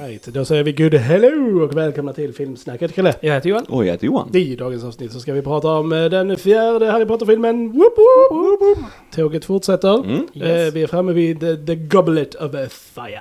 Right, 0.00 0.24
då 0.26 0.44
säger 0.44 0.64
vi 0.64 0.72
good 0.72 0.94
hello 0.94 1.64
och 1.64 1.76
välkomna 1.76 2.12
till 2.12 2.34
Filmsnacket. 2.34 2.94
Kalle, 2.94 3.14
Jag 3.20 3.34
heter 3.34 3.48
Johan. 3.48 3.64
Och 3.64 3.86
jag 3.86 3.92
heter 3.92 4.06
Johan. 4.06 4.36
i 4.36 4.56
dagens 4.56 4.84
avsnitt 4.84 5.12
så 5.12 5.20
ska 5.20 5.32
vi 5.32 5.42
prata 5.42 5.68
om 5.68 5.92
eh, 5.92 6.04
den 6.04 6.36
fjärde 6.36 6.90
Harry 6.90 7.04
Potter-filmen. 7.06 7.72
Woop, 7.72 7.98
woop, 7.98 8.60
woop. 8.60 8.78
Tåget 9.14 9.44
fortsätter. 9.44 10.04
Mm. 10.04 10.26
Yes. 10.34 10.68
Eh, 10.68 10.74
vi 10.74 10.82
är 10.82 10.86
framme 10.86 11.12
vid 11.12 11.40
the, 11.40 11.56
the 11.56 11.74
Goblet 11.74 12.34
of 12.34 12.72
Fire. 12.72 13.20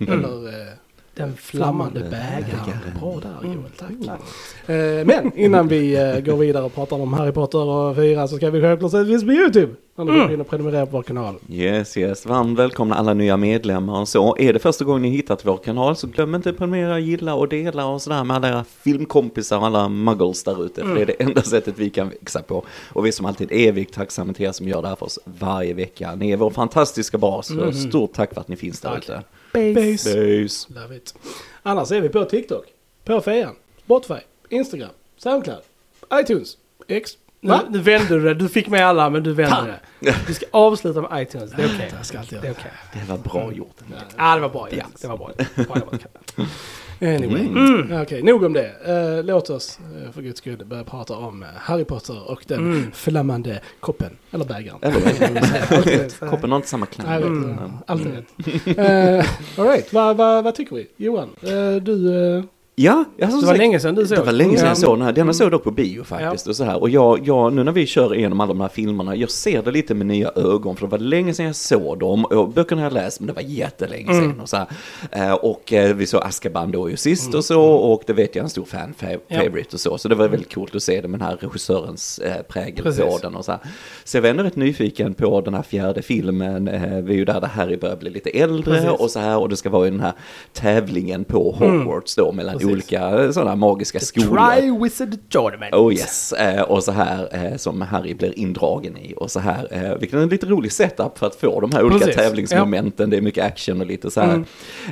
Eller 0.00 0.48
eh, 0.48 0.66
Den 1.16 1.36
flammande 1.36 2.00
flammande 2.00 2.10
bägaren. 2.10 2.98
Bra 3.00 3.20
där 3.20 3.48
Joel, 3.48 3.70
tack. 3.78 4.18
Eh, 4.66 5.06
men 5.06 5.38
innan 5.38 5.68
vi 5.68 5.94
eh, 5.94 6.20
går 6.20 6.36
vidare 6.36 6.64
och 6.64 6.74
pratar 6.74 7.00
om 7.00 7.12
Harry 7.12 7.32
Potter 7.32 7.58
och 7.58 7.96
fyra 7.96 8.28
så 8.28 8.36
ska 8.36 8.50
vi 8.50 8.60
självklart 8.60 8.90
säga 8.90 9.00
att 9.00 9.06
vi 9.06 9.12
finns 9.12 9.24
på 9.24 9.32
YouTube. 9.32 9.72
Om 9.96 10.06
du 10.06 10.12
går 10.12 10.32
in 10.32 10.40
och 10.40 10.48
prenumererar 10.48 10.86
på 10.86 10.92
vår 10.92 11.02
kanal. 11.02 11.34
Yes, 11.48 11.96
yes. 11.96 12.26
Varmt 12.26 12.58
välkomna 12.58 12.94
alla 12.94 13.14
nya 13.14 13.36
medlemmar 13.36 14.00
och 14.00 14.08
så. 14.08 14.36
Är 14.38 14.52
det 14.52 14.58
första 14.58 14.84
gången 14.84 15.02
ni 15.02 15.08
hittat 15.08 15.46
vår 15.46 15.56
kanal 15.56 15.96
så 15.96 16.06
glöm 16.06 16.34
inte 16.34 16.50
att 16.50 16.56
prenumerera, 16.56 16.98
gilla 16.98 17.34
och 17.34 17.48
dela 17.48 17.86
och 17.86 18.02
sådär 18.02 18.24
med 18.24 18.36
alla 18.36 18.48
era 18.48 18.64
filmkompisar 18.64 19.58
och 19.58 19.66
alla 19.66 19.88
muggles 19.88 20.44
där 20.44 20.64
ute. 20.64 20.80
För 20.80 20.94
det 20.94 21.02
är 21.02 21.06
det 21.06 21.22
enda 21.22 21.42
sättet 21.42 21.74
vi 21.78 21.90
kan 21.90 22.08
växa 22.08 22.42
på. 22.42 22.64
Och 22.92 23.04
vi 23.04 23.08
är 23.08 23.12
som 23.12 23.26
alltid 23.26 23.48
evigt 23.52 23.94
tacksamma 23.94 24.32
till 24.32 24.46
er 24.46 24.52
som 24.52 24.68
gör 24.68 24.82
det 24.82 24.88
här 24.88 24.96
för 24.96 25.06
oss 25.06 25.18
varje 25.24 25.74
vecka. 25.74 26.14
Ni 26.14 26.30
är 26.30 26.36
vår 26.36 26.50
fantastiska 26.50 27.18
bas. 27.18 27.46
Så 27.46 27.72
stort 27.72 28.12
tack 28.12 28.34
för 28.34 28.40
att 28.40 28.48
ni 28.48 28.56
finns 28.56 28.80
där 28.80 28.98
ute. 28.98 29.22
Base. 29.54 30.14
Böjs. 30.14 30.68
Love 30.70 30.96
it. 30.96 31.14
Annars 31.62 31.92
är 31.92 32.00
vi 32.00 32.08
på 32.08 32.24
TikTok, 32.24 32.64
på 33.04 33.20
Fejan, 33.20 33.56
Spotify, 33.84 34.20
Instagram, 34.48 34.90
Soundcloud, 35.16 35.62
iTunes, 36.14 36.56
X. 36.88 37.18
Nu, 37.44 37.50
Va? 37.50 37.62
nu 37.70 37.78
vände 37.78 38.08
du 38.08 38.20
det. 38.20 38.34
Du 38.34 38.48
fick 38.48 38.68
med 38.68 38.86
alla 38.86 39.10
men 39.10 39.22
du 39.22 39.32
vände 39.32 39.74
det. 40.00 40.14
Du 40.26 40.34
ska 40.34 40.46
avsluta 40.50 41.00
med 41.02 41.22
iTunes. 41.22 41.50
Det 41.50 41.62
är 41.62 41.66
okej. 41.66 41.92
Alltid 42.18 42.38
Det 42.42 42.50
okej. 42.50 42.70
Det 42.92 43.08
var 43.08 43.18
bra 43.18 43.52
gjort. 43.52 43.76
Ja, 44.16 44.34
det 44.34 44.40
var 44.40 44.48
bra. 44.48 44.68
Ja, 44.70 44.84
det 45.00 45.06
var 45.08 45.16
bra. 45.16 45.30
Kalle. 45.56 46.48
Anyway. 47.16 47.46
Mm. 47.46 48.02
Okej, 48.02 48.22
nog 48.22 48.42
om 48.44 48.52
det. 48.52 48.72
Eh, 49.18 49.24
låt 49.24 49.50
oss 49.50 49.78
eh, 50.06 50.12
för 50.12 50.22
guds 50.22 50.38
skull 50.38 50.64
börja 50.66 50.84
prata 50.84 51.16
om 51.16 51.42
eh, 51.42 51.48
Harry 51.56 51.84
Potter 51.84 52.30
och 52.30 52.44
den 52.46 52.58
Mm. 52.58 52.92
flammande 52.92 53.60
koppen. 53.80 54.10
Eller 54.30 54.44
bägaren. 54.44 54.78
Eller. 54.82 56.26
Koppen 56.30 56.50
har 56.50 56.56
inte 56.56 56.68
samma 56.68 56.86
klang. 56.86 57.22
Mm. 57.22 57.58
Alltid 57.86 58.12
rätt. 58.14 58.78
Uh, 58.78 59.24
Alright, 59.60 59.92
vad 59.92 60.16
va, 60.16 60.42
vad 60.42 60.54
tycker 60.54 60.76
vi? 60.76 60.86
Johan, 60.96 61.28
eh, 61.42 61.82
du... 61.82 62.42
Ja, 62.76 63.04
jag 63.16 63.26
har 63.26 63.40
Det 63.40 63.46
var 63.46 63.56
länge 63.56 63.80
sedan 63.80 63.94
du 63.94 64.06
såg. 64.06 64.18
Det 64.18 64.22
var 64.24 64.32
länge 64.32 64.56
sedan 64.56 64.66
jag 64.66 64.70
Ja. 64.76 64.80
såg 64.80 64.98
den 64.98 65.02
här. 65.06 65.12
Den 65.12 65.34
såg 65.34 65.44
jag 65.44 65.52
dock 65.52 65.64
på 65.64 65.70
bio 65.70 66.04
faktiskt. 66.04 66.46
Och 66.46 66.56
så 66.56 66.64
här. 66.64 66.80
Och 66.80 66.90
jag, 66.90 67.26
jag, 67.26 67.52
nu 67.52 67.64
när 67.64 67.72
vi 67.72 67.86
kör 67.86 68.14
igenom 68.14 68.40
alla 68.40 68.52
de 68.52 68.60
här 68.60 68.68
filmerna, 68.68 69.16
jag 69.16 69.30
ser 69.30 69.62
det 69.62 69.70
lite 69.70 69.94
med 69.94 70.06
nya 70.06 70.30
ögon. 70.36 70.76
För 70.76 70.86
det 70.86 70.90
var 70.90 70.98
länge 70.98 71.34
sedan 71.34 71.46
jag 71.46 71.56
såg 71.56 71.98
dem. 71.98 72.24
Och 72.24 72.48
böckerna 72.48 72.80
har 72.82 72.86
jag 72.86 72.92
läst, 72.92 73.20
men 73.20 73.26
det 73.26 73.32
var 73.32 73.42
jättelänge 73.42 74.12
sedan. 74.14 74.40
Och, 74.40 74.48
så 74.48 74.56
här. 74.56 74.66
Eh, 75.10 75.32
och 75.32 75.72
eh, 75.72 75.94
vi 75.96 76.06
såg 76.06 76.22
Azkaban 76.22 76.70
då 76.70 76.90
ju 76.90 76.96
sist 76.96 77.34
och 77.34 77.44
så. 77.44 77.62
Och 77.62 78.02
det 78.06 78.12
vet 78.12 78.34
jag 78.34 78.40
är 78.40 78.44
en 78.44 78.50
stor 78.50 78.64
fan 78.64 78.94
fa- 79.00 79.18
Ja. 79.28 79.40
favorite 79.40 79.68
och 79.72 79.80
så. 79.80 79.98
Så 79.98 80.08
det 80.08 80.14
var 80.14 80.28
väldigt 80.28 80.54
coolt 80.54 80.74
att 80.74 80.82
se 80.82 81.00
det 81.00 81.08
med 81.08 81.20
den 81.20 81.28
här 81.28 81.36
regissörens 81.36 82.18
eh, 82.18 82.42
prägel 82.42 82.76
på 82.76 82.82
Precis. 82.82 83.20
den. 83.22 83.34
Och 83.34 83.44
så, 83.44 83.52
här. 83.52 83.60
så 84.04 84.16
jag 84.16 84.22
var 84.22 84.28
ändå 84.28 84.42
rätt 84.42 84.56
nyfiken 84.56 85.14
på 85.14 85.40
den 85.40 85.54
här 85.54 85.62
fjärde 85.62 86.02
filmen. 86.02 86.64
Vi 87.04 87.12
är 87.14 87.18
ju 87.18 87.24
där, 87.24 87.40
där 87.40 87.48
Harry 87.48 87.76
börjar 87.76 87.96
bli 87.96 88.10
lite 88.10 88.30
äldre 88.30 88.74
Precis. 88.74 89.00
och 89.00 89.10
så 89.10 89.18
här. 89.20 89.38
Och 89.38 89.48
det 89.48 89.56
ska 89.56 89.70
vara 89.70 89.84
ju 89.84 89.90
den 89.90 90.00
här 90.00 90.12
tävlingen 90.52 91.24
på 91.24 91.52
Hogwarts 91.58 92.14
då 92.16 92.32
mellan 92.32 92.58
Precis. 92.68 92.72
olika 92.92 93.32
sådana 93.32 93.56
magiska 93.56 94.00
skolor. 94.00 94.36
Tri-Wizard 94.36 95.18
Tournament. 95.28 95.74
Oh 95.74 95.92
yes, 95.92 96.32
eh, 96.32 96.62
och 96.62 96.84
så 96.84 96.92
här 96.92 97.28
eh, 97.32 97.56
som 97.56 97.80
Harry 97.80 98.14
blir 98.14 98.38
indragen 98.38 98.96
i 98.98 99.14
och 99.16 99.30
så 99.30 99.40
här, 99.40 99.68
eh, 99.70 99.98
vilket 99.98 100.18
är 100.18 100.22
en 100.22 100.28
lite 100.28 100.46
rolig 100.46 100.72
setup 100.72 101.18
för 101.18 101.26
att 101.26 101.34
få 101.34 101.60
de 101.60 101.72
här 101.72 101.82
olika 101.84 101.98
Precis, 102.06 102.16
tävlingsmomenten, 102.22 103.10
det 103.10 103.16
är 103.16 103.20
mycket 103.20 103.44
action 103.44 103.80
och 103.80 103.86
lite 103.86 104.10
så 104.10 104.20
här. 104.20 104.34
Mm. 104.34 104.44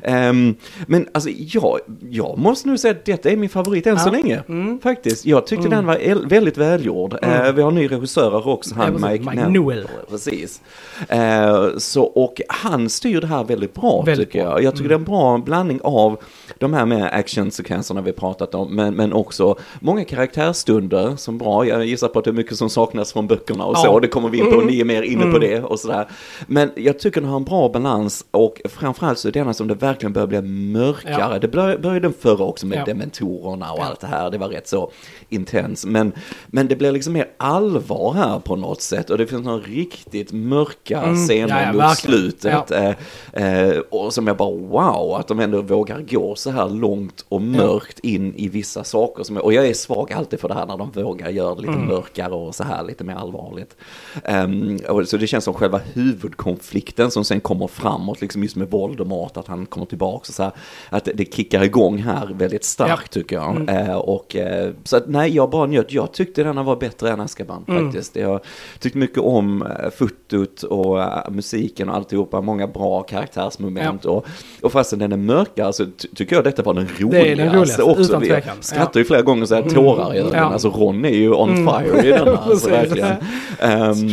Ehm, 0.02 0.54
men 0.86 1.08
alltså 1.12 1.30
jag, 1.36 1.78
jag 2.10 2.38
måste 2.38 2.68
nu 2.68 2.78
säga 2.78 2.90
att 2.92 3.04
detta 3.04 3.30
är 3.30 3.36
min 3.36 3.48
favorit 3.50 3.86
än 3.86 3.98
så 3.98 4.08
Ja. 4.08 4.14
Mm. 4.18 4.26
länge, 4.66 4.78
faktiskt. 4.82 5.26
Jag 5.26 5.46
tyckte 5.46 5.68
den 5.68 5.86
var 5.86 6.28
väldigt 6.28 6.56
välgjord. 6.56 7.16
Eh, 7.22 7.52
vi 7.52 7.62
har 7.62 7.68
en 7.68 7.74
ny 7.74 7.88
regissör 7.88 8.48
också, 8.48 8.74
han 8.74 8.86
Ja, 8.86 8.92
precis. 9.08 9.26
Mike, 9.26 9.30
Mike 9.30 9.48
Newell. 9.48 9.88
Precis. 10.10 10.60
Eh, 11.08 11.68
så, 11.78 12.02
och 12.02 12.40
han 12.48 12.88
styr 12.88 13.20
det 13.20 13.26
här 13.26 13.44
väldigt 13.44 13.74
bra 13.74 14.02
Väldigt 14.02 14.28
tycker 14.28 14.44
bra. 14.44 14.52
jag. 14.52 14.62
Jag 14.62 14.76
tycker 14.76 14.88
det 14.88 14.94
är 14.94 14.98
en 14.98 15.04
bra 15.04 15.38
blandning 15.38 15.80
av 15.82 16.20
de 16.62 16.72
här 16.74 16.86
med 16.86 17.08
actionsekvenserna 17.12 18.00
vi 18.00 18.12
pratat 18.12 18.54
om, 18.54 18.74
men, 18.76 18.94
men 18.94 19.12
också 19.12 19.56
många 19.80 20.04
karaktärsstunder 20.04 21.16
som 21.16 21.38
bra. 21.38 21.66
Jag 21.66 21.84
gissar 21.86 22.08
på 22.08 22.18
att 22.18 22.24
det 22.24 22.30
är 22.30 22.32
mycket 22.32 22.56
som 22.56 22.70
saknas 22.70 23.12
från 23.12 23.26
böckerna 23.26 23.64
och 23.64 23.74
Ja. 23.76 23.82
så, 23.82 24.00
det 24.00 24.08
kommer 24.08 24.28
vi 24.28 24.38
in 24.38 24.50
på, 24.52 24.60
ni 24.60 24.80
är 24.80 24.84
mer 24.84 25.02
inne 25.02 25.32
på 25.32 25.38
det 25.38 25.62
och 25.62 25.80
sådär. 25.80 26.08
Men 26.46 26.70
jag 26.76 26.98
tycker 26.98 27.20
den 27.20 27.30
har 27.30 27.36
en 27.36 27.44
bra 27.44 27.68
balans 27.68 28.24
och 28.30 28.60
framförallt 28.64 29.18
så 29.18 29.28
är 29.28 29.32
denna 29.32 29.54
som 29.54 29.68
det 29.68 29.74
verkligen 29.74 30.12
börjar 30.12 30.26
bli 30.26 30.42
mörkare. 30.42 31.16
Ja. 31.32 31.38
Det 31.38 31.48
började 31.48 32.00
den 32.00 32.12
förra 32.20 32.44
också 32.44 32.66
med 32.66 32.78
Ja. 32.78 32.84
dementorerna 32.84 33.72
och 33.72 33.78
Ja. 33.78 33.84
allt 33.84 34.00
det 34.00 34.06
här, 34.06 34.30
det 34.30 34.38
var 34.38 34.48
rätt 34.48 34.68
så 34.68 34.90
intens. 35.28 35.86
Men, 35.86 36.12
men 36.46 36.68
det 36.68 36.76
blir 36.76 36.92
liksom 36.92 37.12
mer 37.12 37.26
allvar 37.36 38.12
här 38.12 38.38
på 38.38 38.56
något 38.56 38.82
sätt 38.82 39.10
och 39.10 39.18
det 39.18 39.26
finns 39.26 39.44
några 39.44 39.58
riktigt 39.58 40.32
mörka 40.32 41.14
scener 41.14 41.62
Mm. 41.62 41.78
Ja, 41.78 41.88
mot 41.88 41.96
slutet. 41.98 42.70
Eh, 42.70 42.90
eh, 43.32 43.78
och 43.90 44.12
som 44.14 44.26
jag 44.26 44.36
bara 44.36 44.50
wow, 44.50 45.14
att 45.14 45.28
de 45.28 45.40
ändå 45.40 45.62
vågar 45.62 46.00
gå 46.00 46.34
så 46.34 46.50
här 46.52 46.68
långt 46.68 47.24
och 47.28 47.42
mörkt 47.42 47.98
in 47.98 48.34
i 48.36 48.48
vissa 48.48 48.84
saker. 48.84 49.22
Som, 49.24 49.36
och 49.36 49.52
jag 49.52 49.66
är 49.66 49.74
svag 49.74 50.12
alltid 50.12 50.40
för 50.40 50.48
det 50.48 50.54
här 50.54 50.66
när 50.66 50.76
de 50.76 50.90
vågar 50.90 51.28
göra 51.30 51.54
det 51.54 51.60
lite 51.60 51.72
Mm. 51.72 51.86
mörkare 51.86 52.32
och 52.34 52.54
så 52.54 52.64
här 52.64 52.84
lite 52.84 53.04
mer 53.04 53.14
allvarligt. 53.14 53.76
Ehm, 54.24 54.78
och 54.88 55.08
så 55.08 55.16
det 55.16 55.26
känns 55.26 55.44
som 55.44 55.54
själva 55.54 55.80
huvudkonflikten 56.26 57.10
som 57.10 57.24
sen 57.24 57.40
kommer 57.40 57.66
framåt, 57.66 58.20
liksom 58.20 58.42
just 58.42 58.56
med 58.56 58.70
Voldemort, 58.70 59.36
att 59.36 59.46
han 59.48 59.66
kommer 59.66 59.86
tillbaka 59.86 60.16
och 60.16 60.26
så 60.26 60.42
här, 60.42 60.52
att 60.90 61.04
det, 61.04 61.12
det 61.12 61.34
kickar 61.34 61.62
igång 61.64 61.98
här 61.98 62.26
väldigt 62.34 62.64
starkt 62.64 63.12
tycker 63.12 63.36
jag. 63.36 63.68
Eh, 63.70 63.94
och, 63.96 64.36
eh, 64.36 64.72
så 64.84 64.96
att 64.96 65.08
nej, 65.08 65.34
jag 65.34 65.50
bara 65.50 65.66
njöt. 65.66 65.92
Jag 65.92 66.12
tyckte 66.12 66.42
denna 66.44 66.62
var 66.62 66.76
bättre 66.76 67.10
än 67.10 67.20
Azkaban 67.20 67.64
faktiskt. 67.66 68.16
Jag 68.16 68.40
tyckte 68.80 68.98
mycket 68.98 69.18
om 69.18 69.62
eh, 69.62 69.90
fotot 69.90 70.62
och 70.62 71.02
eh, 71.02 71.30
musiken 71.30 71.88
och 71.88 71.96
alltihopa, 71.96 72.40
många 72.40 72.66
bra 72.66 73.02
karaktärsmoment. 73.02 74.04
Och, 74.04 74.26
och 74.62 74.72
fastän 74.72 74.98
den 74.98 75.12
är 75.12 75.16
mörkare 75.16 75.72
så 75.72 75.84
ty- 75.84 76.08
tycker 76.14 76.36
jag 76.36 76.41
detta 76.42 76.62
var 76.62 76.74
den 76.74 76.88
roligaste. 76.98 77.30
är 77.32 77.36
den 77.36 77.48
roligaste, 77.52 77.82
också. 77.82 78.02
utan 78.02 78.22
tvekan. 78.22 78.56
skrattar 78.60 79.00
ju 79.00 79.04
flera 79.04 79.22
gånger 79.22 79.46
så 79.46 79.54
här 79.54 79.62
tårar 79.62 80.14
i 80.14 80.18
ögonen. 80.18 80.38
Ja. 80.38 80.44
Alltså 80.44 80.68
Ron 80.68 81.04
är 81.04 81.08
ju 81.10 81.32
on 81.32 81.56
fire 81.56 82.06
i 82.06 82.10
denna. 82.10 82.30
Alltså, 82.46 82.70
verkligen. 82.70 83.16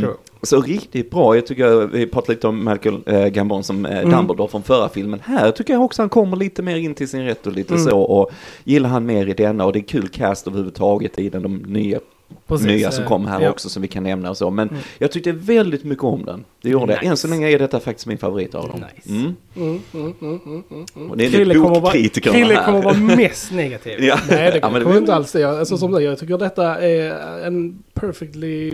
True. 0.01 0.13
så 0.43 0.61
riktigt 0.61 1.11
bra. 1.11 1.35
Jag 1.35 1.45
tycker, 1.45 1.87
vi 1.87 2.07
pratade 2.07 2.33
lite 2.33 2.47
om 2.47 2.65
Michael 2.65 2.99
eh, 3.05 3.25
Gambon 3.27 3.63
som 3.63 3.85
eh, 3.85 3.97
Mm. 3.99 4.11
Dumbledore 4.11 4.47
från 4.47 4.63
förra 4.63 4.89
filmen. 4.89 5.21
Här 5.25 5.51
tycker 5.51 5.73
jag 5.73 5.83
också 5.83 6.01
han 6.01 6.09
kommer 6.09 6.37
lite 6.37 6.61
mer 6.61 6.75
in 6.75 6.93
till 6.95 7.07
sin 7.09 7.25
rätt 7.25 7.47
och 7.47 7.53
lite 7.53 7.73
Mm. 7.73 7.85
så. 7.85 7.99
Och 7.99 8.31
gillar 8.63 8.89
han 8.89 9.05
mer 9.05 9.27
i 9.27 9.33
denna 9.33 9.65
och 9.65 9.73
det 9.73 9.79
är 9.79 9.83
kul 9.83 10.07
cast 10.07 10.47
överhuvudtaget 10.47 11.19
i 11.19 11.29
den, 11.29 11.41
de 11.43 11.55
nya, 11.57 11.99
Precis, 12.47 12.67
nya 12.67 12.91
som 12.91 13.05
kom 13.05 13.27
här 13.27 13.41
ja. 13.41 13.49
också 13.49 13.69
som 13.69 13.81
vi 13.81 13.87
kan 13.87 14.03
nämna 14.03 14.29
och 14.29 14.37
så. 14.37 14.49
Men 14.49 14.69
jag 14.97 15.11
tyckte 15.11 15.31
väldigt 15.31 15.83
mycket 15.83 16.03
om 16.03 16.25
den. 16.25 16.45
Det 16.61 16.69
gjorde 16.69 16.93
jag. 16.93 17.03
Än 17.03 17.17
så 17.17 17.27
Nice. 17.27 17.35
länge 17.39 17.49
är 17.55 17.59
detta 17.59 17.79
faktiskt 17.79 18.07
min 18.07 18.17
favorit 18.17 18.55
av 18.55 18.67
dem. 18.67 18.83
Nice. 18.95 19.09
Mm. 19.09 19.35
Mm, 19.55 19.81
mm, 19.93 20.13
mm, 20.21 20.39
mm, 20.45 20.63
mm, 20.71 20.85
mm. 20.95 21.11
Och 21.11 21.17
det 21.17 21.25
är 21.25 21.29
Krille 21.31 21.53
kommer 21.53 21.69
vara, 21.69 21.81
bokkritikerna 21.81 22.35
Krille 22.35 22.53
här. 22.53 22.65
kommer 22.65 22.81
vara 22.81 22.93
mest 23.17 23.51
negativ. 23.51 24.03
Ja. 24.03 24.19
Nej, 24.29 24.51
det 24.51 24.59
Ja, 24.61 24.69
men 24.69 24.83
kommer 24.83 24.97
inte 24.97 25.13
alls 25.15 25.31
det. 25.31 25.43
Alltså, 25.43 25.77
som 25.77 25.91
det. 25.91 26.01
Jag 26.01 26.19
tycker 26.19 26.37
detta 26.37 26.77
är 26.77 27.11
en 27.47 27.83
perfectly 27.93 28.73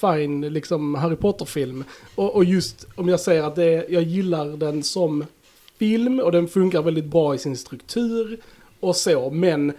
fine 0.00 0.40
liksom, 0.40 0.94
Harry 0.94 1.16
Potter-film. 1.16 1.84
Och, 2.14 2.34
och 2.36 2.44
just 2.44 2.86
om 2.94 3.08
jag 3.08 3.20
säger 3.20 3.42
att 3.42 3.56
det, 3.56 3.86
jag 3.88 4.02
gillar 4.02 4.56
den 4.56 4.82
som 4.82 5.24
film 5.78 6.20
och 6.20 6.32
den 6.32 6.48
funkar 6.48 6.82
väldigt 6.82 7.04
bra 7.04 7.34
i 7.34 7.38
sin 7.38 7.56
struktur 7.56 8.38
och 8.80 8.96
så. 8.96 9.30
Men 9.30 9.72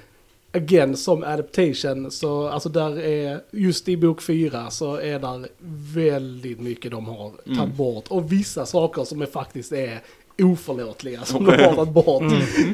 again, 0.51 0.97
som 0.97 1.23
adaptation 1.23 2.11
så 2.11 2.47
alltså 2.47 2.69
där 2.69 2.99
är, 2.99 3.41
just 3.51 3.89
i 3.89 3.97
bok 3.97 4.21
fyra 4.21 4.69
så 4.69 4.95
är 4.95 5.19
där 5.19 5.47
väldigt 5.93 6.59
mycket 6.59 6.91
de 6.91 7.05
har 7.05 7.55
tagit 7.55 7.75
bort. 7.75 8.07
Och 8.07 8.31
vissa 8.31 8.65
saker 8.65 9.03
som 9.03 9.21
är 9.21 9.25
faktiskt 9.25 9.71
är 9.71 10.01
oförlåtliga 10.43 11.21
som 11.25 11.45
de 11.45 11.51
har 11.63 11.75
tagit 11.75 11.93
bort. 11.93 12.23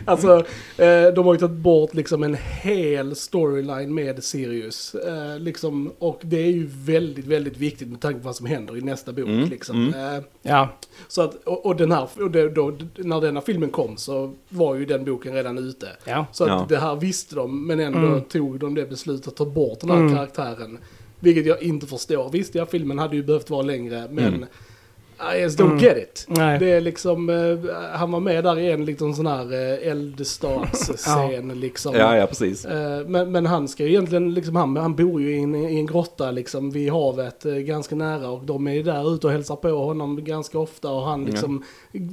Alltså, 0.05 0.37
eh, 0.77 1.13
de 1.15 1.25
har 1.25 1.33
ju 1.33 1.39
tagit 1.39 1.57
bort 1.57 1.93
liksom 1.93 2.23
en 2.23 2.37
hel 2.61 3.15
storyline 3.15 3.93
med 3.93 4.23
Sirius. 4.23 4.95
Eh, 4.95 5.39
liksom, 5.39 5.91
och 5.99 6.19
det 6.21 6.37
är 6.39 6.51
ju 6.51 6.69
väldigt, 6.85 7.25
väldigt 7.27 7.57
viktigt 7.57 7.87
med 7.87 8.01
tanke 8.01 8.19
på 8.19 8.25
vad 8.25 8.35
som 8.35 8.45
händer 8.45 8.77
i 8.77 8.81
nästa 8.81 9.13
bok. 9.13 9.27
Liksom. 9.49 9.87
Eh, 9.93 10.23
Ja, 10.41 10.69
så 11.07 11.21
att, 11.21 11.35
och, 11.43 11.65
och 11.65 11.75
den 11.75 11.91
här, 11.91 12.07
och 12.19 12.31
det, 12.31 12.49
då, 12.49 12.73
när 12.95 13.21
den 13.21 13.35
här 13.35 13.43
filmen 13.43 13.69
kom 13.69 13.97
så 13.97 14.33
var 14.49 14.75
ju 14.75 14.85
den 14.85 15.05
boken 15.05 15.33
redan 15.33 15.57
ute. 15.57 15.87
ja. 16.05 16.25
Så 16.31 16.43
att 16.43 16.49
Ja. 16.49 16.65
det 16.69 16.77
här 16.77 16.95
visste 16.95 17.35
de, 17.35 17.67
men 17.67 17.79
ändå 17.79 17.99
Mm. 17.99 18.21
tog 18.21 18.59
de 18.59 18.73
det 18.75 18.89
beslutet 18.89 19.27
att 19.27 19.35
ta 19.35 19.45
bort 19.45 19.79
den 19.79 19.89
här 19.89 19.97
Mm. 19.97 20.15
karaktären. 20.15 20.77
Vilket 21.19 21.45
jag 21.45 21.63
inte 21.63 21.87
förstår. 21.87 22.29
Visst, 22.29 22.55
ja, 22.55 22.65
filmen 22.65 22.99
hade 22.99 23.15
ju 23.15 23.23
behövt 23.23 23.49
vara 23.49 23.61
längre, 23.61 24.07
men 24.11 24.27
Mm. 24.33 24.45
I 25.35 25.39
just 25.41 25.59
don't 25.59 25.65
Mm. 25.65 25.77
get 25.77 25.97
it. 25.97 26.25
Nej. 26.27 26.59
Det 26.59 26.71
är 26.71 26.81
liksom, 26.81 27.29
eh, 27.29 27.75
han 27.93 28.11
var 28.11 28.19
med 28.19 28.43
där 28.43 28.59
i 28.59 28.71
en 28.71 28.85
liten 28.85 29.15
sån 29.15 29.27
här 29.27 29.53
eh, 29.53 29.87
eldstadsscen 29.91 31.59
liksom. 31.59 31.95
Ja, 31.95 32.17
ja, 32.17 32.27
precis. 32.27 32.65
Eh, 32.65 33.07
Men, 33.07 33.31
men 33.31 33.45
han 33.45 33.67
ska 33.67 33.83
ju 33.83 33.89
egentligen, 33.89 34.33
liksom, 34.33 34.55
han, 34.55 34.77
han 34.77 34.95
bor 34.95 35.21
ju 35.21 35.35
i 35.35 35.43
en, 35.43 35.55
i 35.55 35.75
en 35.75 35.85
grotta 35.85 36.31
liksom 36.31 36.71
vid 36.71 36.91
havet 36.91 37.45
eh, 37.45 37.53
ganska 37.53 37.95
nära 37.95 38.29
och 38.29 38.43
de 38.45 38.67
är 38.67 38.73
ju 38.73 38.83
där 38.83 39.13
ute 39.15 39.27
och 39.27 39.33
hälsar 39.33 39.55
på 39.55 39.69
honom 39.69 40.23
ganska 40.23 40.59
ofta 40.59 40.89
och 40.91 41.01
han 41.03 41.25
liksom 41.25 41.63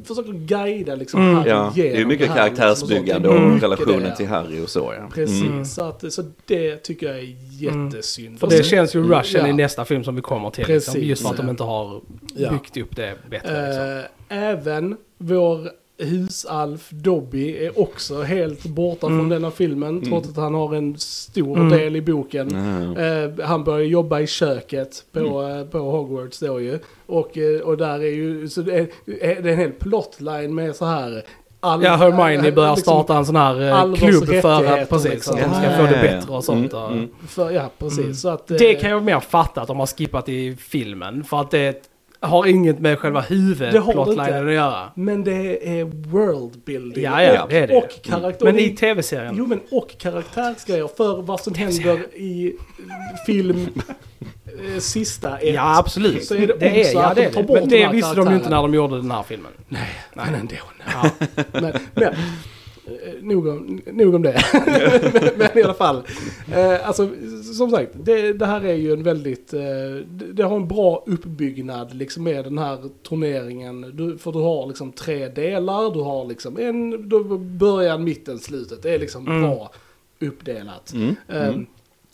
försöker 0.04 0.32
guida 0.32 0.94
liksom 0.94 1.20
Mm. 1.20 1.34
Harry 1.34 1.48
Ja, 1.50 1.72
det 1.74 1.96
är 2.00 2.04
mycket 2.04 2.28
här, 2.28 2.48
liksom, 2.48 2.56
karaktärsbyggande 2.66 3.28
och 3.28 3.34
sånt. 3.34 3.44
och 3.46 3.50
Mycket 3.54 3.62
relationen 3.64 4.02
det. 4.10 4.16
till 4.16 4.26
Harry 4.28 4.64
och 4.64 4.68
så 4.68 4.92
ja. 4.98 5.08
Precis, 5.14 5.42
Mm. 5.42 5.64
så, 5.64 5.84
att, 5.84 6.12
så 6.12 6.22
det 6.46 6.76
tycker 6.76 7.06
jag 7.06 7.16
är 7.18 7.36
jättesynd. 7.50 8.38
För 8.40 8.46
Och 8.46 8.52
det 8.52 8.62
känns 8.62 8.94
ju 8.94 9.02
rushen 9.02 9.40
Ja. 9.40 9.48
i 9.48 9.52
nästa 9.52 9.84
film 9.84 10.04
som 10.04 10.14
vi 10.16 10.22
kommer 10.22 10.50
till. 10.50 10.66
Liksom, 10.68 10.94
Precis, 10.94 11.08
just 11.08 11.22
för 11.22 11.30
att 11.30 11.36
de 11.36 11.46
ja. 11.46 11.50
inte 11.50 11.62
har 11.62 12.00
Ja. 12.34 12.50
byggt 12.50 12.76
upp 12.76 12.89
det 12.96 13.14
bättre. 13.30 13.66
Liksom. 13.66 14.02
Eh, 14.28 14.48
även 14.48 14.96
vår 15.18 15.70
husalf 15.98 16.90
Dobby 16.90 17.56
är 17.66 17.80
också 17.80 18.22
helt 18.22 18.64
borta 18.64 19.06
från 19.06 19.28
denna 19.28 19.50
filmen, 19.50 20.02
trots 20.02 20.28
att 20.28 20.36
han 20.36 20.54
har 20.54 20.74
en 20.74 20.98
stor 20.98 21.56
Mm. 21.56 21.68
del 21.78 21.96
i 21.96 22.00
boken. 22.00 22.56
Eh, 22.96 23.46
han 23.46 23.64
börjar 23.64 23.84
jobba 23.86 24.20
i 24.20 24.26
köket 24.26 25.04
på, 25.12 25.42
eh, 25.42 25.64
på 25.64 25.78
Hogwarts 25.78 26.40
då 26.40 26.60
ju. 26.60 26.78
Och, 27.06 27.38
eh, 27.38 27.60
och 27.60 27.76
där 27.76 27.94
är 28.02 28.10
ju, 28.14 28.48
så 28.48 28.62
det 28.62 28.74
är, 28.78 28.86
är 29.06 29.42
det 29.42 29.48
är 29.48 29.52
en 29.52 29.58
hel 29.58 29.70
plotline 29.72 30.54
med 30.54 30.76
så 30.76 30.84
här. 30.84 31.22
All, 31.62 31.82
Ja, 31.84 31.96
Hermione 31.96 32.48
eh, 32.48 32.54
börjar 32.54 32.76
liksom, 32.76 32.92
starta 32.92 33.16
en 33.16 33.26
sån 33.26 33.36
här 33.36 33.86
eh, 33.88 33.94
klubb 33.94 34.24
för 34.42 34.64
att, 34.64 34.88
precis, 34.88 35.10
liksom. 35.10 35.34
att 35.34 35.40
de 35.42 35.54
ska 35.54 35.64
Ja, 35.64 35.76
få 35.76 35.82
det 35.82 36.02
bättre 36.02 36.32
och 36.34 36.44
sånt. 36.44 36.72
Mm, 36.72 36.84
och- 36.84 36.92
mm. 36.92 37.08
För, 37.28 37.50
ja, 37.50 37.70
precis. 37.78 37.98
Mm. 37.98 38.14
Så 38.14 38.28
att, 38.28 38.50
eh, 38.50 38.56
Det 38.56 38.74
kan 38.74 38.90
jag 38.90 39.02
mer 39.02 39.20
fatta 39.20 39.60
att 39.60 39.68
de 39.68 39.78
har 39.78 39.86
skippat 39.86 40.28
i 40.28 40.56
filmen. 40.56 41.24
För 41.24 41.40
att 41.40 41.50
det 41.50 41.82
har 42.20 42.46
inget 42.46 42.78
med 42.78 42.98
själva 42.98 43.20
huvudplotlinen 43.20 44.48
att 44.48 44.54
göra. 44.54 44.90
Men 44.94 45.24
det 45.24 45.78
är 45.78 45.84
worldbuilding. 45.84 47.04
Ja, 47.04 47.22
ja, 47.22 47.46
det 47.50 47.58
är 47.58 47.66
det. 47.66 47.76
Och 47.76 48.02
karaktär... 48.02 48.44
Men 48.44 48.58
i 48.58 48.70
tv-serien. 48.70 49.34
Jo 49.38 49.46
men 49.46 49.60
och 49.70 49.98
karaktärsgrejer 49.98 50.88
för 50.96 51.22
vad 51.22 51.40
som 51.40 51.54
händer 51.54 52.14
i 52.14 52.56
film 53.26 53.68
eh, 54.74 54.78
sista 54.78 55.38
ett. 55.38 55.54
Ja, 55.54 55.78
absolut. 55.78 56.24
Så 56.24 56.34
är 56.34 56.46
det 56.46 56.56
det 56.60 56.90
är, 56.90 56.94
ja, 56.94 57.12
det 57.14 57.30
de 57.34 57.38
är 57.38 57.42
det. 57.42 57.52
Men 57.52 57.68
de 57.68 57.76
det 57.76 57.88
visste 57.92 58.14
de 58.14 58.30
ju 58.30 58.36
inte 58.36 58.50
när 58.50 58.62
de 58.62 58.74
gjorde 58.74 58.96
den 58.96 59.10
här 59.10 59.22
filmen. 59.22 59.52
Nej, 59.68 59.90
men 60.14 60.34
ändå. 60.34 60.54
Ja. 60.92 61.10
Men, 61.52 61.72
men 61.94 62.14
nog, 63.20 63.46
om, 63.46 63.80
nog 63.92 64.14
om 64.14 64.22
det. 64.22 64.42
men, 65.14 65.30
men 65.38 65.58
i 65.58 65.62
alla 65.62 65.74
fall. 65.74 66.02
Eh, 66.52 66.88
alltså, 66.88 67.08
som 67.56 67.70
sagt, 67.70 67.92
det, 68.04 68.32
det 68.32 68.46
här 68.46 68.64
är 68.64 68.74
ju 68.74 68.92
en 68.92 69.02
väldigt... 69.02 69.52
Eh, 69.52 69.60
det, 70.06 70.32
det 70.32 70.42
har 70.42 70.56
en 70.56 70.68
bra 70.68 71.04
uppbyggnad 71.06 71.94
liksom 71.94 72.24
med 72.24 72.44
den 72.44 72.58
här 72.58 72.78
turneringen. 73.08 73.96
Du, 73.96 74.18
för 74.18 74.32
du 74.32 74.38
har 74.38 74.66
liksom 74.66 74.92
tre 74.92 75.28
delar. 75.28 75.94
Du 75.94 76.00
har 76.00 76.24
liksom 76.24 76.58
en 76.58 77.08
du, 77.08 77.24
början, 77.38 78.04
mitten, 78.04 78.38
slutet. 78.38 78.82
Det 78.82 78.94
är 78.94 78.98
liksom 78.98 79.26
Mm. 79.28 79.42
bra 79.42 79.70
uppdelat. 80.20 80.92
Mm. 80.92 81.16
Eh, 81.28 81.48
Mm. 81.48 81.66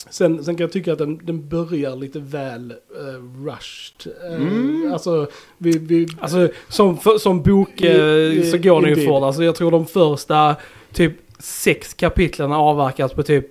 Sen, 0.09 0.43
sen 0.43 0.55
kan 0.55 0.63
jag 0.63 0.71
tycka 0.71 0.93
att 0.93 0.97
den, 0.99 1.19
den 1.23 1.49
börjar 1.49 1.95
lite 1.95 2.19
väl 2.19 2.71
eh, 2.71 3.45
rushed. 3.45 4.13
Eh, 4.29 4.35
Mm. 4.35 4.93
Alltså, 4.93 5.27
vi, 5.57 5.77
vi, 5.77 6.07
Alltså 6.19 6.49
som, 6.69 6.97
för, 6.97 7.17
som 7.17 7.41
bok 7.41 7.81
I- 7.81 7.87
eh, 7.87 7.93
i- 8.39 8.49
så 8.51 8.57
går 8.57 8.81
den 8.81 8.89
ju 8.99 9.05
fort. 9.07 9.23
Alltså 9.23 9.43
jag 9.43 9.55
tror 9.55 9.71
de 9.71 9.85
första 9.85 10.55
typ 10.93 11.13
sex 11.39 11.93
kapitlen 11.93 12.51
avverkas 12.51 13.13
på 13.13 13.23
typ 13.23 13.45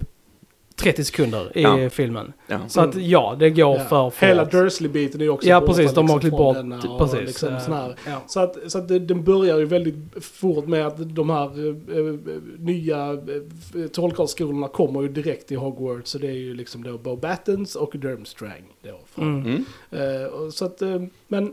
30 0.76 1.04
sekunder 1.04 1.58
i 1.58 1.62
Ja. 1.62 1.90
filmen. 1.90 2.32
Ja. 2.46 2.58
Så 2.68 2.80
att 2.80 2.94
ja, 2.94 3.36
det 3.38 3.50
går 3.50 3.76
Ja. 3.76 3.84
för 3.84 4.10
fort. 4.10 4.22
Hela 4.22 4.44
Dursley-biten 4.44 5.20
är 5.22 5.28
också 5.28 5.48
Ja 5.48 5.60
borta, 5.60 5.72
precis, 5.72 5.94
de 5.94 6.08
har 6.10 6.20
liksom, 6.20 6.20
klippt 6.20 6.88
bort. 6.88 6.98
Precis. 6.98 7.42
Liksom, 7.42 7.72
här. 7.74 7.96
ja. 8.06 8.22
Så 8.26 8.40
att, 8.40 8.56
så 8.66 8.78
att 8.78 8.88
det, 8.88 8.98
den 8.98 9.24
börjar 9.24 9.58
ju 9.58 9.64
väldigt 9.64 10.24
fort 10.24 10.66
med 10.66 10.86
att 10.86 11.14
de 11.14 11.30
här 11.30 11.68
eh, 11.68 12.14
nya 12.58 13.12
eh, 13.12 13.86
trollkarlsskolorna 13.88 14.68
kommer 14.68 15.02
ju 15.02 15.08
direkt 15.08 15.48
till 15.48 15.56
Hogwarts. 15.58 16.10
Så 16.10 16.18
det 16.18 16.26
är 16.28 16.32
ju 16.32 16.54
liksom 16.54 16.82
då 16.84 16.98
Bo 16.98 17.16
Battens 17.16 17.76
och 17.76 17.94
Durmstrang. 17.98 18.64
Då, 18.82 19.00
från. 19.06 19.64
Mm. 19.90 20.26
Och 20.28 20.54
så 20.54 20.64
att, 20.64 20.82
men... 21.28 21.52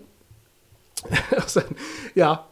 sen, 1.48 1.64
ja, 2.14 2.50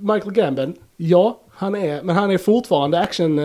Michael 0.00 0.32
Gambon, 0.32 0.74
ja, 1.02 1.40
han 1.54 1.74
är, 1.74 2.02
men 2.02 2.16
han 2.16 2.30
är 2.30 2.38
fortfarande 2.38 2.98
action... 3.00 3.38
eh, 3.38 3.44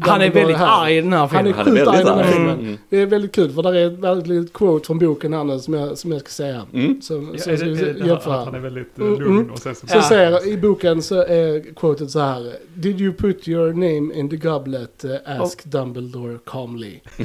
Han 0.00 0.20
är 0.22 0.30
väldigt 0.30 0.56
här. 0.56 0.82
arg 0.84 0.96
i 0.96 1.00
den 1.00 1.12
här 1.12 1.26
Han 1.26 1.46
är 1.46 1.52
filmen. 1.52 1.66
Han 1.66 1.76
är 1.76 1.84
sjukt 1.84 1.88
arg 1.88 2.00
i 2.00 2.04
väldigt 2.04 2.06
den 2.06 2.18
här 2.24 2.32
filmen. 2.32 2.58
Mm. 2.60 2.78
Det 2.90 2.96
är 3.02 3.06
väldigt 3.06 3.34
kul 3.34 3.52
för 3.52 3.62
där 3.62 3.74
är 3.74 3.86
ett 3.86 3.98
väldigt 3.98 4.52
quote 4.52 4.86
från 4.86 4.98
boken 4.98 5.32
här 5.32 5.44
nu 5.44 5.58
som 5.58 5.74
jag, 5.74 5.98
som 5.98 6.12
jag 6.12 6.20
ska 6.20 6.28
säga. 6.30 6.62
Mm. 6.74 7.02
Som, 7.02 7.30
Ja, 7.34 7.38
som 7.42 7.52
är 7.52 7.56
är 8.02 8.06
jämföra. 8.06 8.34
att 8.38 8.44
han 8.44 8.54
är 8.54 8.58
väldigt 8.58 8.98
eh, 8.98 9.04
Mm, 9.06 9.20
lugn 9.20 9.32
mm. 9.38 9.50
och 9.50 9.58
sen 9.58 9.74
så... 9.74 9.86
Så 9.86 10.00
säger, 10.02 10.48
i 10.48 10.56
boken 10.56 11.02
så 11.02 11.14
är 11.22 11.74
quotet 11.74 12.10
så 12.10 12.20
här. 12.20 12.52
Did 12.74 13.00
you 13.00 13.12
put 13.12 13.48
your 13.48 13.72
name 13.72 14.14
in 14.14 14.30
the 14.30 14.36
goblet? 14.36 15.04
Uh, 15.04 15.40
ask 15.42 15.64
Dumbledore 15.64 16.38
calmly. 16.46 17.00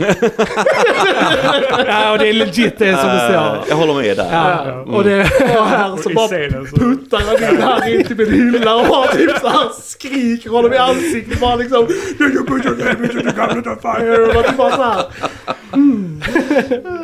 Ja, 1.88 2.12
och 2.12 2.18
det 2.19 2.30
är 2.30 2.33
legit 2.33 2.77
det 2.80 2.98
som 2.98 3.10
det 3.10 3.19
står. 3.30 3.60
Jag 3.69 3.75
håller 3.75 3.94
med 3.94 4.18
där. 4.18 4.30
Ja, 4.31 4.66
Ja. 4.88 4.95
och 4.95 5.04
det... 5.04 5.22
Och 5.22 5.66
här 5.66 5.98
så 5.98 6.10
bara 6.10 6.27
scenen 6.27 6.68
så... 6.68 6.75
puttar 6.75 7.18
han 7.19 7.54
in 7.56 7.62
Harry 7.62 8.04
till 8.04 8.22
en 8.22 8.31
hylla 8.33 8.75
och 8.75 8.81
har 8.86 9.07
typ 9.07 9.31
så 9.42 9.48
här 9.48 9.64
skriker 9.73 10.50
honom 10.50 10.73
i 10.73 10.77
ansiktet 10.77 11.39
bara 11.39 11.56
liksom. 11.56 11.88
You 12.19 12.45
put 12.45 12.65
your 12.65 12.77
name 12.77 13.07
into 13.07 13.31
the 13.31 13.35
goblet 13.41 13.67
of 13.67 13.81
fire? 13.81 14.21
Och 14.21 14.56
bara 14.57 14.71
så 14.75 14.83
här. 14.83 15.06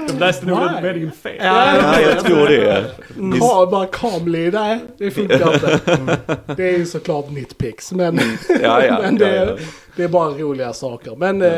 De 0.07 0.19
läste 0.19 0.45
nog 0.45 0.59
den 0.59 0.83
meningen 0.83 1.11
fel. 1.23 1.35
Ja, 1.39 1.75
Ja, 1.75 1.99
jag 2.01 2.25
tror 2.25 2.47
det. 2.47 2.85
Ja, 3.39 3.67
bara 3.71 3.85
calmly. 3.85 4.51
Nej, 4.51 4.79
det 4.97 5.11
funkar 5.11 5.53
inte. 5.53 5.79
Det 6.57 6.69
är 6.73 6.77
ju 6.77 6.85
såklart 6.85 7.29
nitpicks. 7.31 7.91
Men, 7.91 8.19
Ja, 8.63 8.85
ja, 8.85 8.99
men 9.01 9.17
det, 9.17 9.35
ja, 9.35 9.45
ja. 9.45 9.57
Det 10.01 10.05
är 10.05 10.09
bara 10.09 10.29
roliga 10.29 10.73
saker. 10.73 11.15
Men 11.15 11.41
eh, 11.41 11.49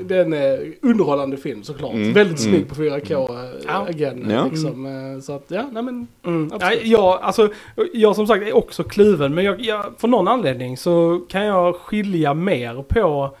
det 0.00 0.16
är 0.16 0.32
en 0.34 0.74
underhållande 0.82 1.36
film 1.36 1.62
såklart. 1.62 1.92
Mm. 1.92 2.12
Väldigt 2.12 2.40
Mm. 2.40 2.52
snygg 2.54 2.68
på 2.68 2.74
4K 2.74 3.12
eh, 3.12 3.50
Ja. 3.66 3.86
again. 3.88 4.26
Ja. 4.30 4.44
Liksom, 4.50 4.86
eh, 4.86 5.20
så 5.20 5.32
att, 5.32 5.44
ja, 5.48 5.64
nej 5.72 5.82
men. 5.82 6.06
Mm. 6.26 6.50
Ja, 6.60 6.72
jag, 6.82 7.18
alltså, 7.22 7.48
jag 7.92 8.16
som 8.16 8.26
sagt 8.26 8.42
är 8.46 8.56
också 8.56 8.82
kluven, 8.84 9.34
men 9.34 9.44
jag, 9.44 9.60
jag, 9.60 9.84
för 9.98 10.08
någon 10.08 10.28
anledning 10.28 10.76
så 10.76 11.20
kan 11.28 11.44
jag 11.44 11.74
skilja 11.76 12.34
mer 12.34 12.82
på 12.88 13.36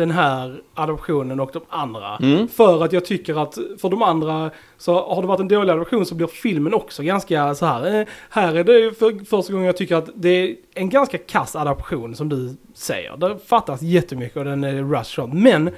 den 0.00 0.10
här 0.10 0.60
adoptionen 0.74 1.40
och 1.40 1.50
de 1.52 1.62
andra. 1.68 2.16
Mm. 2.16 2.48
För 2.48 2.84
att 2.84 2.92
jag 2.92 3.04
tycker 3.04 3.42
att 3.42 3.58
för 3.80 3.88
de 3.88 4.02
andra 4.02 4.50
så 4.78 5.14
har 5.14 5.22
det 5.22 5.28
varit 5.28 5.40
en 5.40 5.48
dålig 5.48 5.72
adoption 5.72 6.06
så 6.06 6.14
blir 6.14 6.26
filmen 6.26 6.74
också 6.74 7.02
ganska 7.02 7.54
så 7.54 7.66
här. 7.66 8.00
Eh, 8.00 8.06
här 8.30 8.54
är 8.54 8.64
det 8.64 8.98
för 8.98 9.24
första 9.24 9.52
gången 9.52 9.66
jag 9.66 9.76
tycker 9.76 9.96
att 9.96 10.10
det 10.14 10.28
är 10.28 10.56
en 10.74 10.90
ganska 10.90 11.18
kass 11.18 11.56
adaption 11.56 12.16
som 12.16 12.28
du 12.28 12.56
säger. 12.74 13.16
Det 13.16 13.38
fattas 13.46 13.82
jättemycket 13.82 14.36
och 14.36 14.44
den 14.44 14.64
är 14.64 14.82
rush. 14.82 15.34
Men 15.34 15.70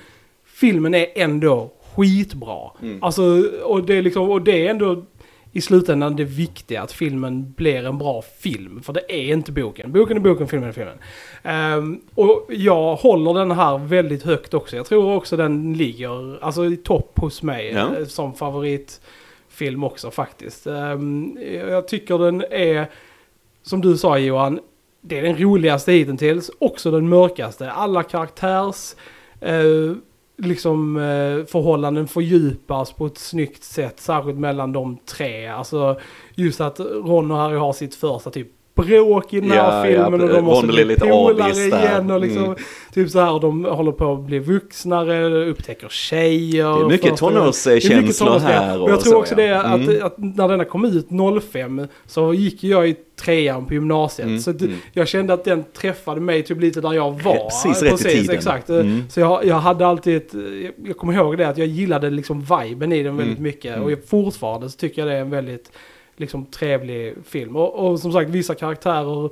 filmen 0.45 0.95
är 0.95 1.07
ändå 1.15 1.71
skitbra. 1.95 2.71
Mm. 2.83 3.03
Alltså, 3.03 3.23
och 3.65 3.87
det 3.87 3.95
är 3.95 4.03
liksom, 4.03 4.31
och 4.31 4.43
det 4.43 4.67
är 4.67 4.71
ändå 4.71 5.05
i 5.53 5.61
slutändan 5.61 6.17
det 6.17 6.25
viktiga 6.25 6.83
att 6.83 6.93
filmen 6.93 7.53
blir 7.57 7.87
en 7.87 7.99
bra 7.99 8.23
film. 8.23 8.83
För 8.83 8.93
det 8.93 9.13
är 9.13 9.33
inte 9.33 9.53
boken. 9.53 9.93
Boken 9.93 10.17
är 10.17 10.21
boken, 10.21 10.49
filmen 10.49 10.69
är 10.69 10.73
filmen. 10.73 10.99
Ehm, 11.43 12.01
och 12.15 12.47
jag 12.49 12.97
håller 12.97 13.35
den 13.35 13.51
här 13.51 13.79
väldigt 13.79 14.23
högt 14.23 14.55
också. 14.55 14.77
Jag 14.77 14.87
tror 14.87 15.15
också 15.17 15.37
den 15.37 15.73
ligger 15.75 16.45
alltså, 16.45 16.65
i 16.65 16.77
topp 16.77 17.19
hos 17.19 17.43
mig 17.43 17.73
Ja. 17.73 17.97
eh, 17.99 18.05
som 18.07 18.35
favoritfilm 18.35 19.85
också 19.85 20.11
faktiskt. 20.11 20.67
Ehm, 20.67 21.39
jag 21.69 21.89
tycker 21.89 22.19
den 22.19 22.45
är, 22.51 22.87
som 23.63 23.81
du 23.81 23.97
sa 23.97 24.19
Johan, 24.19 24.61
det 25.01 25.19
är 25.19 25.23
den 25.23 25.39
roligaste 25.39 25.93
hittills. 25.93 26.51
Också 26.59 26.91
den 26.91 27.09
mörkaste. 27.09 27.71
Alla 27.71 28.03
karaktärs... 28.03 28.95
Eh, 29.41 29.93
liksom 30.43 30.97
eh, 30.97 31.47
förhållanden 31.47 32.09
fördjupas 32.09 32.93
på 32.93 33.07
ett 33.07 33.19
snyggt 33.19 33.65
sätt, 33.65 34.01
särskilt 34.01 34.39
mellan 34.39 34.73
de 34.73 34.97
tre. 34.97 35.47
Alltså 35.47 36.01
just 36.35 36.61
att 36.61 36.81
Ron 36.81 37.31
och 37.31 37.37
Harry 37.37 37.57
har 37.57 37.73
sitt 37.73 37.95
första 37.95 38.31
typ 38.31 38.49
bråk 38.75 39.35
i 39.35 39.41
den 39.41 39.51
här 39.51 39.57
Ja, 39.57 39.83
filmen 39.85 40.21
ja, 40.21 40.27
och 40.27 40.33
de 40.33 40.45
måste 40.45 40.67
bli 40.67 40.97
polare 40.97 41.51
igen 41.67 42.11
och 42.11 42.21
liksom 42.21 42.45
Mm. 42.45 42.57
typ 42.95 43.11
så 43.11 43.21
här 43.21 43.41
de 43.41 43.65
håller 43.65 43.93
på 43.93 44.13
att 44.13 44.21
bli 44.21 44.39
vuxnare, 44.39 45.45
upptäcker 45.47 45.89
tjejer. 45.89 46.75
Det 46.79 46.85
är 46.85 46.89
mycket 46.89 47.17
tonårskänslor 47.17 48.39
här. 48.39 48.81
Och 48.83 48.91
jag 48.91 49.01
tror 49.01 49.13
så, 49.13 49.19
också 49.19 49.35
ja. 49.41 49.47
det 49.47 49.61
att, 49.61 49.81
Mm. 49.89 50.07
att 50.07 50.15
när 50.19 50.49
denna 50.49 50.65
kom 50.65 50.85
ut 50.85 51.07
05 51.43 51.87
så 52.07 52.35
gick 52.35 52.65
jag 52.65 52.89
i 52.89 52.97
trean 53.21 53.67
på 53.67 53.75
gymnasiet. 53.75 54.27
Mm, 54.27 54.41
Så 54.41 54.51
mm. 54.51 54.77
jag 54.93 55.09
kände 55.09 55.33
att 55.33 55.45
den 55.45 55.65
träffade 55.77 56.21
mig 56.21 56.43
typ 56.43 56.61
lite 56.61 56.81
där 56.81 56.93
jag 56.93 57.23
var. 57.23 57.45
Precis 57.45 57.83
rätt 57.83 58.01
i 58.01 58.05
tiden. 58.05 58.37
exakt. 58.37 58.69
Mm. 58.71 59.03
Så 59.11 59.21
jag, 59.21 59.45
jag 59.45 59.57
hade 59.57 59.87
alltid 59.87 60.17
ett, 60.17 60.35
jag 60.85 60.97
kommer 60.97 61.13
ihåg 61.13 61.39
det 61.39 61.49
att 61.49 61.59
jag 61.59 61.67
gillade 61.67 62.11
liksom 62.11 62.41
viben 62.41 62.93
i 62.93 63.03
den 63.03 63.17
väldigt 63.17 63.39
Mm, 63.39 63.43
mycket. 63.43 63.81
Och 63.81 63.93
jag, 63.93 64.05
fortfarande 64.09 64.71
så 64.71 64.77
tycker 64.79 65.03
jag 65.03 65.09
det 65.09 65.15
är 65.17 65.21
en 65.21 65.31
väldigt 65.31 65.73
liksom 66.17 66.47
trevlig 66.47 67.15
film. 67.25 67.57
Och, 67.57 67.75
och 67.87 68.01
som 68.01 68.13
sagt 68.13 68.31
vissa 68.31 68.55
karaktärer 68.55 69.31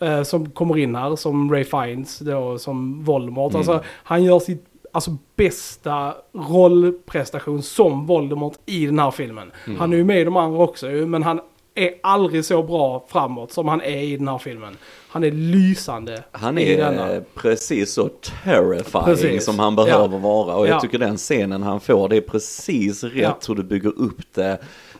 eh, 0.00 0.22
som 0.22 0.50
kommer 0.50 0.78
in 0.78 0.94
här 0.94 1.16
som 1.16 1.52
Ray 1.52 1.64
Fiennes 1.64 2.18
då 2.18 2.58
som 2.58 3.04
Voldemort. 3.04 3.52
Mm. 3.52 3.58
Alltså 3.58 3.84
han 3.88 4.24
gör 4.24 4.38
sitt 4.38 4.64
alltså, 4.92 5.16
bästa 5.36 6.14
rollprestation 6.32 7.62
som 7.62 8.06
Voldemort 8.06 8.54
i 8.66 8.86
den 8.86 8.98
här 8.98 9.10
filmen. 9.10 9.52
Mm. 9.66 9.78
Han 9.78 9.92
är 9.92 9.96
ju 9.96 10.04
med 10.04 10.20
i 10.20 10.24
de 10.24 10.36
andra 10.36 10.58
också 10.58 10.86
men 10.86 11.22
han 11.22 11.40
är 11.74 11.90
aldrig 12.02 12.44
så 12.44 12.62
bra 12.62 13.04
framåt 13.08 13.52
som 13.52 13.68
han 13.68 13.80
är 13.80 14.02
i 14.02 14.16
den 14.16 14.28
här 14.28 14.38
filmen. 14.38 14.76
Han 15.08 15.24
är 15.24 15.30
lysande 15.30 16.22
Han 16.32 16.58
är 16.58 17.14
eh, 17.16 17.22
precis 17.34 17.92
så 17.92 18.08
terrifying 18.44 19.04
Precis. 19.04 19.44
som 19.44 19.58
han 19.58 19.76
behöver 19.76 20.14
Ja. 20.16 20.18
vara. 20.18 20.54
Och 20.56 20.66
jag 20.66 20.74
Ja. 20.74 20.80
tycker 20.80 20.98
den 20.98 21.16
scenen 21.16 21.62
han 21.62 21.80
får, 21.80 22.08
det 22.08 22.16
är 22.16 22.20
precis 22.20 23.04
rätt 23.04 23.14
Ja. 23.22 23.36
hur 23.48 23.54
du 23.54 23.62
bygger 23.62 23.98
upp 23.98 24.34
det. 24.34 24.58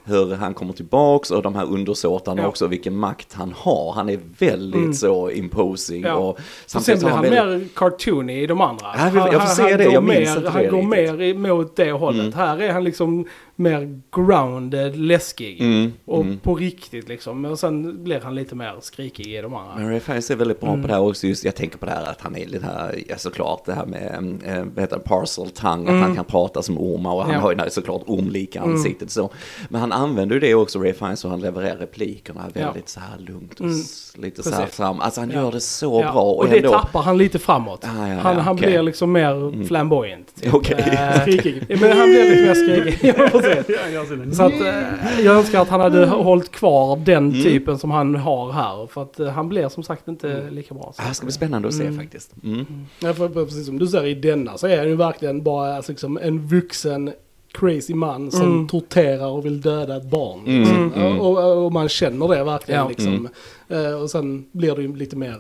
Hur 0.09 0.35
han 0.35 0.55
kommer 0.55 0.73
tillbaks 0.73 1.31
och 1.31 1.43
de 1.43 1.55
här 1.55 1.65
undersåtarna 1.65 2.43
Ja. 2.43 2.49
också, 2.49 2.67
vilken 2.67 2.97
makt 2.97 3.33
han 3.33 3.55
har. 3.57 3.93
Han 3.93 4.09
är 4.11 4.19
väldigt 4.39 4.97
så 4.97 5.31
imposing. 5.31 6.03
Ja. 6.03 6.15
Och 6.15 6.39
sen 6.67 6.83
blir 6.99 7.03
har 7.03 7.11
han 7.11 7.23
väldigt- 7.23 7.61
mer 7.61 7.69
cartoony 7.75 8.43
i 8.43 8.47
de 8.47 8.61
andra. 8.61 8.87
Ja, 8.97 9.11
jag- 9.15 9.35
jag 9.35 9.49
får 9.49 9.55
se 9.55 9.77
det, 9.77 9.85
går 9.85 9.93
jag 9.93 10.05
minns 10.05 10.19
mer, 10.31 10.37
inte 10.37 10.49
Han 10.51 10.63
det 10.63 10.69
går 10.69 10.79
riktigt. 10.79 11.19
mer 11.19 11.23
emot 11.23 11.77
det 11.77 11.93
hållet. 11.93 12.35
Här 12.35 12.61
är 12.63 12.73
han 12.73 12.85
liksom 12.85 13.27
mer 13.59 14.01
grounded, 14.17 14.97
läskig. 14.97 15.61
Mm, 15.61 15.93
och 16.05 16.21
mm. 16.23 16.39
på 16.39 16.55
riktigt 16.55 17.09
liksom. 17.09 17.45
Och 17.45 17.59
sen 17.59 18.05
blir 18.05 18.21
han 18.21 18.35
lite 18.35 18.55
mer 18.55 18.75
skrikig 18.81 19.27
i 19.27 19.37
de 19.41 19.55
andra. 19.55 19.75
Men 19.77 19.91
Ray 19.91 20.01
Fiennes 20.01 20.31
är 20.31 20.37
väldigt 20.37 20.61
bra 20.61 20.69
Mm. 20.69 20.83
på 20.83 20.89
det 20.89 20.95
här 20.95 21.01
också. 21.03 21.27
Just, 21.27 21.45
jag 21.45 21.55
tänker 21.55 21.79
på 21.79 21.87
det 21.87 21.93
här 21.93 22.11
att 22.11 22.21
han 22.21 22.37
är 22.37 22.47
lite 22.47 22.65
här, 22.67 22.95
ja, 23.09 23.17
såklart 23.19 23.65
det 23.67 23.73
här 23.75 23.87
med, 23.87 24.39
eh, 24.45 24.65
vad 24.75 24.81
heter 24.81 24.97
det, 24.97 25.03
parcel 25.03 25.51
tongue, 25.51 25.95
att 25.95 26.03
han 26.03 26.17
kan 26.17 26.25
prata 26.25 26.63
som 26.63 26.79
ormar 26.79 27.13
och 27.13 27.21
han 27.23 27.31
Mm. 27.31 27.41
Ja. 27.43 27.47
Mm. 27.51 27.59
har 27.59 27.65
ju 27.67 27.71
såklart 27.71 28.03
ormlika 28.07 28.61
ansiktet 28.61 29.11
så. 29.11 29.31
Men 29.69 29.81
han 29.81 29.93
använder 29.93 30.35
ju 30.35 30.41
det 30.41 30.55
också, 30.55 30.79
Ray 30.79 30.93
Fiennes, 30.93 31.25
och 31.25 31.31
han 31.31 31.41
levererar 31.41 31.77
replikerna 31.77 32.45
väldigt 32.55 32.89
så 32.89 33.01
här 33.01 33.19
lugnt 33.19 33.53
och 33.61 33.67
Mm. 33.67 33.77
lite 34.19 34.43
så 34.43 34.51
här 34.51 34.57
Precis. 34.61 34.77
fram. 34.77 35.01
Alltså 35.01 35.21
han 35.21 35.31
Ja. 35.31 35.41
gör 35.41 35.53
det 35.53 35.61
så 35.61 36.01
Ja, 36.05 36.13
bra. 36.13 36.23
och 36.23 36.39
Och, 36.39 36.49
det 36.49 36.57
ändå, 36.57 36.71
tappar 36.71 37.03
han 37.03 37.19
lite 37.19 37.39
framåt. 37.39 37.85
Ah, 37.85 38.09
ja, 38.09 38.15
ja, 38.15 38.21
han. 38.21 38.37
Mm. 38.39 38.57
blir 38.57 38.83
liksom 38.83 39.13
mer 39.13 39.65
flamboyant. 39.67 40.35
Typ. 40.43 40.55
Okej. 40.55 40.77
Eh, 40.93 41.21
Skrikig. 41.23 41.65
Ja, 41.69 41.77
men 41.81 41.97
han 41.99 42.09
blir 42.09 42.31
lite 42.31 42.43
mer 42.47 42.55
skrikig. 42.55 43.15
Så 44.33 44.43
att, 44.43 44.61
eh, 44.61 45.21
jag 45.25 45.37
önskar 45.37 45.61
att 45.63 45.69
han 45.69 45.81
hade 45.81 46.07
hållit 46.07 46.51
kvar 46.53 46.97
den 46.97 47.31
Mm. 47.31 47.43
typen 47.43 47.79
som 47.79 47.91
han 47.91 48.15
har 48.15 48.53
här. 48.53 48.87
För 48.87 49.03
att 49.03 49.21
eh, 49.21 49.29
han 49.29 49.49
blir 49.49 49.69
som 49.69 49.83
sagt 49.83 50.09
inte 50.09 50.51
lika 50.51 50.75
bra. 50.75 50.93
Så. 50.97 51.03
ah, 51.03 51.09
det 51.09 51.15
ska 51.15 51.25
bli 51.27 51.33
spännande 51.33 51.69
att 51.69 51.75
se 51.75 51.93
faktiskt. 51.93 52.35
Mm. 52.45 52.65
Ja, 53.01 53.15
för, 53.15 53.29
precis 53.29 53.67
som 53.67 53.79
du 53.79 53.87
säger 53.87 54.07
i 54.07 54.15
denna 54.15 54.59
så 54.59 54.67
är 54.67 54.79
han 54.79 54.89
ju 54.89 54.97
verkligen 54.97 55.43
bara 55.43 55.77
alltså, 55.77 55.93
liksom, 55.93 56.19
en 56.23 56.47
vuxen 56.47 57.13
crazy 57.53 57.95
man 57.95 58.31
som 58.31 58.43
Mm. 58.43 58.69
torterar 58.69 59.27
och 59.27 59.45
vill 59.47 59.61
döda 59.61 59.97
ett 59.97 60.11
barn. 60.11 60.41
Mm, 60.47 60.61
Liksom. 60.61 60.93
mm. 60.97 61.19
Och, 61.21 61.39
och, 61.39 61.65
och 61.65 61.73
man 61.73 61.89
känner 61.89 62.29
det 62.29 62.45
verkligen 62.45 62.81
Ja. 62.81 62.89
liksom. 62.89 63.29
Eh, 63.69 64.03
och 64.03 64.11
sen 64.11 64.47
blir 64.53 64.77
det 64.77 64.83
ju 64.83 64.97
lite 64.97 65.17
mer 65.17 65.37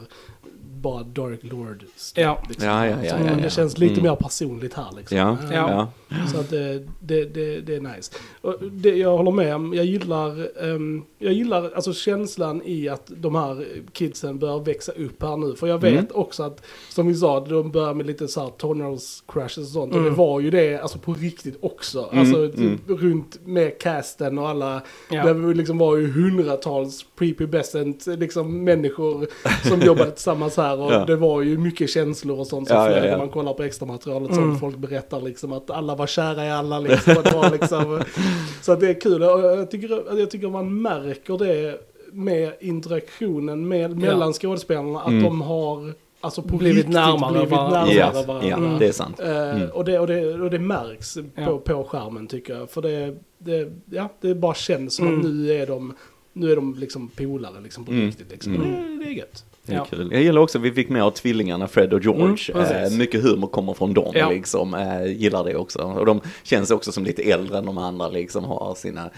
bara 0.76 1.02
Dark 1.02 1.40
Lord 1.42 1.84
Ja. 2.14 2.42
liksom. 2.48 2.68
Ja, 2.68 2.86
ja, 2.86 2.96
ja, 3.04 3.10
Så 3.10 3.16
ja, 3.24 3.30
ja. 3.30 3.36
Det 3.42 3.50
känns 3.50 3.78
lite 3.78 3.92
Mm. 4.00 4.04
mer 4.04 4.16
personligt 4.16 4.74
här 4.74 4.88
liksom. 4.96 5.18
Ja, 5.18 5.36
Eh, 5.44 5.54
ja. 5.54 5.88
Så 6.32 6.40
att 6.40 6.50
det, 6.50 6.78
det, 7.00 7.24
det, 7.24 7.60
det 7.60 7.74
är 7.76 7.80
nice. 7.80 8.12
Och 8.40 8.54
det, 8.72 8.96
jag 8.96 9.16
håller 9.16 9.30
med, 9.30 9.78
jag 9.78 9.84
gillar, 9.86 10.48
ehm, 10.64 11.02
jag 11.18 11.32
gillar 11.32 11.70
alltså 11.74 11.92
känslan 11.92 12.62
i 12.64 12.88
att 12.88 13.10
de 13.16 13.34
här 13.34 13.66
kidsen 13.92 14.38
börjar 14.38 14.58
växa 14.58 14.92
upp 14.92 15.22
här 15.22 15.36
nu. 15.36 15.54
För 15.56 15.66
jag 15.66 15.78
vet 15.78 15.92
Mm. 15.92 16.06
också 16.14 16.42
att, 16.42 16.62
som 16.88 17.06
vi 17.08 17.14
sa, 17.14 17.40
de 17.40 17.70
börjar 17.70 17.94
med 17.94 18.06
lite 18.06 18.28
så 18.28 18.40
här 18.40 18.48
tonals 18.50 19.24
crashes 19.28 19.58
och 19.58 19.64
sånt. 19.64 19.92
Och 19.92 19.98
Mm. 19.98 20.10
det 20.12 20.16
var 20.18 20.40
ju 20.40 20.50
det 20.50 20.78
alltså 20.78 20.98
på 20.98 21.14
riktigt 21.14 21.58
också. 21.60 22.08
Mm, 22.12 22.18
Alltså 22.18 22.48
typ, 22.48 22.58
mm. 22.88 22.98
runt 23.00 23.38
med 23.46 23.78
casten 23.80 24.38
och 24.38 24.48
alla, 24.48 24.82
Ja. 25.10 25.24
det 25.32 25.54
liksom 25.54 25.78
var 25.78 25.96
ju 25.96 26.06
hundratals 26.12 27.04
prepubescent 27.18 28.06
liksom 28.06 28.64
människor 28.64 29.26
som 29.68 29.80
jobbade 29.80 30.10
tillsammans 30.16 30.56
här. 30.56 30.65
Och 30.74 30.92
Ja. 30.92 31.04
det 31.04 31.16
var 31.16 31.42
ju 31.42 31.58
mycket 31.58 31.90
känslor 31.90 32.38
och 32.40 32.46
sånt 32.46 32.68
som 32.68 32.76
Ja, 32.76 32.82
ja, 32.82 32.86
flödade 32.90 33.06
ja. 33.06 33.12
när 33.12 33.18
man 33.24 33.28
kollar 33.28 33.54
på 33.54 33.62
extra 33.62 33.86
materialet 33.86 34.30
Mm. 34.30 34.42
som 34.42 34.58
folk 34.58 34.76
berättar 34.76 35.20
liksom 35.20 35.52
att 35.52 35.70
alla 35.70 35.94
var 35.94 36.06
kära 36.06 36.46
i 36.46 36.50
alla 36.50 36.78
liksom. 36.80 37.16
Och 37.16 37.22
det 37.22 37.34
var 37.36 37.50
liksom 37.50 38.02
så 38.62 38.72
att 38.72 38.80
det 38.80 38.88
är 38.88 39.00
kul. 39.00 39.22
Och 39.22 39.40
jag 39.40 39.70
tycker, 39.70 40.18
jag 40.18 40.30
tycker 40.30 40.48
man 40.48 40.82
märker 40.82 41.38
det 41.38 41.80
med 42.12 42.52
interaktionen 42.60 43.68
med, 43.68 43.96
mellan 43.98 44.32
skådespelarna. 44.32 45.00
Att 45.00 45.08
Mm. 45.08 45.22
de 45.22 45.40
har 45.40 45.92
alltså 46.20 46.42
på 46.42 46.56
Blivit 46.56 46.76
riktigt 46.76 46.94
närmare 46.94 47.32
blivit 47.32 47.50
varandra. 47.50 47.84
närmare 47.84 47.94
Ja, 47.94 48.22
varandra. 48.26 48.48
ja, 48.48 48.56
Mm. 48.56 48.78
det 48.78 48.86
är 48.88 48.92
sant. 48.92 49.20
Eh, 49.20 49.50
Mm. 49.56 49.68
och, 49.70 49.84
det, 49.84 49.98
och, 49.98 50.06
det, 50.06 50.34
och 50.34 50.50
det 50.50 50.58
märks 50.58 51.16
Ja. 51.34 51.44
på, 51.46 51.58
på 51.58 51.84
skärmen 51.84 52.26
tycker 52.26 52.54
jag. 52.56 52.70
För 52.70 52.82
det, 52.82 53.14
det, 53.38 53.72
ja, 53.90 54.08
det 54.20 54.34
bara 54.34 54.54
känns 54.54 54.94
som 54.94 55.06
Mm. 55.06 55.18
att 55.20 55.26
nu 55.26 55.52
är 55.52 55.66
de, 55.66 55.94
nu 56.32 56.52
är 56.52 56.56
de 56.56 56.74
liksom 56.74 57.08
polare 57.08 57.60
liksom 57.62 57.84
på 57.84 57.92
Mm. 57.92 58.06
riktigt. 58.06 58.30
Liksom. 58.30 58.54
Mm. 58.54 58.70
Det, 58.98 59.04
det 59.04 59.10
är 59.10 59.14
gött. 59.14 59.44
Det 59.66 59.72
är 59.72 59.76
Ja. 59.76 59.84
kul. 59.84 60.08
Jag 60.12 60.22
gillar 60.22 60.40
också 60.40 60.58
att 60.58 60.64
vi 60.64 60.72
fick 60.72 60.88
med 60.88 61.02
av 61.02 61.10
tvillingarna 61.10 61.68
Fred 61.68 61.92
och 61.92 62.02
George. 62.04 62.54
Mm, 62.54 62.84
eh, 62.84 62.90
mycket 62.98 63.22
humor 63.22 63.46
kommer 63.46 63.74
från 63.74 63.94
dem 63.94 64.12
Ja. 64.14 64.30
liksom. 64.30 64.74
Eh, 64.74 65.06
gillar 65.12 65.44
det 65.44 65.56
också. 65.56 65.78
Och 65.82 66.06
de 66.06 66.20
känns 66.42 66.70
också 66.70 66.92
som 66.92 67.04
lite 67.04 67.22
äldre 67.22 67.58
än 67.58 67.66
de 67.66 67.78
andra 67.78 68.08
liksom. 68.08 68.44
Har 68.44 68.74
sina, 68.74 69.10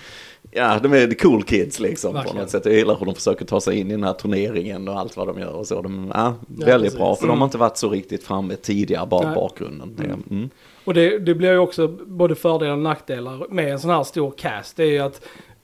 ja 0.50 0.78
de 0.82 0.92
är 0.92 1.06
the 1.06 1.14
cool 1.14 1.42
kids 1.42 1.80
liksom 1.80 2.10
på 2.12 2.16
Verkligen. 2.18 2.40
något 2.40 2.50
sätt. 2.50 2.64
Jag 2.64 2.74
gillar 2.74 2.96
hur 2.98 3.06
de 3.06 3.14
försöker 3.14 3.44
ta 3.44 3.60
sig 3.60 3.78
in 3.80 3.86
i 3.88 3.90
den 3.90 4.04
här 4.04 4.12
turneringen 4.12 4.88
och 4.88 4.98
allt 4.98 5.16
vad 5.16 5.26
de 5.26 5.38
gör 5.40 5.52
och 5.54 5.66
så. 5.66 5.82
De, 5.82 6.12
ja, 6.14 6.34
väldigt 6.46 6.82
precis. 6.82 6.98
bra. 6.98 7.14
För 7.16 7.22
de 7.22 7.30
Mm. 7.30 7.38
har 7.40 7.46
inte 7.46 7.58
varit 7.58 7.76
så 7.76 7.88
riktigt 7.90 8.24
framme 8.24 8.56
tidigare, 8.56 9.06
bara 9.06 9.26
Nej. 9.26 9.34
bakgrunden. 9.34 9.94
Det, 9.96 10.04
mm. 10.34 10.50
Och 10.84 10.94
det, 10.94 11.18
det 11.18 11.34
blir 11.34 11.52
ju 11.52 11.58
också 11.58 11.88
både 12.06 12.34
fördelar 12.34 12.72
och 12.72 12.78
nackdelar 12.78 13.46
med 13.50 13.72
en 13.72 13.80
sån 13.80 13.90
här 13.90 14.02
stor 14.04 14.30
cast. 14.36 14.76
Det 14.76 14.82
är 14.82 14.90
ju 14.90 14.98
att 14.98 15.20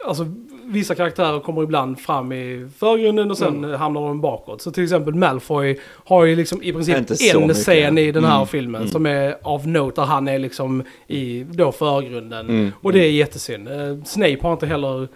alltså, 0.07 0.26
vissa 0.66 0.94
karaktärer 0.94 1.40
kommer 1.40 1.62
ibland 1.62 2.00
fram 2.00 2.33
i 2.33 2.68
förgrunden 2.78 3.30
och 3.30 3.38
sen 3.38 3.64
Mm. 3.64 3.80
hamnar 3.80 4.00
de 4.00 4.21
bakåt. 4.21 4.62
Så 4.62 4.71
till 4.71 4.85
exempel 4.85 5.14
Malfoy 5.14 5.78
har 6.04 6.25
ju 6.25 6.37
liksom 6.37 6.62
i 6.62 6.73
princip 6.73 6.97
en 6.97 7.54
scen 7.54 7.99
i 7.99 8.12
den 8.12 8.25
här 8.25 8.35
Mm, 8.37 8.47
filmen 8.47 8.80
mm. 8.80 8.92
som 8.92 9.06
är 9.06 9.37
av 9.42 9.68
note 9.68 10.00
där 10.00 10.06
han 10.06 10.28
är 10.28 10.38
liksom 10.38 10.83
i 11.06 11.44
då 11.50 11.73
förgrunden. 11.73 12.49
Mm, 12.49 12.73
Och 12.83 12.92
det 12.92 12.99
är 13.04 13.11
jättesynd. 13.11 13.68
Eh, 13.68 14.04
Snape 14.04 14.38
har 14.42 14.52
inte 14.52 14.66
heller 14.66 15.09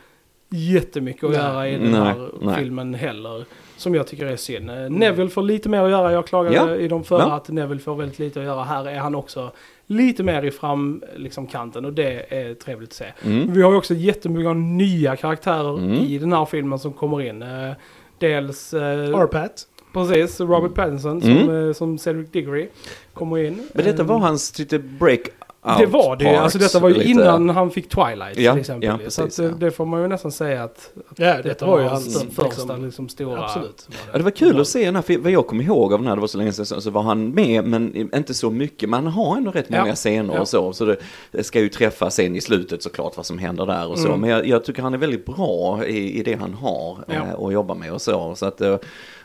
jättemycket 0.51 1.25
att 1.25 1.35
göra 1.35 1.69
i 1.69 1.73
den 1.79 1.95
här 1.95 2.29
nej. 2.43 2.57
filmen 2.57 2.95
heller. 2.95 3.45
Som 3.77 3.95
jag 3.95 4.07
tycker 4.07 4.27
är 4.27 4.37
synd. 4.37 4.71
Eh, 4.71 4.77
Neville 4.91 5.31
får 5.31 5.43
lite 5.43 5.69
mer 5.69 5.83
att 5.83 5.91
göra. 5.91 6.13
Jag 6.13 6.27
klagade 6.27 6.57
Ja. 6.57 6.77
i 6.77 6.89
de 6.89 7.05
förra 7.05 7.23
Ja. 7.23 7.33
att 7.37 7.49
Neville 7.49 7.81
får 7.81 7.95
väldigt 7.95 8.19
lite 8.19 8.41
att 8.41 8.47
göra. 8.47 8.63
Här 8.65 8.89
är 8.89 8.99
han 8.99 9.15
också 9.15 9.51
lite 9.91 10.23
mer 10.23 10.43
i 10.43 10.51
fram 10.51 11.03
liksom, 11.17 11.47
kanten 11.47 11.85
och 11.85 11.93
det 11.93 12.27
är 12.35 12.55
trevligt 12.55 12.89
att 12.91 12.95
se. 12.95 13.05
Mm. 13.25 13.53
Vi 13.53 13.63
har 13.63 13.71
ju 13.71 13.77
också 13.77 13.95
jättemycket 13.95 14.57
nya 14.57 15.17
karaktärer 15.17 15.79
Mm. 15.79 15.93
i 15.95 16.19
den 16.19 16.33
här 16.33 16.45
filmen 16.45 16.79
som 16.79 16.93
kommer 16.93 17.23
in. 17.23 17.43
Eh, 17.43 17.73
dels, 18.19 18.75
eh, 18.75 19.15
Arpat. 19.19 19.67
precis, 19.93 20.41
Robert 20.41 20.75
Pattinson 20.75 21.21
som, 21.21 21.31
Mm. 21.31 21.67
eh, 21.69 21.73
som 21.73 21.99
Cedric 21.99 22.31
Diggory 22.31 22.69
kommer 23.15 23.39
in. 23.39 23.69
Men 23.75 23.85
detta 23.85 24.03
var 24.03 24.19
hans 24.19 24.59
lite 24.59 24.79
break 24.79 25.21
det 25.79 25.87
var 25.87 26.17
det 26.17 26.25
ju. 26.25 26.31
Alltså 26.37 26.59
detta 26.59 26.79
var 26.79 26.89
ju 26.89 26.95
lite- 26.95 27.11
innan 27.11 27.49
han 27.51 27.71
fick 27.71 27.89
Twilight 27.89 28.39
Ja, 28.39 28.53
till 28.53 28.61
exempel. 28.61 28.89
ja, 28.89 29.11
så 29.11 29.23
precis, 29.23 29.39
att, 29.41 29.45
eh, 29.45 29.51
ja. 29.51 29.57
det 29.67 29.71
får 29.71 29.87
man 29.87 30.03
ju 30.03 30.09
nästan 30.09 30.33
säga 30.33 30.63
att, 30.65 30.91
att 31.11 31.19
Ja, 31.19 31.43
detta 31.43 31.67
var 31.67 31.81
ju 31.81 31.87
hans 31.87 32.05
hans 32.17 32.35
första 32.37 32.63
liksom, 32.63 32.85
liksom, 32.85 33.09
stora... 33.09 33.45
Absolut. 33.45 33.89
Ja, 34.13 34.19
det 34.19 34.25
var 34.25 34.31
kul 34.31 34.61
att 34.61 34.69
se 34.69 34.85
den 34.85 34.95
här, 34.95 35.03
för 35.03 35.19
vad 35.19 35.33
jag 35.33 35.47
kommer 35.47 35.65
ihåg 35.65 35.93
av 35.93 35.99
den 35.99 36.09
här, 36.09 36.15
det 36.15 36.21
var 36.21 36.29
så 36.29 36.39
länge 36.39 36.53
sedan, 36.53 36.81
så 36.83 36.91
var 36.91 37.03
han 37.03 37.31
med, 37.31 37.65
men 37.65 37.97
inte 38.15 38.35
så 38.35 38.51
mycket. 38.51 38.89
Men 38.89 39.05
han 39.05 39.13
har 39.13 39.37
ändå 39.37 39.51
rätt 39.51 39.71
många 39.71 39.87
Ja. 39.89 39.95
scener 39.95 40.35
Ja. 40.35 40.41
och 40.41 40.49
så, 40.49 40.73
så 40.73 40.95
det, 41.31 41.45
ska 41.45 41.61
ju 41.61 41.69
träffa 41.69 42.11
sen 42.11 42.37
i 42.37 42.41
slutet 42.41 42.83
såklart 42.83 43.17
vad 43.17 43.27
som 43.27 43.39
händer 43.39 43.67
där 43.67 43.89
och 43.89 43.99
så. 43.99 44.09
Mm. 44.09 44.21
Men 44.21 44.31
jag, 44.31 44.47
jag 44.47 44.65
tycker 44.65 44.83
han 44.83 44.95
är 44.95 44.99
väldigt 44.99 45.27
bra 45.27 45.85
i, 45.87 46.19
i 46.19 46.23
det 46.23 46.35
han 46.35 46.55
har 46.55 46.99
Ja. 47.07 47.15
eh, 47.15 47.41
att 47.47 47.53
jobba 47.53 47.75
med 47.75 47.93
och 47.93 48.03
så. 48.03 48.35
så 48.35 48.47
att, 48.47 48.61
eh, 48.61 48.77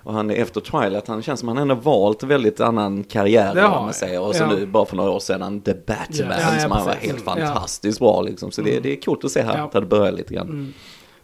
och 0.04 0.14
han 0.14 0.32
är 0.32 0.36
efter 0.36 0.62
Twilight, 0.62 1.08
han 1.08 1.22
känns 1.22 1.40
som 1.40 1.50
han 1.50 1.58
ändå 1.58 1.76
valt 1.76 2.24
väldigt 2.24 2.60
annan 2.60 3.04
karriär, 3.04 3.56
han. 3.56 3.72
man 3.86 3.94
säger. 3.94 4.22
Och 4.22 4.36
så 4.36 4.44
Ja. 4.44 4.48
nu, 4.56 4.66
bara 4.66 4.86
för 4.86 4.96
några 4.96 5.12
år 5.12 5.20
sedan, 5.20 5.62
The 5.62 5.74
Batman, 5.74 6.28
Ja, 6.40 6.54
ja, 6.54 6.60
som 6.60 6.72
han 6.72 6.86
var 6.86 6.94
helt 6.94 7.24
Ja. 7.26 7.34
fantastiskt 7.34 8.00
bra 8.00 8.22
liksom. 8.22 8.52
Så 8.52 8.62
det, 8.62 8.80
det 8.80 8.92
är 8.92 9.02
coolt 9.02 9.24
att 9.26 9.32
se 9.32 9.42
här, 9.42 9.58
Ja. 9.58 9.64
att 9.64 9.72
det 9.72 9.82
börjar 9.82 10.12
lite 10.12 10.34
grann. 10.34 10.48
Mm. 10.50 10.74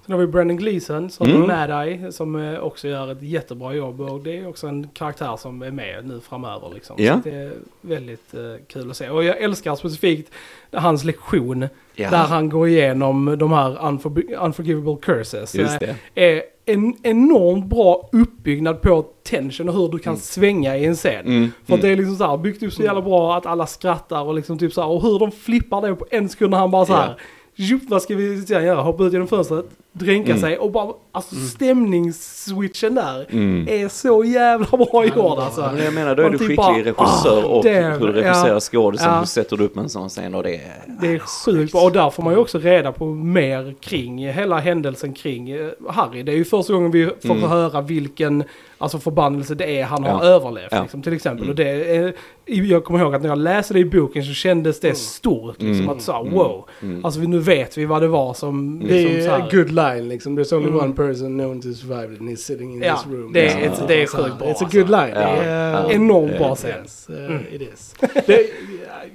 Sen 0.05 0.13
har 0.13 0.19
vi 0.19 0.27
Brendan 0.27 0.57
Gleeson 0.57 1.09
som 1.09 1.27
Mm. 1.29 1.47
Mad 1.47 1.87
Eye 1.87 2.11
som 2.11 2.35
eh, 2.35 2.59
också 2.59 2.87
gör 2.87 3.11
ett 3.11 3.21
jättebra 3.21 3.73
jobb 3.73 4.01
och 4.01 4.19
det 4.19 4.37
är 4.37 4.47
också 4.47 4.67
en 4.67 4.87
karaktär 4.93 5.37
som 5.37 5.61
är 5.61 5.71
med 5.71 6.07
nu 6.07 6.19
framöver 6.19 6.71
liksom. 6.73 6.95
Ja. 6.99 7.13
Så 7.23 7.29
det 7.29 7.35
är 7.35 7.51
väldigt 7.81 8.33
eh, 8.33 8.39
kul 8.67 8.91
att 8.91 8.97
se. 8.97 9.09
Och 9.09 9.23
jag 9.23 9.37
älskar 9.37 9.75
specifikt 9.75 10.31
hans 10.71 11.03
lektion 11.03 11.67
Ja. 11.95 12.09
där 12.09 12.17
han 12.23 12.49
går 12.49 12.67
igenom 12.67 13.35
de 13.39 13.51
här 13.51 13.69
unfor- 13.81 14.45
unforgivable 14.45 14.97
curses. 15.01 15.55
Just 15.55 15.81
Eh, 15.81 15.89
det. 16.13 16.21
är 16.35 16.43
en 16.73 16.95
enormt 17.03 17.65
bra 17.65 18.09
uppbyggnad 18.11 18.81
på 18.81 19.05
tension 19.23 19.69
och 19.69 19.75
hur 19.75 19.89
du 19.89 19.99
kan 19.99 20.17
svänga 20.17 20.77
i 20.77 20.85
en 20.85 20.95
scen. 20.95 21.25
Mm, 21.25 21.51
För 21.65 21.73
att 21.73 21.79
mm. 21.79 21.81
det 21.81 21.93
är 21.93 21.95
liksom 21.97 22.15
så 22.15 22.27
här 22.27 22.37
byggt 22.37 22.63
upp 22.63 22.73
så 22.73 22.83
jävla 22.83 23.01
bra 23.01 23.37
att 23.37 23.45
alla 23.45 23.65
skrattar 23.67 24.21
och 24.23 24.33
liksom 24.35 24.57
typ 24.57 24.73
så 24.73 24.81
här, 24.81 24.89
och 24.89 25.01
hur 25.01 25.19
de 25.19 25.31
flippar 25.31 25.81
det 25.81 25.95
på 25.95 26.05
en 26.11 26.29
sekund 26.29 26.51
när 26.51 26.57
han 26.57 26.71
bara 26.71 26.85
så 26.85 26.93
här. 26.93 27.21
"Jup, 27.55 27.81
vad 27.89 28.01
ska 28.01 28.15
vi 28.15 28.43
göra? 28.49 28.81
Hoppa 28.81 29.03
ut 29.03 29.13
genom 29.13 29.27
fönstret, 29.27 29.65
dränka 29.91 30.29
Mm. 30.31 30.41
sig 30.41 30.57
och 30.57 30.71
bara, 30.71 30.93
alltså 31.11 31.35
stämningsswitchen 31.35 32.95
där 32.95 33.25
Mm. 33.31 33.67
är 33.69 33.87
så 33.87 34.23
jävla 34.23 34.67
bra 34.77 35.05
gjord 35.05 35.39
alltså. 35.39 35.61
Ja, 35.61 35.71
men 35.71 35.85
jag 35.85 35.93
menar, 35.93 36.15
då 36.15 36.23
är 36.23 36.29
du 36.29 36.37
typ 36.37 36.47
skicklig 36.47 36.95
bara, 36.95 37.05
regissör 37.07 37.43
ah, 37.43 37.45
och 37.45 37.63
damn, 37.63 37.91
hur 37.99 38.07
du 38.07 38.13
regisserar 38.13 38.53
ja, 38.53 38.59
skådisen, 38.59 39.09
ja. 39.11 39.19
hur 39.19 39.25
sätter 39.25 39.57
du 39.57 39.63
upp 39.63 39.77
en 39.77 39.89
sån 39.89 40.09
scen 40.09 40.35
och 40.35 40.43
det 40.43 40.55
är... 40.55 40.83
Det 41.01 41.07
är 41.15 41.19
sjukt 41.19 41.71
bra 41.71 41.81
och 41.81 41.91
där 41.91 42.09
får 42.09 42.23
man 42.23 42.33
ju 42.33 42.39
också 42.39 42.57
reda 42.59 42.91
på 42.91 43.05
mer 43.05 43.75
kring 43.81 44.27
hela 44.27 44.59
händelsen 44.59 45.13
kring 45.13 45.49
eh, 45.51 45.67
Harry. 45.89 46.23
Det 46.23 46.31
är 46.31 46.35
ju 46.35 46.45
första 46.45 46.73
gången 46.73 46.91
vi 46.91 47.05
får 47.05 47.35
Mm. 47.35 47.49
höra 47.49 47.81
vilken 47.81 48.43
alltså 48.77 48.99
förbannelse 48.99 49.55
det 49.55 49.79
är 49.79 49.83
han 49.85 50.03
har 50.03 50.25
Ja. 50.25 50.29
överlevt. 50.29 50.67
Ja. 50.71 50.81
Liksom, 50.81 51.01
till 51.01 51.13
exempel. 51.13 51.43
Mm. 51.43 51.49
Och 51.49 51.55
det 51.55 51.95
är, 51.95 52.13
jag 52.45 52.83
kommer 52.83 52.99
ihåg 52.99 53.15
att 53.15 53.21
när 53.21 53.29
jag 53.29 53.37
läste 53.37 53.73
det 53.73 53.79
i 53.79 53.85
boken 53.85 54.23
så 54.23 54.33
kändes 54.33 54.79
det 54.79 54.97
stort. 54.97 55.61
Liksom, 55.61 55.83
Mm. 55.83 55.89
Att 55.89 56.01
så 56.01 56.13
Mm. 56.21 56.33
wow. 56.33 56.65
Mm. 56.81 57.05
Alltså 57.05 57.19
vi- 57.19 57.27
nu 57.27 57.39
vet 57.39 57.77
vi 57.77 57.85
vad 57.85 58.01
det 58.01 58.07
var 58.07 58.33
som... 58.33 58.79
Det 58.79 58.85
liksom, 58.93 59.21
så 59.21 59.27
är 59.35 59.39
här, 59.39 59.51
good 59.51 59.71
line 59.83 60.07
liksom. 60.09 60.39
There's 60.39 60.55
only 60.55 60.69
Mm. 60.69 60.79
one 60.83 60.93
person 60.93 61.37
known 61.37 61.61
to 61.61 61.67
survive 61.73 62.13
it 62.13 62.19
and 62.19 62.29
he's 62.29 62.35
sitting 62.35 62.73
in 62.73 62.81
Ja, 62.81 62.95
this 62.97 63.05
room. 63.13 63.33
det 63.33 63.47
är- 63.51 63.61
Liksom. 63.61 63.87
det 63.87 64.01
är 64.03 64.05
Så 64.07 64.17
här, 64.17 64.23
sjukt 64.23 64.37
bra, 64.39 64.47
It's 64.47 64.51
a 64.51 64.55
alltså. 64.59 64.77
good 64.77 64.89
line. 64.89 65.09
Ja, 65.15 65.19
Det 65.35 65.45
är 65.45 65.71
ja. 65.73 65.91
Enormt 65.91 66.31
Eh, 66.31 66.37
bra 66.37 66.55
scen. 66.55 66.69
Yes, 66.81 67.07
uh, 67.09 67.25
Mm. 67.25 67.41
it 67.51 67.61
is. 67.61 67.95
Det, 68.25 68.45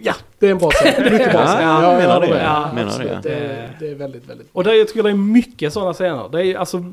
ja, 0.02 0.14
det 0.38 0.46
är 0.46 0.50
en 0.50 0.58
bra 0.58 0.70
scen. 0.70 1.02
Mycket 1.12 1.32
bra 1.32 1.40
Ja, 1.40 1.46
scen. 1.46 1.62
jag 1.68 1.82
Ja, 1.84 1.98
menar 1.98 2.14
håller 2.14 2.28
det. 2.34 2.42
Ja, 2.42 2.70
menar 2.74 2.98
det. 2.98 3.20
Det, 3.22 3.34
är- 3.34 3.76
det 3.80 3.88
är 3.90 3.94
väldigt, 3.94 4.28
väldigt 4.30 4.52
bra. 4.52 4.58
Och 4.60 4.64
där, 4.64 4.72
jag 4.72 4.88
tycker 4.88 5.02
det 5.02 5.10
är 5.10 5.14
mycket 5.14 5.72
sådana 5.72 5.92
scener. 5.94 6.28
Det 6.32 6.46
är 6.46 6.56
alltså 6.58 6.84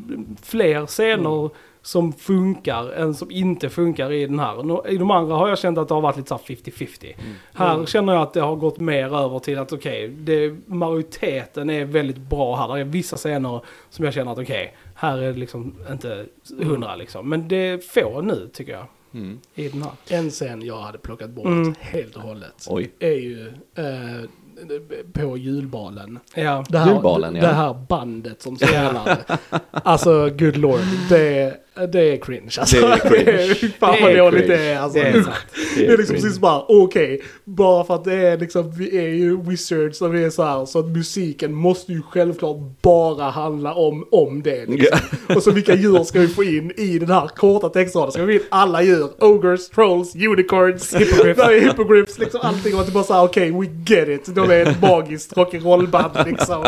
fler 0.44 0.86
scener 0.86 1.50
som 1.84 2.14
funkar 2.14 2.92
än 2.92 3.14
som 3.14 3.32
inte 3.32 3.70
funkar 3.70 4.12
i 4.12 4.26
den 4.26 4.40
här. 4.40 4.88
I 4.90 4.98
de 4.98 5.12
andra 5.12 5.36
har 5.36 5.50
jag 5.50 5.58
känt 5.60 5.78
att 5.78 5.88
det 5.88 5.94
har 5.94 6.02
varit 6.02 6.18
lite 6.18 6.30
så 6.30 6.36
här 6.36 6.44
50-50. 6.44 7.16
Här 7.54 7.74
Mm. 7.74 7.86
känner 7.86 8.14
jag 8.14 8.22
att 8.22 8.34
det 8.34 8.42
har 8.42 8.56
gått 8.56 8.80
mer 8.80 9.16
över 9.18 9.40
till 9.40 9.60
att 9.60 9.74
okej, 9.74 10.08
det 10.08 10.56
majoriteten 10.66 11.70
är 11.70 11.86
väldigt 11.86 12.18
bra 12.18 12.56
här. 12.56 12.74
Det 12.76 12.80
är 12.80 12.84
vissa 12.84 13.18
scener 13.18 13.62
som 13.90 14.06
jag 14.06 14.14
känner 14.14 14.32
att 14.32 14.38
okej, 14.40 14.76
här 14.96 15.18
är 15.18 15.34
det 15.34 15.40
liksom 15.40 15.76
inte 15.92 16.26
hundra 16.62 16.96
liksom. 16.96 17.30
Men 17.30 17.48
det 17.48 17.56
är 17.56 17.78
få 17.78 18.22
nu 18.22 18.50
tycker 18.54 18.72
jag 18.72 18.86
Mm. 19.14 19.40
i 19.56 19.68
den 19.70 19.82
här. 19.84 19.92
En 20.10 20.30
scen 20.30 20.62
jag 20.66 20.78
hade 20.82 20.98
plockat 20.98 21.30
bort 21.30 21.46
Mm. 21.46 21.74
helt 21.80 22.16
och 22.16 22.22
hållet 22.22 22.66
Oj. 22.70 22.92
är 23.00 23.12
ju 23.12 23.48
eh, 23.76 24.30
på 25.14 25.38
julbalen. 25.38 26.20
Ja. 26.36 26.64
Det 26.70 26.78
här, 26.78 26.94
Julbalen, 26.94 27.36
ja. 27.36 27.42
det 27.42 27.48
här 27.48 27.74
bandet 27.90 28.42
som 28.42 28.56
spelar. 28.58 29.18
alltså, 29.72 30.30
good 30.30 30.58
lord. 30.58 30.80
Det, 31.10 31.58
det 31.92 32.14
är 32.14 32.18
cringe. 32.18 32.56
Alltså, 32.60 32.76
Det 32.76 32.88
är 32.88 32.98
cringe. 33.56 33.74
Fan 33.80 33.96
Det 33.96 34.02
vad 34.02 34.12
är 34.12 34.18
dåligt 34.18 34.48
det 34.48 34.62
är. 34.62 34.80
Alltså. 34.80 35.00
Det 35.00 35.08
är 35.08 35.14
sant. 35.14 35.36
Det 35.78 35.86
är 35.88 35.98
liksom 35.98 36.16
precis 36.16 36.40
bara, 36.40 36.66
okej, 36.68 37.22
bara 37.46 37.84
för 37.84 37.96
att 37.96 38.04
det 38.04 38.14
är 38.14 38.38
liksom, 38.38 38.72
vi 38.72 38.98
är 38.98 39.08
ju 39.10 39.42
wizards 39.42 40.02
och 40.02 40.16
vi 40.16 40.24
är 40.24 40.30
så 40.30 40.44
här, 40.44 40.66
så 40.66 40.80
att 40.80 40.86
musiken 40.86 41.54
måste 41.54 41.92
ju 41.92 42.02
självklart 42.02 42.58
bara 42.82 43.30
handla 43.30 43.74
om, 43.74 44.08
om 44.12 44.42
det. 44.44 44.66
Liksom. 44.70 45.00
Och 45.36 45.44
så 45.44 45.52
vilka 45.52 45.76
djur 45.76 46.04
ska 46.04 46.20
vi 46.20 46.28
få 46.28 46.44
in 46.44 46.72
i 46.78 47.00
den 47.00 47.10
här 47.10 47.28
korta 47.28 47.70
textraden? 47.70 48.12
Ska 48.12 48.26
vi 48.26 48.40
få 48.40 48.44
in 48.44 48.48
alla 48.52 48.82
djur? 48.82 49.10
Ogres, 49.20 49.70
trolls, 49.70 50.16
unicorns, 50.16 50.96
hippogriffs, 51.00 51.50
hippogriffs 51.50 52.20
liksom 52.20 52.40
allting. 52.44 52.74
Och 52.76 52.80
att 52.80 52.86
det 52.88 52.94
bara 52.94 53.04
såhär, 53.04 53.24
okej, 53.24 53.52
we 53.52 53.66
get 53.86 54.08
it. 54.08 54.36
De 54.36 54.52
är 54.52 54.66
ett 54.66 54.82
magiskt 54.82 55.34
rock'n'roll-band 55.34 56.26
liksom. 56.26 56.66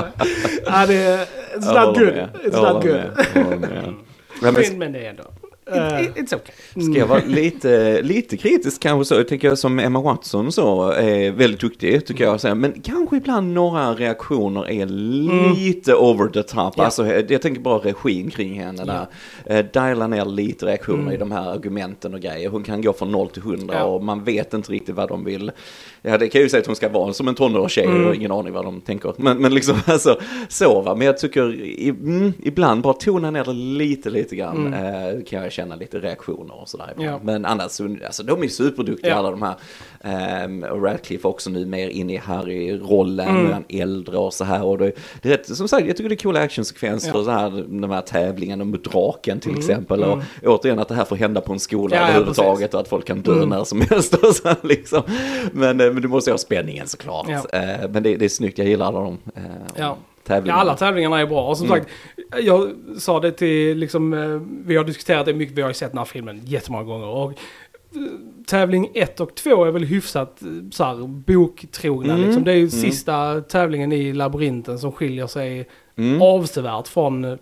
Ja, 0.66 0.86
det 0.88 0.96
är, 0.96 1.26
it's 1.58 1.86
not 1.86 1.98
good. 1.98 2.06
med. 2.08 2.30
It's 2.46 2.74
not 2.74 2.84
good. 2.84 3.94
Ja, 4.42 4.52
men 4.78 4.92
det 4.94 5.00
är 5.06 5.10
ändå, 5.10 5.24
it, 5.68 6.16
it's 6.16 6.36
okay. 6.36 6.84
Ska 6.84 7.00
jag 7.00 7.08
vara 7.08 7.22
lite, 7.28 8.02
lite 8.02 8.38
kritisk 8.38 8.82
kanske 8.82 9.06
så, 9.06 9.16
jag 9.16 9.28
tänker 9.28 9.48
jag 9.48 9.58
som 9.58 9.80
Emma 9.80 10.02
Watson 10.02 10.52
så, 10.52 10.92
är 10.92 11.32
väldigt 11.32 11.60
duktig 11.62 12.06
tycker 12.06 12.24
jag. 12.24 12.58
Men 12.58 12.82
kanske 12.84 13.18
ibland 13.18 13.54
några 13.54 13.94
reaktioner 13.94 14.70
är 14.70 14.86
lite 14.86 15.94
over 15.96 16.28
the 16.28 16.44
top. 16.44 16.74
Ja. 16.78 16.84
Alltså 16.84 17.08
jag 17.08 17.42
tänker 17.42 17.62
bara 17.62 17.78
regin 17.78 18.30
kring 18.30 18.60
henne 18.60 18.86
där. 18.86 19.08
Eh, 19.46 19.66
diala 19.74 20.08
ner 20.08 20.26
lite 20.26 20.66
reaktioner 20.66 21.14
i 21.14 21.18
de 21.18 21.32
här 21.32 21.50
argumenten 21.52 22.14
och 22.14 22.20
grejer. 22.20 22.50
Hon 22.50 22.64
kan 22.64 22.82
gå 22.82 22.94
från 22.94 23.12
0 23.12 23.30
till 23.30 23.42
100 23.42 23.74
Ja. 23.78 23.84
och 23.84 24.04
man 24.04 24.24
vet 24.24 24.54
inte 24.54 24.72
riktigt 24.72 24.96
vad 24.96 25.10
de 25.10 25.24
vill. 25.26 25.52
Ja 26.02 26.18
det 26.18 26.28
kan 26.28 26.42
ju 26.42 26.50
säga 26.50 26.62
att 26.62 26.68
hon 26.68 26.76
ska 26.76 26.90
vara 26.90 27.14
som 27.14 27.28
en 27.28 27.36
tonårstjej 27.36 27.86
Mm. 27.86 28.08
och 28.08 28.16
ingen 28.16 28.32
aning 28.32 28.54
vad 28.54 28.66
de 28.66 28.82
tänker. 28.82 29.14
Men, 29.18 29.38
men 29.38 29.54
liksom 29.54 29.76
alltså 29.86 30.20
så 30.50 30.82
va. 30.82 30.96
Men 30.96 31.08
jag 31.08 31.18
tycker 31.18 31.54
i, 31.62 31.90
mm, 31.90 32.34
ibland 32.44 32.82
bara 32.82 32.94
tona 32.94 33.32
ner 33.32 33.44
det 33.44 33.54
lite, 33.54 34.10
lite 34.10 34.36
grann. 34.36 34.74
Eh, 34.74 35.24
kan 35.30 35.44
jag 35.44 35.52
känna 35.54 35.76
lite 35.76 36.00
reaktioner 36.00 36.62
och 36.62 36.70
sådär. 36.70 36.94
Ja. 36.98 37.20
Men 37.24 37.46
annars, 37.46 37.72
så- 37.72 37.98
alltså 38.06 38.24
de 38.24 38.44
är 38.44 38.48
superduktiga 38.48 39.12
Ja. 39.12 39.18
alla 39.18 39.32
de 39.32 39.42
här. 39.42 39.56
Ehm, 40.04 40.64
och 40.64 40.84
Radcliffe 40.84 41.28
också 41.28 41.50
nu 41.50 41.66
mer 41.66 41.90
in 41.90 42.10
i 42.10 42.18
Harry-rollen, 42.18 43.28
Mm. 43.28 43.40
mm. 43.42 43.52
han 43.54 43.64
äldre 43.70 44.18
och 44.18 44.34
så 44.34 44.44
här. 44.44 44.64
Och 44.64 44.78
det, 44.78 44.92
det 45.22 45.30
är 45.34 45.38
rätt, 45.38 45.56
som 45.58 45.68
sagt, 45.68 45.88
jag 45.88 45.98
tycker 45.98 46.10
det 46.10 46.16
är 46.16 46.24
coola 46.24 46.40
actionsekvenser 46.42 47.10
Ja. 47.14 47.20
och 47.20 47.26
så 47.26 47.32
här, 47.32 47.66
de 47.82 47.90
här 47.92 48.02
tävlingarna 48.02 48.64
mot 48.64 48.84
draken 48.84 49.40
till 49.40 49.50
Mm. 49.52 49.60
exempel. 49.60 50.04
Och 50.04 50.20
återigen 50.46 50.80
att 50.80 50.88
det 50.88 50.96
här 50.96 51.06
får 51.06 51.16
hända 51.16 51.42
på 51.42 51.54
en 51.54 51.60
skola 51.60 51.96
Ja, 51.96 52.02
överhuvudtaget 52.08 52.74
och 52.74 52.80
att 52.80 52.88
folk 52.88 53.06
kan 53.08 53.22
dö 53.22 53.34
Mm. 53.34 53.50
när 53.50 53.64
som 53.64 53.82
helst. 53.82 54.14
Och 54.14 54.36
så 54.36 54.48
här, 54.48 54.58
liksom. 54.64 55.02
men, 55.52 55.82
eh, 55.82 55.92
men 55.92 56.02
du 56.02 56.08
måste 56.08 56.32
ha 56.32 56.38
spänningen 56.38 56.88
såklart. 56.88 57.28
Ja. 57.30 57.60
Eh, 57.60 57.90
men 57.90 58.04
det, 58.04 58.16
det 58.16 58.26
är 58.26 58.30
snyggt, 58.30 58.58
jag 58.58 58.68
gillar 58.68 58.86
alla 58.86 59.00
de 59.00 59.18
eh, 59.36 59.42
Ja. 59.76 59.98
Ja, 60.24 60.28
tävlingarna. 60.36 60.62
alla 60.62 60.76
tävlingarna 60.76 61.20
är 61.20 61.26
bra. 61.26 61.48
Och 61.50 61.58
som 61.58 61.68
Mm. 61.68 61.80
sagt, 61.80 61.92
jag 62.44 62.70
sa 62.98 63.20
det 63.20 63.32
till 63.32 63.78
liksom, 63.78 64.14
eh, 64.14 64.42
vi 64.66 64.76
har 64.76 64.84
diskuterat 64.84 65.26
det 65.26 65.34
mycket, 65.34 65.58
vi 65.58 65.62
har 65.62 65.70
ju 65.70 65.74
sett 65.74 65.92
den 65.92 65.98
här 65.98 66.06
filmen 66.06 66.42
jättemånga 66.46 66.84
gånger. 66.84 67.08
Och 67.08 67.32
eh, 67.32 67.36
tävling 68.48 68.90
1 68.94 69.20
och 69.20 69.36
2 69.36 69.66
är 69.66 69.72
väl 69.72 69.84
hyfsat 69.84 70.42
eh, 70.42 70.48
så 70.72 70.84
här, 70.84 71.08
boktrogna. 71.08 72.14
Mm. 72.14 72.26
Liksom. 72.26 72.44
Det 72.44 72.52
är 72.52 72.56
ju 72.56 72.60
Mm. 72.60 72.70
sista 72.70 73.42
tävlingen 73.42 73.92
i 73.92 74.14
labyrinten 74.14 74.80
som 74.80 74.92
skiljer 74.92 75.28
sig 75.28 75.68
Mm. 75.98 76.22
avsevärt 76.22 76.88
från 76.88 77.38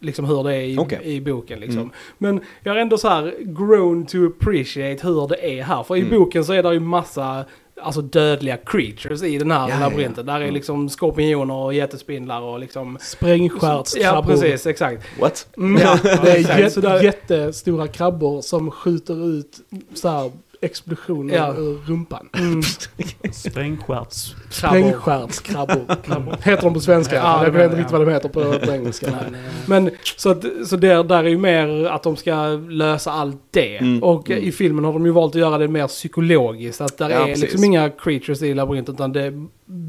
liksom 0.00 0.24
hur 0.24 0.42
det 0.44 0.54
är 0.54 0.60
i, 0.62 0.78
Okej. 0.78 1.00
i 1.02 1.20
boken. 1.20 1.60
Liksom. 1.60 1.78
Mm. 1.80 1.90
Men 2.18 2.40
jag 2.62 2.72
har 2.72 2.78
ändå 2.80 2.98
så 2.98 3.08
här 3.08 3.34
grown 3.40 4.06
to 4.06 4.26
appreciate 4.26 5.06
hur 5.06 5.28
det 5.28 5.58
är 5.58 5.62
här. 5.62 5.82
För 5.82 5.96
i 5.96 6.00
Mm. 6.00 6.18
boken 6.18 6.44
så 6.44 6.52
är 6.52 6.62
det 6.62 6.72
ju 6.72 6.80
massa 6.80 7.44
alltså 7.82 8.00
dödliga 8.02 8.56
creatures 8.56 9.22
i 9.22 9.38
den 9.38 9.50
här 9.50 9.60
Ja, 9.60 9.68
ja, 9.68 9.80
ja. 9.80 9.88
labyrinten. 9.88 10.26
Där 10.26 10.34
är 10.34 10.40
Mm. 10.40 10.54
liksom 10.54 10.88
skorpioner 10.88 11.54
och 11.54 11.74
jättespindlar 11.74 12.40
och 12.40 12.58
liksom... 12.58 12.98
Sprängstjärtskrabbor. 13.00 14.32
Ja, 14.32 14.40
precis, 14.40 14.66
exakt. 14.66 15.02
What? 15.20 15.46
Mm, 15.56 15.82
Ja, 15.82 15.98
det 16.22 16.30
är 16.30 17.02
jättestora 17.02 17.88
krabbor 17.88 18.40
som 18.40 18.70
skjuter 18.70 19.26
ut 19.28 19.60
så 19.94 20.08
här 20.08 20.30
explosioner 20.62 21.34
Ja. 21.34 21.54
ur 21.58 21.78
rumpan. 21.86 22.28
Mm, 22.38 22.62
Sprängstjärts. 23.32 24.34
Sprängstjärtskrabbor. 24.50 26.36
heter 26.42 26.62
de 26.62 26.74
på 26.74 26.80
svenska? 26.80 27.14
Ja, 27.16 27.38
det 27.38 27.44
jag 27.44 27.50
vet 27.52 27.64
inte 27.64 27.76
riktigt 27.76 27.92
vad 27.92 28.06
de 28.06 28.12
heter 28.12 28.28
på, 28.28 28.58
på 28.66 28.72
engelska. 28.72 29.06
Men, 29.10 29.34
eh, 29.34 29.40
Men 29.66 29.90
så, 30.16 30.30
att, 30.30 30.44
så 30.66 30.76
där, 30.76 31.04
där 31.04 31.24
är 31.24 31.28
ju 31.28 31.38
mer 31.38 31.84
att 31.86 32.02
de 32.02 32.16
ska 32.16 32.46
lösa 32.68 33.12
allt 33.12 33.36
det. 33.50 33.76
Mm, 33.76 34.02
Och 34.02 34.30
mm. 34.30 34.44
i 34.44 34.52
filmen 34.52 34.84
har 34.84 34.92
de 34.92 35.06
ju 35.06 35.12
valt 35.12 35.34
att 35.34 35.40
göra 35.40 35.58
det 35.58 35.68
mer 35.68 35.86
psykologiskt. 35.86 36.80
Att 36.80 36.98
där 36.98 37.10
Ja, 37.10 37.16
är 37.16 37.26
precis. 37.26 37.42
liksom 37.42 37.64
inga 37.64 37.90
creatures 37.90 38.42
i 38.42 38.54
labyrinten 38.54 38.94
utan 38.94 39.12
det, 39.12 39.32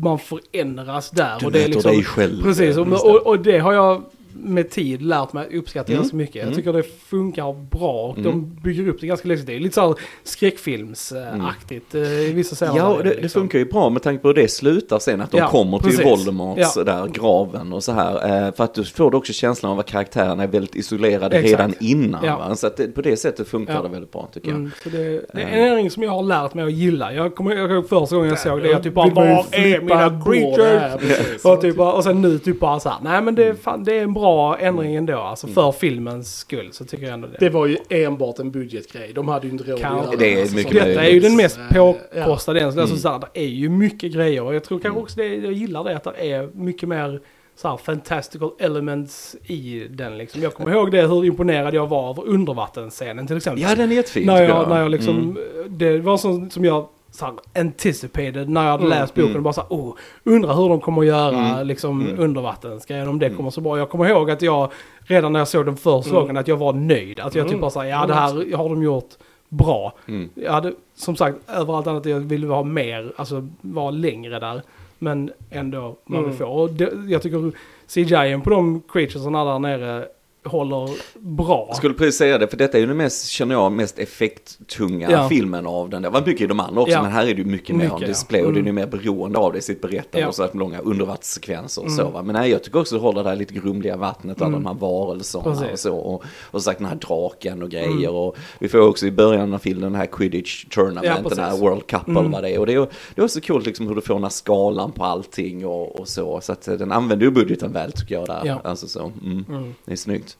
man 0.03 0.19
förändras 0.19 1.09
där. 1.11 1.39
Du 1.39 1.45
och 1.45 1.51
det 1.51 1.63
är 1.63 1.67
liksom, 1.67 1.91
dig 1.91 2.03
själv. 2.03 2.43
Precis, 2.43 2.77
och, 2.77 2.87
och, 2.87 3.27
och 3.27 3.39
det 3.39 3.59
har 3.59 3.73
jag 3.73 4.03
med 4.35 4.69
tid 4.69 5.01
lärt 5.01 5.33
mig 5.33 5.57
uppskatta 5.57 5.91
Mm. 5.91 6.01
ganska 6.01 6.17
mycket. 6.17 6.35
Jag 6.35 6.43
Mm. 6.43 6.55
tycker 6.55 6.73
det 6.73 6.83
funkar 6.83 7.53
bra 7.69 8.07
och 8.09 8.17
Mm. 8.17 8.31
de 8.31 8.55
bygger 8.63 8.87
upp 8.87 9.01
det 9.01 9.07
ganska 9.07 9.27
läskigt. 9.27 9.47
Det 9.47 9.55
är 9.55 9.59
lite 9.59 9.75
så 9.75 9.81
här 9.81 9.95
skräckfilmsaktigt 10.23 11.95
eh, 11.95 12.01
i 12.01 12.33
vissa 12.33 12.55
scener. 12.55 12.77
Ja, 12.77 12.97
det, 13.03 13.09
det 13.09 13.21
liksom. 13.21 13.41
funkar 13.41 13.59
ju 13.59 13.65
bra 13.65 13.89
med 13.89 14.01
tanke 14.03 14.21
på 14.21 14.27
hur 14.27 14.35
det 14.35 14.47
slutar 14.51 14.99
sen, 14.99 15.21
att 15.21 15.31
de 15.31 15.37
Ja, 15.37 15.47
kommer 15.47 15.77
till 15.79 15.87
precis. 15.89 16.05
Voldemorts 16.05 16.73
Ja. 16.75 16.83
där, 16.83 17.07
graven 17.07 17.73
och 17.73 17.83
så 17.83 17.91
här. 17.91 18.45
Eh, 18.47 18.53
för 18.53 18.63
att 18.63 18.73
du 18.73 18.83
får 18.83 19.11
du 19.11 19.17
också 19.17 19.33
känslan 19.33 19.71
av 19.71 19.79
att 19.79 19.85
karaktärerna 19.85 20.43
är 20.43 20.47
väldigt 20.47 20.75
isolerade 20.75 21.37
Exakt. 21.37 21.59
redan 21.59 21.73
innan. 21.79 22.25
Ja. 22.25 22.37
Va? 22.37 22.55
Så 22.55 22.67
att 22.67 22.77
det, 22.77 22.87
på 22.87 23.01
det 23.01 23.17
sättet 23.17 23.47
funkar 23.47 23.73
Ja. 23.73 23.81
det 23.81 23.89
väldigt 23.89 24.11
bra 24.11 24.29
tycker 24.33 24.47
jag. 24.49 24.55
Mm, 24.57 24.71
så 24.83 24.89
det, 24.89 24.97
det 24.97 25.41
är 25.41 25.47
Eh. 25.47 25.53
en 25.53 25.67
ändring 25.67 25.91
som 25.91 26.03
jag 26.03 26.11
har 26.11 26.23
lärt 26.23 26.53
mig 26.53 26.65
att 26.65 26.71
gilla. 26.73 27.13
Jag 27.13 27.35
kommer 27.35 27.55
jag 27.55 27.71
ihåg 27.71 27.89
första 27.89 28.15
gången 28.15 28.29
jag 28.29 28.39
såg 28.39 28.61
det, 28.61 28.67
jag 28.69 28.83
typ 28.83 28.93
bara 28.93 29.09
var 29.09 29.45
är 29.51 29.81
mina 29.81 30.09
det 30.09 30.21
creatures? 30.25 31.45
Och, 31.45 31.61
typ, 31.61 31.79
och 31.79 32.03
sen 32.03 32.21
nu 32.21 32.39
typ 32.39 32.59
bara 32.59 32.79
så 32.79 32.89
här, 32.89 32.97
nej 33.03 33.21
men 33.21 33.35
det, 33.35 33.43
Mm. 33.43 33.55
är 33.55 33.61
fan, 33.61 33.83
det 33.83 33.97
är 33.97 34.03
en 34.03 34.13
bra 34.13 34.22
ändring 34.59 34.95
ändå. 34.95 35.17
Alltså 35.17 35.47
för 35.47 35.71
filmens 35.71 36.35
skull 36.37 36.69
så 36.71 36.85
tycker 36.85 37.03
jag 37.05 37.13
ändå 37.13 37.27
det. 37.27 37.37
Det 37.39 37.49
var 37.49 37.65
ju 37.65 37.77
enbart 37.89 38.39
en 38.39 38.51
budgetgrej. 38.51 39.11
De 39.15 39.27
hade 39.27 39.47
ju 39.47 39.53
inte 39.53 39.71
råd 39.71 39.79
Kan- 39.81 39.99
att 39.99 40.05
göra 40.05 40.15
Det 40.15 40.33
är 40.33 40.41
alltså, 40.41 40.55
mycket. 40.55 40.73
Detta 40.73 41.03
är 41.05 41.09
ju 41.09 41.19
den 41.19 41.35
mest 41.35 41.57
Eh, 41.57 41.63
ja. 41.75 41.93
påkostade 42.13 42.59
än. 42.59 42.65
Alltså, 42.65 42.81
Mm. 42.81 42.97
så 42.97 43.09
här, 43.09 43.19
det 43.33 43.39
är 43.41 43.47
ju 43.47 43.69
mycket 43.69 44.11
grejer. 44.13 44.43
Och 44.43 44.55
jag 44.55 44.63
tror 44.63 44.79
kanske 44.79 44.89
Mm. 44.97 45.03
också 45.03 45.15
det, 45.19 45.27
jag 45.35 45.53
gillar 45.53 45.83
det 45.83 45.95
att 45.95 46.03
det 46.03 46.31
är 46.31 46.49
mycket 46.53 46.89
mer 46.89 47.19
så 47.55 47.67
här, 47.67 47.77
fantastical 47.77 48.51
elements 48.59 49.35
i 49.45 49.87
den 49.89 50.17
liksom. 50.17 50.41
Jag 50.41 50.53
kommer 50.53 50.71
ihåg 50.71 50.91
det 50.91 51.01
hur 51.07 51.25
imponerad 51.25 51.73
jag 51.73 51.87
var 51.87 52.09
av 52.09 52.23
undervattensscenen 52.25 53.27
till 53.27 53.37
exempel. 53.37 53.61
Ja, 53.63 53.75
den 53.75 53.91
är 53.91 53.95
jättefin 53.95 54.25
när, 54.27 54.39
tycker 54.39 54.53
jag, 54.59 54.69
när 54.69 54.81
jag 54.81 54.91
liksom, 54.91 55.17
Mm. 55.17 55.37
det 55.77 55.99
var 55.99 56.17
sånt 56.17 56.53
som 56.53 56.65
jag 56.65 56.87
så 57.13 57.25
här, 57.25 57.33
anticipated 57.61 58.49
när 58.49 58.63
jag 58.63 58.71
hade 58.71 58.83
Mm, 58.85 58.99
läst 58.99 59.13
boken. 59.15 59.31
mm. 59.31 59.43
Bara 59.43 59.53
så 59.53 59.61
här, 59.61 59.67
oh, 59.69 59.93
undrar 60.23 60.53
hur 60.55 60.69
de 60.69 60.81
kommer 60.81 61.01
att 61.01 61.07
göra 61.07 61.51
Mm, 61.53 61.67
liksom 61.67 62.01
mm. 62.01 62.19
undervattensgrejen 62.19 63.07
om 63.07 63.19
det 63.19 63.25
Mm. 63.25 63.37
kommer 63.37 63.49
så 63.49 63.61
bra. 63.61 63.77
Jag 63.77 63.89
kommer 63.89 64.09
ihåg 64.09 64.31
att 64.31 64.41
jag 64.41 64.71
redan 65.01 65.33
när 65.33 65.39
jag 65.39 65.47
såg 65.47 65.65
den 65.65 65.77
första 65.77 66.09
Mm. 66.09 66.21
gången 66.21 66.37
att 66.37 66.47
jag 66.47 66.57
var 66.57 66.73
nöjd. 66.73 67.19
Att 67.19 67.35
jag 67.35 67.41
Mm. 67.41 67.51
typ 67.51 67.61
bara 67.61 67.71
sa, 67.71 67.85
ja 67.85 68.05
det 68.05 68.13
här 68.13 68.55
har 68.57 68.69
de 68.69 68.83
gjort 68.83 69.09
bra. 69.49 69.93
Mm. 70.07 70.29
Jag 70.35 70.51
hade 70.51 70.73
som 70.95 71.15
sagt 71.15 71.37
överallt 71.49 71.87
annat 71.87 72.05
jag 72.05 72.19
ville 72.19 72.47
ha 72.47 72.63
mer, 72.63 73.13
alltså 73.15 73.47
vara 73.61 73.91
längre 73.91 74.39
där. 74.39 74.61
Men 74.99 75.31
ändå 75.51 75.95
vad 76.05 76.19
vi 76.19 76.25
Mm. 76.25 76.37
får. 76.37 76.45
Och 76.47 76.69
det, 76.69 76.89
jag 77.07 77.21
tycker 77.21 77.51
CGI 77.87 78.41
på 78.43 78.49
de 78.49 78.81
creaturesarna 78.89 79.45
där 79.45 79.59
nere 79.59 80.05
håller 80.45 80.89
bra. 81.19 81.65
Jag 81.67 81.77
skulle 81.77 81.93
precis 81.93 82.17
säga 82.17 82.37
det, 82.37 82.47
för 82.47 82.57
detta 82.57 82.77
är 82.77 82.81
ju 82.81 82.87
den 82.87 82.97
mest, 82.97 83.27
känner 83.27 83.55
jag, 83.55 83.71
mest 83.71 83.99
effekttunga 83.99 85.11
Ja. 85.11 85.29
filmen 85.29 85.67
av 85.67 85.89
den. 85.89 86.01
Det 86.01 86.09
var 86.09 86.25
mycket 86.25 86.41
i 86.41 86.47
de 86.47 86.59
andra 86.59 86.81
också, 86.81 86.93
Ja. 86.93 87.01
men 87.03 87.11
här 87.11 87.21
är 87.23 87.33
det 87.33 87.41
ju 87.41 87.45
mycket, 87.45 87.69
mer 87.75 87.83
Mycket, 87.83 87.93
om 87.93 88.01
ja. 88.01 88.07
display 88.07 88.41
och 88.43 88.53
det 88.53 88.59
är 88.59 88.63
ju 88.63 88.69
Mm. 88.69 88.75
mer 88.75 88.87
beroende 88.87 89.39
av 89.39 89.51
det 89.53 89.57
i 89.59 89.61
sitt 89.61 89.81
berättande 89.81 90.19
Ja. 90.19 90.27
och 90.27 90.35
så 90.35 90.43
här 90.43 90.49
långa 90.53 90.79
undervattenssekvenser 90.79 91.81
och 91.81 91.87
Mm. 91.87 91.97
så 91.97 92.09
va. 92.09 92.21
Men 92.23 92.33
nej, 92.35 92.51
jag 92.51 92.63
tycker 92.63 92.79
också 92.79 92.95
det 92.95 93.01
håller 93.01 93.23
det 93.23 93.29
här 93.29 93.35
lite 93.35 93.53
grumliga 93.53 93.97
vattnet, 93.97 94.41
alla 94.41 94.47
Mm. 94.47 94.63
de 94.63 94.69
här 94.69 94.75
varelserna 94.75 95.43
Precis. 95.43 95.71
och 95.71 95.79
så. 95.79 95.95
Och, 95.95 96.23
och 96.51 96.63
sagt 96.63 96.79
den 96.79 96.87
här 96.87 96.95
draken 96.95 97.63
och 97.63 97.69
grejer 97.69 97.87
Mm. 98.09 98.15
och 98.15 98.37
vi 98.59 98.69
får 98.69 98.79
också 98.79 99.05
i 99.05 99.11
början 99.11 99.53
av 99.53 99.57
filmen 99.59 99.81
den 99.91 99.95
här 99.95 100.05
quidditch 100.05 100.63
Ja, 100.65 100.69
tournament, 100.75 101.23
precis. 101.23 101.37
den 101.37 101.45
här 101.49 101.57
World 101.57 101.87
Cup 101.87 102.07
Mm. 102.07 102.17
eller 102.17 102.29
vad 102.29 102.43
det 102.43 102.49
är. 102.49 102.59
Och 102.59 102.65
det 102.65 102.73
är, 102.73 102.87
det 103.15 103.21
är 103.21 103.25
också 103.25 103.41
coolt 103.41 103.65
liksom 103.65 103.87
hur 103.87 103.95
du 103.95 104.01
får 104.01 104.13
den 104.13 104.23
här 104.23 104.29
skalan 104.29 104.91
på 104.91 105.03
allting 105.03 105.65
och, 105.65 105.99
och 105.99 106.07
så. 106.07 106.41
Så 106.41 106.51
att 106.51 106.67
eh, 106.67 106.73
den 106.73 106.91
använder 106.91 107.25
ju 107.25 107.31
budgeten 107.31 107.73
väl 107.73 107.91
tycker 107.91 108.15
jag 108.15 108.25
där. 108.27 108.41
Ja. 108.45 108.61
Alltså 108.63 108.87
så, 108.87 109.11
mm. 109.23 109.45
Mm. 109.49 109.73
Det 109.85 109.91
är 109.91 109.95
snyggt. 109.95 110.32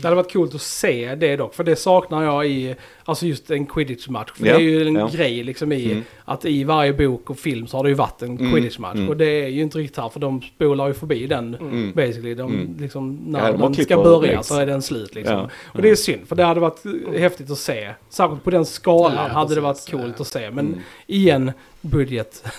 Det 0.00 0.02
hade 0.08 0.16
varit 0.16 0.32
coolt 0.32 0.54
att 0.54 0.60
se 0.62 1.14
det 1.14 1.36
dock, 1.36 1.54
för 1.54 1.64
det 1.64 1.76
saknar 1.76 2.22
jag 2.24 2.46
i, 2.48 2.74
alltså 3.04 3.26
just 3.26 3.50
en 3.50 3.66
quidditch-match. 3.66 4.30
För 4.34 4.46
Ja, 4.46 4.52
det 4.58 4.62
är 4.62 4.64
ju 4.64 4.86
en 4.88 4.94
ja. 4.94 5.10
grej 5.12 5.42
liksom 5.44 5.72
i, 5.72 5.92
Mm. 5.92 6.04
att 6.24 6.44
i 6.44 6.64
varje 6.64 6.92
bok 6.92 7.30
och 7.30 7.38
film 7.38 7.66
så 7.66 7.76
har 7.76 7.84
det 7.84 7.88
ju 7.88 7.94
varit 7.94 8.22
en 8.22 8.38
Mm, 8.38 8.52
quidditch-match. 8.52 8.94
mm. 8.96 9.08
Och 9.08 9.16
det 9.16 9.26
är 9.44 9.48
ju 9.48 9.62
inte 9.62 9.78
riktigt 9.78 9.96
här, 9.98 10.08
för 10.08 10.20
de 10.20 10.42
spolar 10.42 10.86
ju 10.88 10.94
förbi 10.94 11.26
den 11.26 11.54
Mm. 11.54 11.92
basically. 11.92 12.34
De, 12.34 12.54
Mm. 12.54 12.76
liksom, 12.80 13.20
Ja, 13.26 13.30
när 13.32 13.52
de 13.52 13.60
har 13.60 13.68
den 13.68 13.74
ska 13.74 13.84
klippt 13.84 14.02
börja 14.02 14.42
så 14.42 14.58
är 14.58 14.66
den 14.66 14.82
slut 14.82 15.14
liksom. 15.14 15.36
Ja. 15.36 15.50
Och 15.66 15.82
det 15.82 15.90
är 15.90 15.94
synd, 15.94 16.28
för 16.28 16.36
det 16.36 16.44
hade 16.44 16.60
varit 16.60 16.82
häftigt 17.18 17.50
att 17.50 17.58
se. 17.58 17.90
Särskilt 18.08 18.44
på 18.44 18.50
den 18.50 18.64
skalan 18.66 19.12
Ja, 19.16 19.26
ja, 19.28 19.34
hade 19.34 19.54
det 19.54 19.60
varit 19.60 19.90
coolt 19.90 20.14
Ja. 20.16 20.20
att 20.22 20.26
se. 20.26 20.50
Men 20.50 20.66
Mm. 20.66 20.80
igen, 21.06 21.52
budget. 21.80 22.44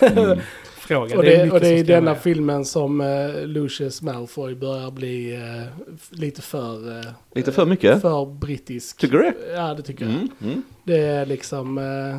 Mm. 0.90 1.08
Fråga. 1.08 1.18
Och 1.18 1.24
är 1.24 1.30
det, 1.30 1.36
mycket 1.38 1.52
och 1.52 1.60
det 1.60 1.68
är 1.68 1.76
i 1.76 1.82
denna 1.82 2.10
med. 2.12 2.20
filmen 2.22 2.64
som 2.64 3.00
uh, 3.00 3.46
Lucius 3.46 4.02
Malfoy 4.02 4.54
börjar 4.54 4.90
bli 4.90 5.34
f- 5.94 6.08
lite 6.10 6.42
för... 6.42 6.98
eh, 6.98 7.04
Lite 7.34 7.52
för 7.52 7.66
mycket? 7.66 8.00
För 8.02 8.26
brittisk. 8.26 8.96
Tycker 8.96 9.18
du 9.18 9.22
det? 9.22 9.52
Ja, 9.54 9.74
det 9.74 9.82
tycker 9.82 10.04
jag. 10.04 10.12
Mm. 10.14 10.28
Mm. 10.42 10.62
Det 10.84 10.98
är 10.98 11.26
liksom... 11.26 11.78
Uh, 11.78 12.18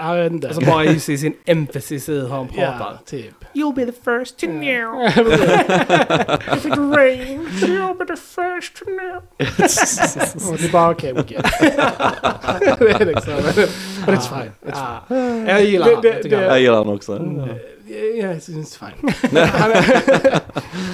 jag 0.00 0.16
vet 0.16 0.32
inte. 0.32 0.48
Alltså 0.48 0.60
bara 0.64 0.84
just 0.84 1.08
i 1.08 1.18
sin 1.18 1.34
emphasis 1.44 2.08
i 2.08 2.12
hur 2.20 2.28
han 2.28 2.48
pratar. 2.48 2.62
Ja, 2.92 2.98
typ. 3.06 3.34
You'll 3.54 3.74
be 3.74 3.86
the 3.86 3.92
first 3.92 4.38
to 4.38 4.46
know. 4.46 5.06
If 6.56 6.66
it 6.66 6.76
rains, 6.78 7.62
you'll 7.62 7.94
be 7.98 8.06
the 8.06 8.16
first 8.16 8.76
to 8.76 8.84
know. 8.84 9.16
och 10.52 10.58
det 10.58 10.64
är 10.68 10.72
bara 10.72 10.90
okej, 10.90 11.12
okej. 11.18 11.38
det 12.78 12.90
är 13.00 13.06
liksom... 13.06 13.32
But 14.06 14.14
it's 14.14 14.28
fine. 14.28 14.52
It's 14.66 14.72
Ah, 14.72 15.50
jag 15.52 15.64
gillar 15.64 15.86
Det- 15.86 15.92
han. 15.94 16.02
det- 16.02 16.08
jag 16.30 16.40
det- 16.40 16.48
han- 16.50 16.60
gillar 16.62 16.84
den 16.84 16.94
också. 16.94 17.16
fine. 17.16 17.48
Yeah, 17.90 18.36
it's, 18.36 18.78
fine. 18.78 19.12
han, 19.46 19.72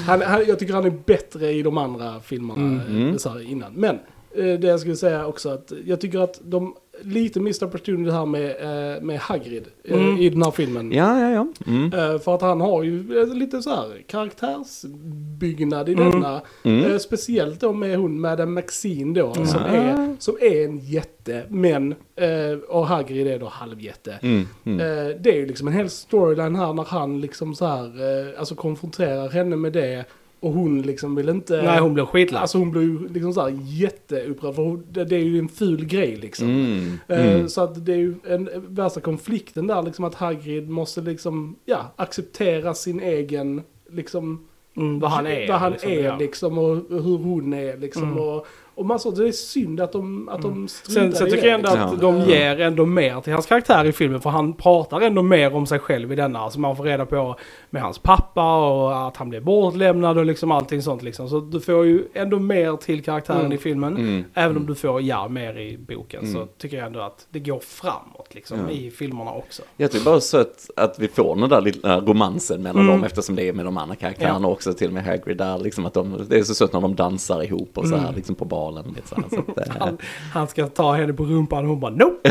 han, 0.06 0.22
han, 0.22 0.44
jag 0.48 0.58
tycker 0.58 0.74
han 0.74 0.84
är 0.84 0.90
bättre 0.90 1.50
i 1.52 1.62
de 1.62 1.78
andra 1.78 2.20
filmerna 2.20 2.60
Mm. 2.60 3.02
Mm. 3.02 3.18
sa 3.18 3.34
jag 3.34 3.44
innan. 3.44 3.72
Men 3.72 3.94
eh, 4.36 4.44
det 4.60 4.66
jag 4.66 4.80
skulle 4.80 4.96
säga 4.96 5.26
också 5.26 5.48
att 5.48 5.72
jag 5.84 6.00
tycker 6.00 6.18
att 6.18 6.40
de 6.44 6.74
lite 7.02 7.40
missed 7.40 7.68
opportunity 7.68 8.10
här 8.10 8.26
med, 8.26 8.50
eh, 8.96 9.02
med 9.02 9.18
Hagrid 9.18 9.64
eh, 9.84 9.94
Mm. 10.00 10.16
i 10.18 10.28
den 10.30 10.42
här 10.42 10.50
filmen. 10.50 10.92
Ja, 10.92 11.20
ja, 11.20 11.30
ja. 11.30 11.46
Mm. 11.66 11.92
Eh, 11.92 12.18
För 12.18 12.34
att 12.34 12.40
han 12.42 12.60
har 12.60 12.82
ju 12.82 13.24
lite 13.34 13.62
så 13.62 13.70
här 13.70 14.02
karaktärsbyggnad 14.06 15.88
i 15.88 15.92
Mm. 15.92 16.10
denna. 16.10 16.40
Mm. 16.62 16.90
Eh, 16.92 16.98
Speciellt 16.98 17.60
då 17.60 17.72
med 17.72 17.98
hon 17.98 18.20
Madame 18.20 18.52
Maxine 18.52 19.14
då, 19.20 19.34
som, 19.34 19.60
är, 19.60 20.16
som 20.18 20.36
är 20.40 20.64
en 20.64 20.78
jätte, 20.78 21.42
men, 21.48 21.92
eh, 22.16 22.58
och 22.68 22.86
Hagrid 22.86 23.26
är 23.26 23.38
då 23.38 23.46
halvjätte. 23.46 24.18
Mm. 24.22 24.46
Mm. 24.64 24.80
Eh, 24.80 25.16
Det 25.20 25.30
är 25.30 25.36
ju 25.36 25.46
liksom 25.46 25.68
en 25.68 25.74
hel 25.74 25.90
storyline 25.90 26.56
här 26.56 26.72
när 26.72 26.84
han 26.84 27.20
liksom 27.20 27.54
så 27.54 27.66
här, 27.66 27.84
eh, 27.84 28.38
alltså 28.40 28.54
konfronterar 28.54 29.28
henne 29.28 29.56
med 29.56 29.72
det. 29.72 30.04
Och 30.44 30.52
hon 30.52 30.82
liksom 30.82 31.14
vill 31.14 31.28
inte... 31.28 31.62
Nej, 31.62 31.80
hon 31.80 31.94
blir 31.94 32.04
skitlack. 32.04 32.40
Alltså 32.42 32.58
hon 32.58 32.80
ju 32.80 33.08
liksom 33.08 33.32
så 33.32 33.40
här 33.40 33.56
jätteupprörd 33.62 34.54
för 34.54 34.62
hon, 34.62 34.86
det, 34.90 35.04
det 35.04 35.16
är 35.16 35.20
ju 35.24 35.38
en 35.38 35.48
ful 35.48 35.84
grej 35.84 36.16
liksom. 36.16 36.48
Mm. 36.48 36.98
Eh, 37.08 37.34
Mm. 37.34 37.48
Så 37.48 37.60
att 37.60 37.86
det 37.86 37.92
är 37.92 37.96
ju 37.96 38.14
en 38.28 38.48
värsta 38.68 39.00
konflikten 39.00 39.66
där 39.66 39.82
liksom 39.82 40.04
att 40.04 40.14
Hagrid 40.14 40.68
måste 40.68 41.00
liksom, 41.00 41.56
ja, 41.64 41.92
acceptera 41.96 42.74
sin 42.74 43.00
egen, 43.00 43.62
liksom, 43.90 44.46
mm, 44.76 45.00
vad 45.00 45.10
han 45.10 45.26
är. 45.26 45.48
vad 45.48 45.58
han 45.58 45.72
liksom, 45.72 45.90
är 45.90 46.04
ja. 46.04 46.16
liksom 46.18 46.58
och 46.58 46.76
hur 46.88 47.18
hon 47.18 47.52
är 47.52 47.76
liksom 47.76 48.02
Mm. 48.02 48.18
och, 48.18 48.46
och 48.74 48.86
man 48.86 48.98
så, 48.98 49.10
det 49.10 49.28
är 49.28 49.32
synd 49.32 49.80
att 49.80 49.92
de, 49.92 50.28
att 50.28 50.42
de 50.42 50.68
struntar 50.68 51.02
Sen, 51.02 51.12
sen 51.16 51.26
i 51.26 51.30
tycker 51.30 51.46
jag 51.46 51.54
ändå 51.54 51.68
liksom. 51.70 51.86
att 51.88 52.02
Ja. 52.02 52.12
de 52.12 52.20
ger 52.30 52.60
ändå 52.60 52.86
mer 52.86 53.20
till 53.20 53.32
hans 53.32 53.46
karaktär 53.46 53.84
i 53.84 53.92
filmen. 53.92 54.20
För 54.20 54.30
han 54.30 54.52
pratar 54.52 55.00
ändå 55.00 55.22
mer 55.22 55.54
om 55.54 55.66
sig 55.66 55.78
själv 55.78 56.12
i 56.12 56.14
denna. 56.16 56.38
Alltså 56.38 56.60
man 56.60 56.76
får 56.76 56.84
reda 56.84 57.06
på 57.06 57.36
med 57.70 57.82
hans 57.82 57.98
pappa 57.98 58.56
och 58.70 59.06
att 59.08 59.16
han 59.16 59.28
blev 59.30 59.44
bortlämnad 59.44 60.18
och 60.18 60.24
liksom 60.24 60.50
allting 60.50 60.82
sånt 60.82 61.02
liksom. 61.02 61.28
Så 61.28 61.40
du 61.40 61.60
får 61.60 61.84
ju 61.86 62.04
ändå 62.14 62.38
mer 62.38 62.76
till 62.76 63.02
karaktären 63.04 63.40
Mm. 63.40 63.52
i 63.52 63.58
filmen. 63.58 63.96
Mm. 63.96 64.24
Även 64.34 64.56
om 64.56 64.66
du 64.66 64.74
får, 64.74 65.02
ja, 65.02 65.28
mer 65.28 65.58
i 65.58 65.78
boken. 65.78 66.32
Så 66.32 66.36
Mm. 66.36 66.48
tycker 66.58 66.76
jag 66.76 66.86
ändå 66.86 67.00
att 67.00 67.26
det 67.30 67.38
går 67.40 67.60
framåt 67.60 68.34
liksom 68.34 68.58
Ja. 68.68 68.70
i 68.74 68.90
filmerna 68.90 69.30
också. 69.32 69.62
Jag 69.76 69.90
tycker 69.92 70.04
bara 70.04 70.20
så 70.20 70.38
att, 70.40 70.70
att 70.76 70.98
vi 70.98 71.08
får 71.08 71.36
den 71.36 71.48
där 71.48 71.60
lilla 71.60 72.00
romansen 72.00 72.62
mellan 72.62 72.82
Mm. 72.82 72.92
dem 72.94 73.04
eftersom 73.04 73.34
det 73.36 73.48
är 73.48 73.52
med 73.52 73.64
de 73.64 73.76
andra 73.78 73.96
karaktärerna 73.96 74.48
också, 74.48 74.72
till 74.72 74.86
och 74.86 74.92
med 74.94 75.04
Hagrid 75.04 75.36
där, 75.36 75.58
liksom 75.58 75.86
att 75.86 75.94
de, 75.94 76.26
det 76.28 76.38
är 76.38 76.42
så 76.42 76.54
sött 76.54 76.72
när 76.72 76.80
de 76.80 76.94
dansar 76.94 77.42
ihop 77.42 77.78
och 77.78 77.86
så 77.88 77.94
här, 77.96 78.02
Mm. 78.02 78.14
liksom 78.14 78.34
på 78.34 78.44
balen. 78.44 78.63
Lite 78.70 79.08
så 79.08 79.14
här, 79.14 79.24
så 79.30 79.38
att, 79.60 79.68
eh, 79.68 79.74
Han, 79.80 79.98
han 80.32 80.48
ska 80.48 80.66
ta 80.66 80.92
henne 80.92 81.12
på 81.12 81.24
rumpan 81.24 81.64
och 81.64 81.70
hon 81.70 81.80
bara 81.80 81.90
nope. 81.92 82.30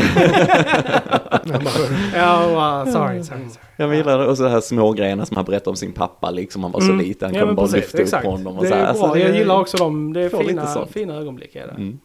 ja, 2.14 2.86
sorry, 2.92 3.22
sorry, 3.22 3.22
sorry. 3.24 3.48
jag 3.76 3.94
gillar 3.94 4.18
det, 4.18 4.26
och 4.26 4.36
så 4.36 4.42
de 4.42 4.48
här 4.50 4.60
små 4.60 4.92
grejerna 4.92 5.26
som 5.26 5.36
han 5.36 5.44
berättar 5.44 5.70
om 5.70 5.76
sin 5.76 5.92
pappa, 5.92 6.30
liksom 6.30 6.62
han 6.62 6.72
var 6.72 6.80
så 6.80 6.86
Mm. 6.92 6.98
liten, 7.06 7.26
han 7.28 7.34
Ja, 7.34 7.40
kunde 7.40 7.54
bara 7.54 7.66
precis, 7.66 7.80
lyfta 7.80 7.98
upp 7.98 8.02
exakt. 8.02 8.26
honom 8.26 8.56
och 8.58 8.62
det 8.64 8.68
så 8.70 8.74
här. 8.74 8.82
är 8.82 8.86
Alltså, 8.86 9.04
bra. 9.04 9.14
det- 9.14 9.20
Jag 9.20 9.36
gillar 9.36 9.60
också 9.60 9.76
dem. 9.76 10.12
Det 10.12 10.20
är 10.20 10.24
lite 10.24 10.44
fina, 10.44 10.66
sånt. 10.66 10.90
fina 10.90 11.14
ögonblick. 11.14 11.56
Är 11.56 11.66
det. 11.66 11.72
Mm. 11.72 11.98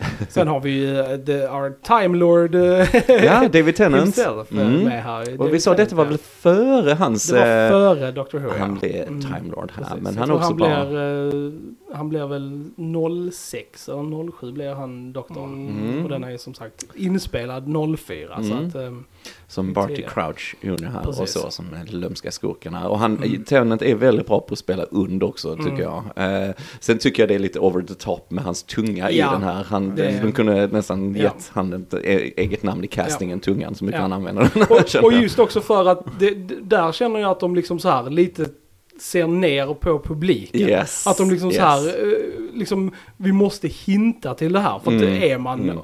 Sen 0.28 0.48
har 0.48 0.60
vi 0.60 0.70
ju 0.70 0.86
uh, 0.96 1.16
the, 1.16 1.46
our 1.48 1.72
Time 1.82 2.18
Lord 2.18 2.54
uh, 2.54 2.96
Ja, 3.24 3.48
David 3.52 3.76
Tennant. 3.76 4.04
himself 4.04 4.52
uh, 4.52 4.58
Mm. 4.60 4.84
med 4.84 5.02
här. 5.02 5.20
Och 5.22 5.28
vi 5.28 5.36
David 5.36 5.62
sa 5.62 5.70
att 5.70 5.76
detta 5.76 5.96
var 5.96 6.04
väl 6.04 6.18
före 6.18 6.94
hans... 6.94 7.26
Det 7.28 7.34
var 7.38 7.64
eh, 7.64 7.70
före 7.70 8.12
Doctor 8.12 8.38
Who, 8.38 8.50
Han 8.58 8.70
ja. 8.74 8.80
blev 8.80 9.06
Mm. 9.08 9.20
Time 9.20 9.50
Lord 9.56 9.72
här, 9.76 9.84
Precis. 9.84 10.02
men 10.02 10.18
han 10.18 10.30
också 10.30 10.44
han 10.46 10.56
blir, 10.56 10.96
eh, 11.48 11.96
han 11.96 12.08
blir 12.08 12.26
väl 12.26 12.64
06 13.32 13.88
eller 13.88 14.30
07 14.32 14.52
blir 14.52 14.74
han 14.74 15.12
doktorn. 15.12 15.68
Mm. 15.68 16.02
Och 16.04 16.08
den 16.10 16.24
är 16.24 16.36
som 16.36 16.54
sagt 16.54 16.84
inspelad 16.94 17.64
04. 17.98 18.42
Så 18.42 18.52
Mm. 18.52 18.66
att, 18.68 18.74
eh, 18.74 18.92
Som 19.48 19.72
Barty. 19.72 20.02
Crouch 20.08 20.56
Jr 20.60 20.84
här 20.84 21.08
och 21.08 21.16
Precis. 21.16 21.32
så, 21.42 21.50
som 21.50 21.66
är 21.74 21.92
lömska 21.92 22.30
skurken 22.30 22.74
här. 22.74 22.88
Och 22.88 22.98
han, 22.98 23.16
Mm. 23.16 23.44
Tennant 23.44 23.82
är 23.82 23.94
väldigt 23.94 24.26
bra 24.26 24.40
på 24.40 24.52
att 24.52 24.58
spela 24.58 24.84
und 24.84 25.22
också, 25.22 25.56
tycker 25.56 25.68
Mm. 25.70 25.80
jag. 25.80 26.02
Eh, 26.46 26.50
sen 26.80 26.98
tycker 26.98 27.22
jag 27.22 27.28
det 27.28 27.34
är 27.34 27.38
lite 27.38 27.58
over 27.58 27.82
the 27.82 27.94
top 27.94 28.30
med 28.30 28.44
hans 28.44 28.62
tunga 28.62 29.10
i 29.10 29.18
Ja, 29.18 29.30
den 29.32 29.42
här. 29.42 29.64
Han, 29.68 29.89
det- 29.96 30.20
De 30.22 30.32
kunde 30.32 30.66
nästan 30.66 31.14
Ja. 31.16 31.22
gett 31.22 31.50
han 31.52 31.72
ett 31.72 31.94
e- 31.94 32.32
eget 32.36 32.62
namn 32.62 32.84
i 32.84 32.86
castingen, 32.86 33.40
tungan, 33.40 33.74
så 33.74 33.84
mycket 33.84 33.98
Ja. 33.98 34.02
han 34.02 34.12
använder 34.12 34.50
den. 34.54 34.62
och, 35.02 35.04
och 35.04 35.12
just 35.12 35.38
också 35.38 35.60
för 35.60 35.86
att 35.88 36.04
det, 36.20 36.30
det, 36.30 36.54
där 36.62 36.92
känner 36.92 37.20
jag 37.20 37.30
att 37.30 37.40
de 37.40 37.54
liksom 37.54 37.78
så 37.78 37.88
här 37.88 38.10
lite 38.10 38.46
ser 39.00 39.26
ner 39.26 39.74
på 39.74 39.98
publiken. 39.98 40.60
Yes. 40.60 41.06
Att 41.06 41.16
de 41.16 41.30
liksom 41.30 41.48
yes. 41.48 41.56
så 41.56 41.62
här, 41.62 41.86
eh, 41.88 42.12
liksom, 42.54 42.92
vi 43.16 43.32
måste 43.32 43.68
hinta 43.68 44.34
till 44.34 44.52
det 44.52 44.60
här. 44.60 44.78
För 44.78 44.96
att 44.96 45.02
Mm, 45.02 45.22
är 45.22 45.38
man 45.38 45.60
mm. 45.62 45.78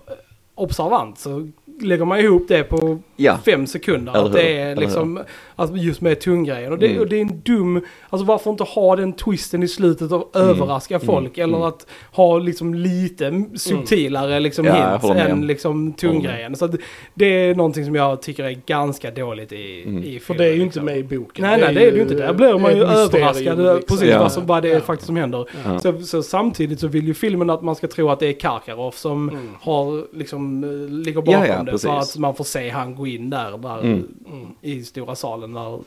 observant 0.55 1.19
så 1.19 1.49
lägger 1.82 2.04
man 2.04 2.18
ihop 2.20 2.44
det 2.48 2.62
på 2.62 2.98
Ja. 3.16 3.38
fem 3.44 3.66
sekunder. 3.66 4.12
Eller 4.14 4.26
att 4.26 4.32
det 4.32 4.58
är 4.58 4.76
liksom, 4.76 5.20
att 5.56 5.82
just 5.82 6.00
med 6.00 6.20
tunggrejen. 6.20 6.72
Och 6.72 6.78
det, 6.78 6.86
Mm. 6.86 7.00
och 7.00 7.08
det 7.08 7.16
är 7.16 7.20
en 7.20 7.40
dum, 7.40 7.80
alltså 8.10 8.26
varför 8.26 8.50
inte 8.50 8.64
ha 8.64 8.96
den 8.96 9.12
twisten 9.12 9.62
i 9.62 9.68
slutet 9.68 10.12
och 10.12 10.30
överraska 10.36 10.94
Mm, 10.94 11.06
folk. 11.06 11.38
mm, 11.38 11.48
Eller 11.50 11.56
mm. 11.58 11.68
att 11.68 11.86
ha 12.12 12.38
liksom 12.38 12.74
lite 12.74 13.44
subtilare 13.54 14.40
liksom 14.40 14.64
Ja, 14.64 14.90
hints 15.02 15.20
än 15.20 15.46
liksom 15.46 15.92
tunggrejen. 15.92 16.56
Så 16.56 16.64
att 16.64 16.74
det 17.14 17.26
är 17.26 17.54
någonting 17.54 17.84
som 17.84 17.94
jag 17.94 18.22
tycker 18.22 18.44
är 18.44 18.58
ganska 18.66 19.10
dåligt 19.10 19.52
i, 19.52 19.82
Mm. 19.86 20.02
i 20.04 20.18
För 20.18 20.34
filmen. 20.34 20.38
det 20.46 20.52
är 20.52 20.54
ju 20.56 20.62
inte 20.62 20.64
liksom. 20.64 20.84
med 20.84 20.98
i 20.98 21.02
boken. 21.04 21.42
Nej, 21.44 21.60
nej, 21.60 21.74
det 21.74 21.80
är 21.86 21.90
det 21.90 21.96
ju 21.96 22.02
inte. 22.02 22.14
Där 22.14 22.34
blir 22.34 22.58
man 22.58 22.76
ju 22.76 22.82
överraskad 22.82 23.58
liksom. 23.58 23.80
precis 23.88 24.08
Ja. 24.10 24.18
vad, 24.18 24.32
som, 24.32 24.46
vad 24.46 24.62
det 24.62 24.70
är 24.70 24.74
Ja. 24.74 24.80
faktiskt 24.80 25.06
som 25.06 25.16
händer. 25.16 25.48
Ja. 25.64 25.78
Så, 25.78 26.00
så 26.00 26.22
samtidigt 26.22 26.80
så 26.80 26.88
vill 26.88 27.06
ju 27.06 27.14
filmen 27.14 27.50
att 27.50 27.62
man 27.62 27.76
ska 27.76 27.86
tro 27.86 28.08
att 28.10 28.20
det 28.20 28.26
är 28.26 28.32
Karkaroff 28.32 28.96
som 28.98 29.28
Mm. 29.28 29.48
har 29.60 30.16
liksom 30.16 30.64
eh, 30.64 30.70
ligger 30.94 31.20
bakom 31.20 31.32
Ja, 31.32 31.46
ja, 31.46 31.65
det. 31.66 31.72
precis. 31.72 31.90
För 31.90 31.98
att 31.98 32.16
man 32.18 32.35
får 32.35 32.44
se 32.44 32.70
han 32.70 32.94
gå 32.94 33.07
in 33.07 33.31
där, 33.31 33.59
där 33.59 33.81
Mm. 33.81 34.09
Mm. 34.26 34.46
i 34.61 34.83
stora 34.85 35.14
salen 35.14 35.52
där 35.52 35.79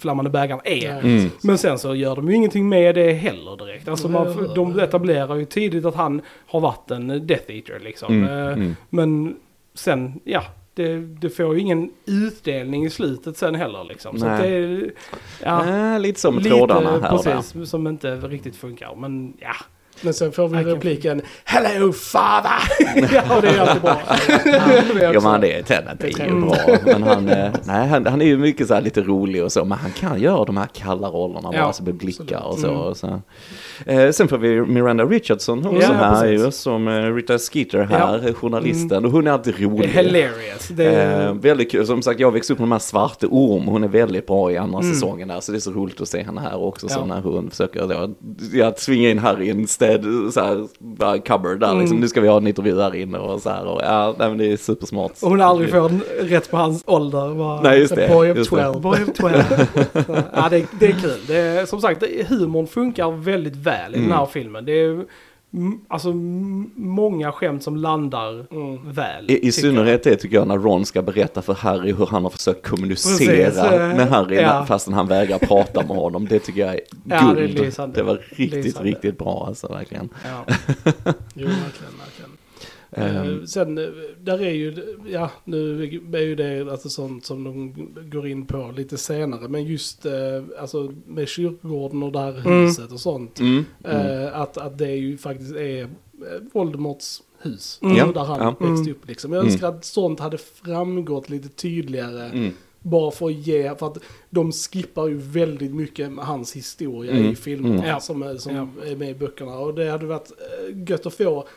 flammande 0.00 0.30
bägaren 0.30 0.60
är. 0.64 1.00
Mm. 1.00 1.30
Men 1.42 1.58
sen 1.58 1.78
så 1.78 1.94
gör 1.94 2.16
de 2.16 2.28
ju 2.30 2.34
ingenting 2.36 2.68
med 2.68 2.94
det 2.94 3.12
heller 3.12 3.56
direkt. 3.56 3.88
Alltså 3.88 4.08
man, 4.08 4.48
de 4.54 4.78
etablerar 4.78 5.34
ju 5.34 5.44
tidigt 5.44 5.84
att 5.84 5.94
han 5.94 6.20
har 6.46 6.60
varit 6.60 6.90
en 6.90 7.26
Death 7.26 7.50
Eater 7.50 7.80
liksom. 7.84 8.14
Mm. 8.14 8.28
Eh, 8.48 8.52
Mm. 8.52 8.76
Men 8.90 9.36
sen, 9.74 10.20
ja. 10.24 10.42
Det, 10.74 10.96
det 10.98 11.30
får 11.30 11.54
ju 11.54 11.60
ingen 11.60 11.90
utdelning 12.06 12.84
i 12.86 12.90
slutet 12.90 13.36
sen 13.36 13.54
heller 13.54 13.84
liksom. 13.84 14.18
Så 14.18 14.26
att 14.26 14.42
det 14.42 14.48
är, 14.48 14.90
ja, 15.44 15.76
Ja, 15.76 15.98
lite 15.98 16.20
som 16.20 16.38
lite 16.38 16.48
trådarna 16.50 16.90
här 16.90 17.12
och 17.14 17.24
där. 17.24 17.36
precis, 17.36 17.70
som 17.70 17.86
inte 17.86 18.16
riktigt 18.16 18.56
funkar. 18.56 18.94
Men 18.96 19.32
ja, 19.40 19.54
Men 20.00 20.14
sen 20.14 20.32
får 20.32 20.48
vi 20.48 20.58
repliken 20.64 21.22
Hello 21.44 21.92
father! 21.92 22.50
ja, 23.14 23.36
och 23.36 23.42
det 23.42 23.48
är 23.48 23.60
alltid 23.60 23.82
bra. 23.82 23.96
det 24.44 24.50
är 24.50 25.02
Ja 25.02 25.16
också- 25.16 25.28
men 25.30 25.40
det 25.40 25.52
är 25.52 25.62
Tenet 25.62 26.04
är 26.04 26.26
ju 26.26 26.40
bra. 26.40 26.56
Men 26.84 27.02
han, 27.02 27.28
eh, 27.28 27.50
nej, 27.64 27.88
han, 27.88 28.06
han 28.06 28.22
är 28.22 28.26
ju 28.26 28.38
mycket 28.38 28.68
så 28.68 28.74
här 28.74 28.80
lite 28.80 29.00
rolig 29.00 29.44
och 29.44 29.52
så. 29.52 29.64
Men 29.64 29.78
han 29.78 29.90
kan 29.90 30.20
göra 30.20 30.44
de 30.44 30.56
här 30.56 30.68
kalla 30.74 31.08
rollerna 31.08 31.50
Ja, 31.52 31.62
bara 31.62 31.72
så 31.72 31.82
med 31.82 31.94
blickar 31.94 32.46
och 32.46 32.58
så. 32.58 32.66
Mm. 32.68 32.80
Och 32.80 32.96
så. 32.96 33.20
Eh, 33.86 34.10
sen 34.10 34.28
får 34.28 34.38
vi 34.38 34.60
Miranda 34.60 35.04
Richardson 35.04 35.64
hon 35.64 35.74
Ja, 35.80 35.86
så 35.86 35.92
här 35.92 36.22
precis. 36.22 36.46
ju, 36.46 36.50
som 36.50 36.88
eh, 36.88 37.14
Rita 37.14 37.38
Skeeter 37.38 37.82
här, 37.82 38.32
journalisten. 38.32 39.04
Och 39.04 39.10
hon 39.10 39.26
är 39.26 39.30
alltid 39.30 39.60
rolig. 39.60 39.88
hilarious. 39.88 40.68
Det 40.68 40.84
är, 40.84 41.26
Eh, 41.26 41.32
väldigt 41.34 41.70
kul, 41.72 41.86
som 41.86 42.02
sagt 42.02 42.20
jag 42.20 42.30
växte 42.30 42.52
upp 42.52 42.58
med 42.58 42.68
de 42.68 42.72
här 42.72 42.78
Svarte 42.78 43.26
Orm, 43.26 43.64
hon 43.66 43.84
är 43.84 43.88
väldigt 43.88 44.26
bra 44.26 44.52
i 44.52 44.56
andra 44.56 44.78
Mm. 44.78 44.92
säsongen 44.94 45.28
där, 45.28 45.40
så 45.40 45.52
det 45.52 45.58
är 45.58 45.60
så 45.60 45.70
roligt 45.70 46.00
att 46.00 46.08
se 46.08 46.22
henne 46.22 46.40
här 46.40 46.56
också, 46.62 46.88
så 46.88 46.98
Ja. 47.00 47.04
när 47.04 47.20
hon 47.20 47.50
försöker 47.50 47.86
då, 47.86 48.14
ja, 48.52 48.70
tvinga 48.70 49.10
in 49.10 49.18
Harry 49.18 49.46
i 49.46 49.50
en 49.50 49.66
städ, 49.86 50.32
så 50.34 50.40
här, 50.40 50.66
bara 50.78 51.18
cupboard 51.18 51.60
där 51.60 51.66
liksom, 51.74 51.86
Mm. 51.86 52.00
nu 52.00 52.08
ska 52.08 52.20
vi 52.20 52.28
ha 52.28 52.36
en 52.36 52.46
intervju 52.46 52.80
här 52.80 52.94
inne 52.94 53.18
och 53.18 53.42
så 53.42 53.50
här, 53.50 53.66
och 53.66 53.80
ja, 53.84 54.14
nej, 54.18 54.28
men 54.28 54.38
det 54.38 54.52
är 54.52 54.56
supersmart. 54.56 55.12
och 55.22 55.30
hon 55.30 55.40
aldrig 55.40 55.70
får 55.70 55.88
en- 55.88 56.02
rätt 56.20 56.50
på 56.50 56.56
hans 56.56 56.82
ålder. 56.86 57.28
Var, 57.34 57.62
Nej 57.62 57.78
just 57.80 57.94
det. 57.94 58.08
Boy 58.08 58.30
of 58.30 58.36
just 58.36 58.50
det. 58.50 58.62
12. 58.64 58.80
Boy 58.80 58.98
of 59.02 59.12
12. 59.14 59.34
ja, 60.34 60.48
det, 60.50 60.56
är- 60.56 60.66
det 60.80 60.86
är 60.86 60.92
kul. 60.92 61.20
Det 61.26 61.36
är, 61.36 61.66
som 61.66 61.80
sagt, 61.80 62.00
det, 62.00 62.28
humorn 62.28 62.66
funkar 62.66 63.10
väldigt 63.10 63.56
väl 63.56 63.94
i 63.94 63.98
den 63.98 64.12
här 64.12 64.26
filmen. 64.26 64.64
Det 64.64 64.72
är 64.72 64.90
mm, 64.90 65.06
alltså, 65.88 66.12
många 66.76 67.32
skämt 67.32 67.62
som 67.62 67.76
landar 67.76 68.46
Mm. 68.52 68.92
väl. 68.92 69.30
I, 69.30 69.34
I 69.34 69.38
tycker 69.38 69.52
synnerhet 69.52 70.02
det 70.02 70.16
tycker 70.16 70.36
jag 70.36 70.48
när 70.48 70.58
Ron 70.58 70.86
ska 70.86 71.02
berätta 71.02 71.42
för 71.42 71.54
Harry 71.54 71.92
hur 71.92 72.06
han 72.06 72.22
har 72.22 72.30
försökt 72.30 72.66
kommunicera 72.66 73.44
Precis, 73.50 73.58
eh, 73.62 73.96
med 73.96 74.08
Harry 74.08 74.36
ja. 74.36 74.66
fastän 74.66 74.94
han 74.94 75.06
vägrar 75.08 75.38
prata 75.38 75.80
med 75.86 75.96
honom. 75.96 76.26
Det 76.30 76.38
tycker 76.38 76.60
jag 76.60 76.74
är 76.74 76.80
Ja, 77.04 77.32
det 77.36 77.42
är 77.42 77.48
guld. 77.48 77.94
det 77.94 78.02
var 78.02 78.14
riktigt, 78.30 78.64
Lysande. 78.64 78.88
riktigt 78.90 79.18
bra 79.18 79.44
alltså 79.48 79.68
verkligen. 79.68 80.08
Ja. 80.24 80.54
Jo, 81.34 81.46
verkligen, 81.46 81.92
Eh, 82.96 83.42
sen, 83.44 83.78
eh, 83.78 83.84
där 84.20 84.42
är 84.42 84.50
ju, 84.50 84.96
ja, 85.08 85.30
nu 85.44 85.82
är 86.12 86.20
ju 86.22 86.34
det 86.34 86.70
alltså 86.72 86.88
sånt 86.88 87.24
som 87.26 87.44
de 87.44 87.74
går 88.10 88.26
in 88.28 88.46
på 88.46 88.72
lite 88.76 88.98
senare, 88.98 89.48
men 89.48 89.64
just 89.64 90.06
eh, 90.06 90.12
alltså 90.60 90.92
med 91.06 91.28
kyrkogården 91.28 92.02
och 92.02 92.12
det 92.12 92.18
här 92.18 92.46
Mm. 92.46 92.66
huset 92.66 92.92
och 92.92 93.00
sånt, 93.00 93.40
Mm, 93.40 93.64
mm. 93.84 94.30
att, 94.34 94.56
att 94.58 94.78
det 94.78 94.90
ju 94.96 95.16
faktiskt 95.18 95.56
är 95.56 95.88
Voldemorts 96.52 97.22
hus, 97.42 97.78
Mm. 97.82 97.92
alltså 97.96 98.12
där 98.12 98.24
han 98.24 98.38
Ja. 98.40 98.50
växte 98.50 98.64
Mm. 98.82 98.90
upp 98.92 99.08
liksom. 99.08 99.32
Jag 99.32 99.40
Mm. 99.40 99.52
önskar 99.52 99.68
att 99.68 99.84
sånt 99.84 100.20
hade 100.20 100.38
framgått 100.38 101.28
lite 101.30 101.48
tydligare, 101.48 102.24
Mm. 102.28 102.50
bara 102.82 103.10
för 103.10 103.26
att 103.26 103.32
ge, 103.46 103.74
för 103.74 103.86
att 103.86 103.98
de 104.30 104.52
skippar 104.52 105.08
ju 105.08 105.14
väldigt 105.16 105.74
mycket 105.74 106.12
med 106.12 106.24
hans 106.24 106.56
historia 106.56 107.12
Mm. 107.12 107.24
i 107.32 107.34
filmerna 107.34 107.84
Mm. 107.84 108.00
Som, 108.00 108.22
är, 108.22 108.36
som 108.36 108.56
Ja. 108.56 108.68
är 108.86 108.96
med 108.96 109.10
i 109.10 109.14
böckerna. 109.14 109.58
Och 109.58 109.74
det 109.74 109.90
hade 109.90 110.06
varit 110.06 110.32
gött 110.88 111.06
att 111.06 111.14
få 111.14 111.48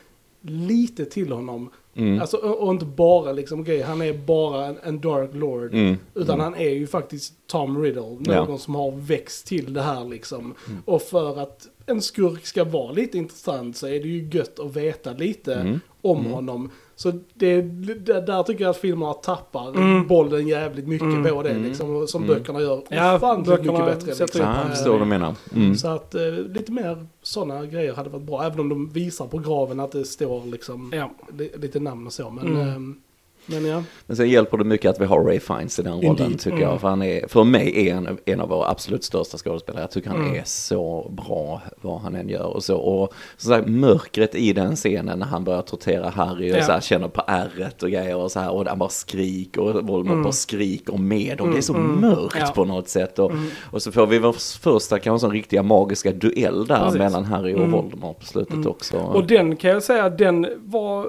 lite 0.41 1.05
till 1.05 1.31
honom. 1.31 1.69
Mm. 1.95 2.21
Alltså, 2.21 2.37
och, 2.37 2.71
inte 2.71 2.85
bara 2.85 3.31
liksom, 3.31 3.61
okej, 3.61 3.81
han 3.81 4.01
är 4.01 4.13
bara 4.13 4.65
en, 4.65 4.77
en 4.83 4.99
Dark 5.01 5.29
Lord. 5.33 5.73
Mm. 5.73 5.95
Utan 6.15 6.35
Mm. 6.35 6.43
han 6.43 6.55
är 6.55 6.69
ju 6.69 6.87
faktiskt 6.87 7.33
Tom 7.47 7.81
Riddle, 7.83 8.01
någon 8.01 8.23
Ja. 8.27 8.57
som 8.57 8.75
har 8.75 8.91
växt 8.91 9.47
till 9.47 9.73
det 9.73 9.81
här 9.81 10.05
liksom. 10.05 10.39
Mm. 10.67 10.81
Och 10.85 11.01
för 11.01 11.39
att 11.39 11.67
en 11.85 12.01
skurk 12.01 12.45
ska 12.45 12.63
vara 12.63 12.91
lite 12.91 13.17
intressant 13.17 13.77
så 13.77 13.87
är 13.87 13.91
det 13.99 14.07
ju 14.07 14.29
gött 14.37 14.59
att 14.59 14.75
veta 14.75 15.13
lite 15.13 15.53
Mm. 15.55 15.79
om 16.01 16.19
Mm. 16.19 16.31
honom. 16.31 16.69
Så 16.99 17.11
det, 17.33 17.61
det, 17.61 18.21
där 18.21 18.43
tycker 18.43 18.63
jag 18.63 18.69
att 18.71 18.77
filmerna 18.77 19.13
tappar 19.13 19.69
Mm. 19.69 20.07
bollen 20.07 20.47
jävligt 20.47 20.87
mycket 20.87 21.05
Mm. 21.07 21.23
på 21.33 21.43
det 21.43 21.49
Mm. 21.49 21.63
liksom. 21.63 22.07
Som 22.07 22.23
Mm. 22.23 22.35
böckerna 22.35 22.61
gör 22.61 22.81
Ja, 22.89 23.15
ofantligt 23.15 23.57
böckerna 23.57 23.79
mycket 23.85 24.05
bättre. 24.07 24.19
Liksom. 24.25 24.41
Ja, 24.41 24.57
jag 24.61 24.69
förstår 24.69 24.91
vad 24.91 25.01
du 25.01 25.05
menar. 25.05 25.35
Mm. 25.55 25.75
Så 25.75 25.87
att 25.87 26.15
eh, 26.15 26.21
lite 26.31 26.71
mer 26.71 27.07
sådana 27.21 27.65
grejer 27.65 27.93
hade 27.93 28.09
varit 28.09 28.23
bra. 28.25 28.43
Även 28.43 28.59
om 28.59 28.69
de 28.69 28.89
visar 28.89 29.27
på 29.27 29.37
graven 29.37 29.79
att 29.79 29.91
det 29.91 30.05
står 30.05 30.45
liksom 30.45 30.91
Ja. 30.95 31.11
li, 31.37 31.51
lite 31.61 31.79
namn 31.79 32.07
och 32.07 32.13
så. 32.13 32.29
Men, 32.29 32.47
Mm. 32.47 32.99
Men 33.51 33.65
ja. 33.65 33.83
Men 34.07 34.17
sen 34.17 34.29
hjälper 34.29 34.57
det 34.57 34.63
mycket 34.63 34.89
att 34.89 35.01
vi 35.01 35.05
har 35.05 35.23
Ray 35.23 35.39
Fiennes 35.39 35.79
i 35.79 35.81
den 35.81 35.93
rollen 35.93 36.09
Indeed. 36.09 36.39
tycker 36.39 36.57
Mm. 36.57 36.69
jag. 36.69 36.81
För 36.81 36.87
han 36.87 37.01
är, 37.01 37.27
för 37.27 37.43
mig 37.43 37.87
är 37.89 37.95
en, 37.95 38.17
en 38.25 38.41
av 38.41 38.49
våra 38.49 38.67
absolut 38.69 39.03
största 39.03 39.37
skådespelare. 39.37 39.83
Jag 39.83 39.91
tycker 39.91 40.09
han 40.09 40.19
Mm. 40.21 40.35
är 40.35 40.43
så 40.45 41.11
bra 41.11 41.61
vad 41.81 41.99
han 42.01 42.15
än 42.15 42.29
gör 42.29 42.45
och 42.55 42.63
så. 42.63 42.77
Och 42.77 43.13
som 43.37 43.49
sagt, 43.51 43.67
mörkret 43.67 44.35
i 44.35 44.53
den 44.53 44.75
scenen 44.75 45.19
när 45.19 45.25
han 45.25 45.43
börjar 45.43 45.61
tortera 45.61 46.09
Harry 46.09 46.53
och 46.53 46.57
Ja. 46.57 46.63
så 46.63 46.71
här, 46.71 46.81
känner 46.81 47.07
på 47.07 47.21
ärret 47.27 47.83
och 47.83 47.89
grejer 47.91 48.15
och 48.15 48.31
så 48.31 48.39
här. 48.39 48.51
Och 48.51 48.65
han 48.65 48.79
bara 48.79 48.89
skriker 48.89 49.61
och 49.61 49.73
Voldemort 49.73 50.05
Mm. 50.13 50.23
bara 50.23 50.31
skriker 50.33 50.97
med. 50.97 51.41
Och 51.41 51.49
det 51.51 51.57
är 51.57 51.61
så 51.61 51.73
Mm. 51.73 52.01
mörkt 52.01 52.35
Ja. 52.39 52.51
på 52.55 52.65
något 52.65 52.89
sätt. 52.89 53.19
Och, 53.19 53.31
Mm. 53.31 53.47
och 53.71 53.81
så 53.81 53.91
får 53.91 54.07
vi 54.07 54.19
vår 54.19 54.33
första 54.59 54.99
kanske 54.99 55.25
sån 55.25 55.31
riktiga 55.33 55.63
magiska 55.63 56.11
duell 56.11 56.65
där 56.67 56.79
Precis. 56.83 56.97
mellan 56.99 57.25
Harry 57.25 57.53
och 57.53 57.57
Mm. 57.59 57.71
Voldemort 57.71 58.19
på 58.19 58.25
slutet 58.25 58.53
Mm. 58.53 58.67
också. 58.67 58.97
Och 58.97 59.23
den 59.27 59.55
kan 59.55 59.71
jag 59.71 59.83
säga, 59.83 60.09
den 60.09 60.47
var 60.65 61.07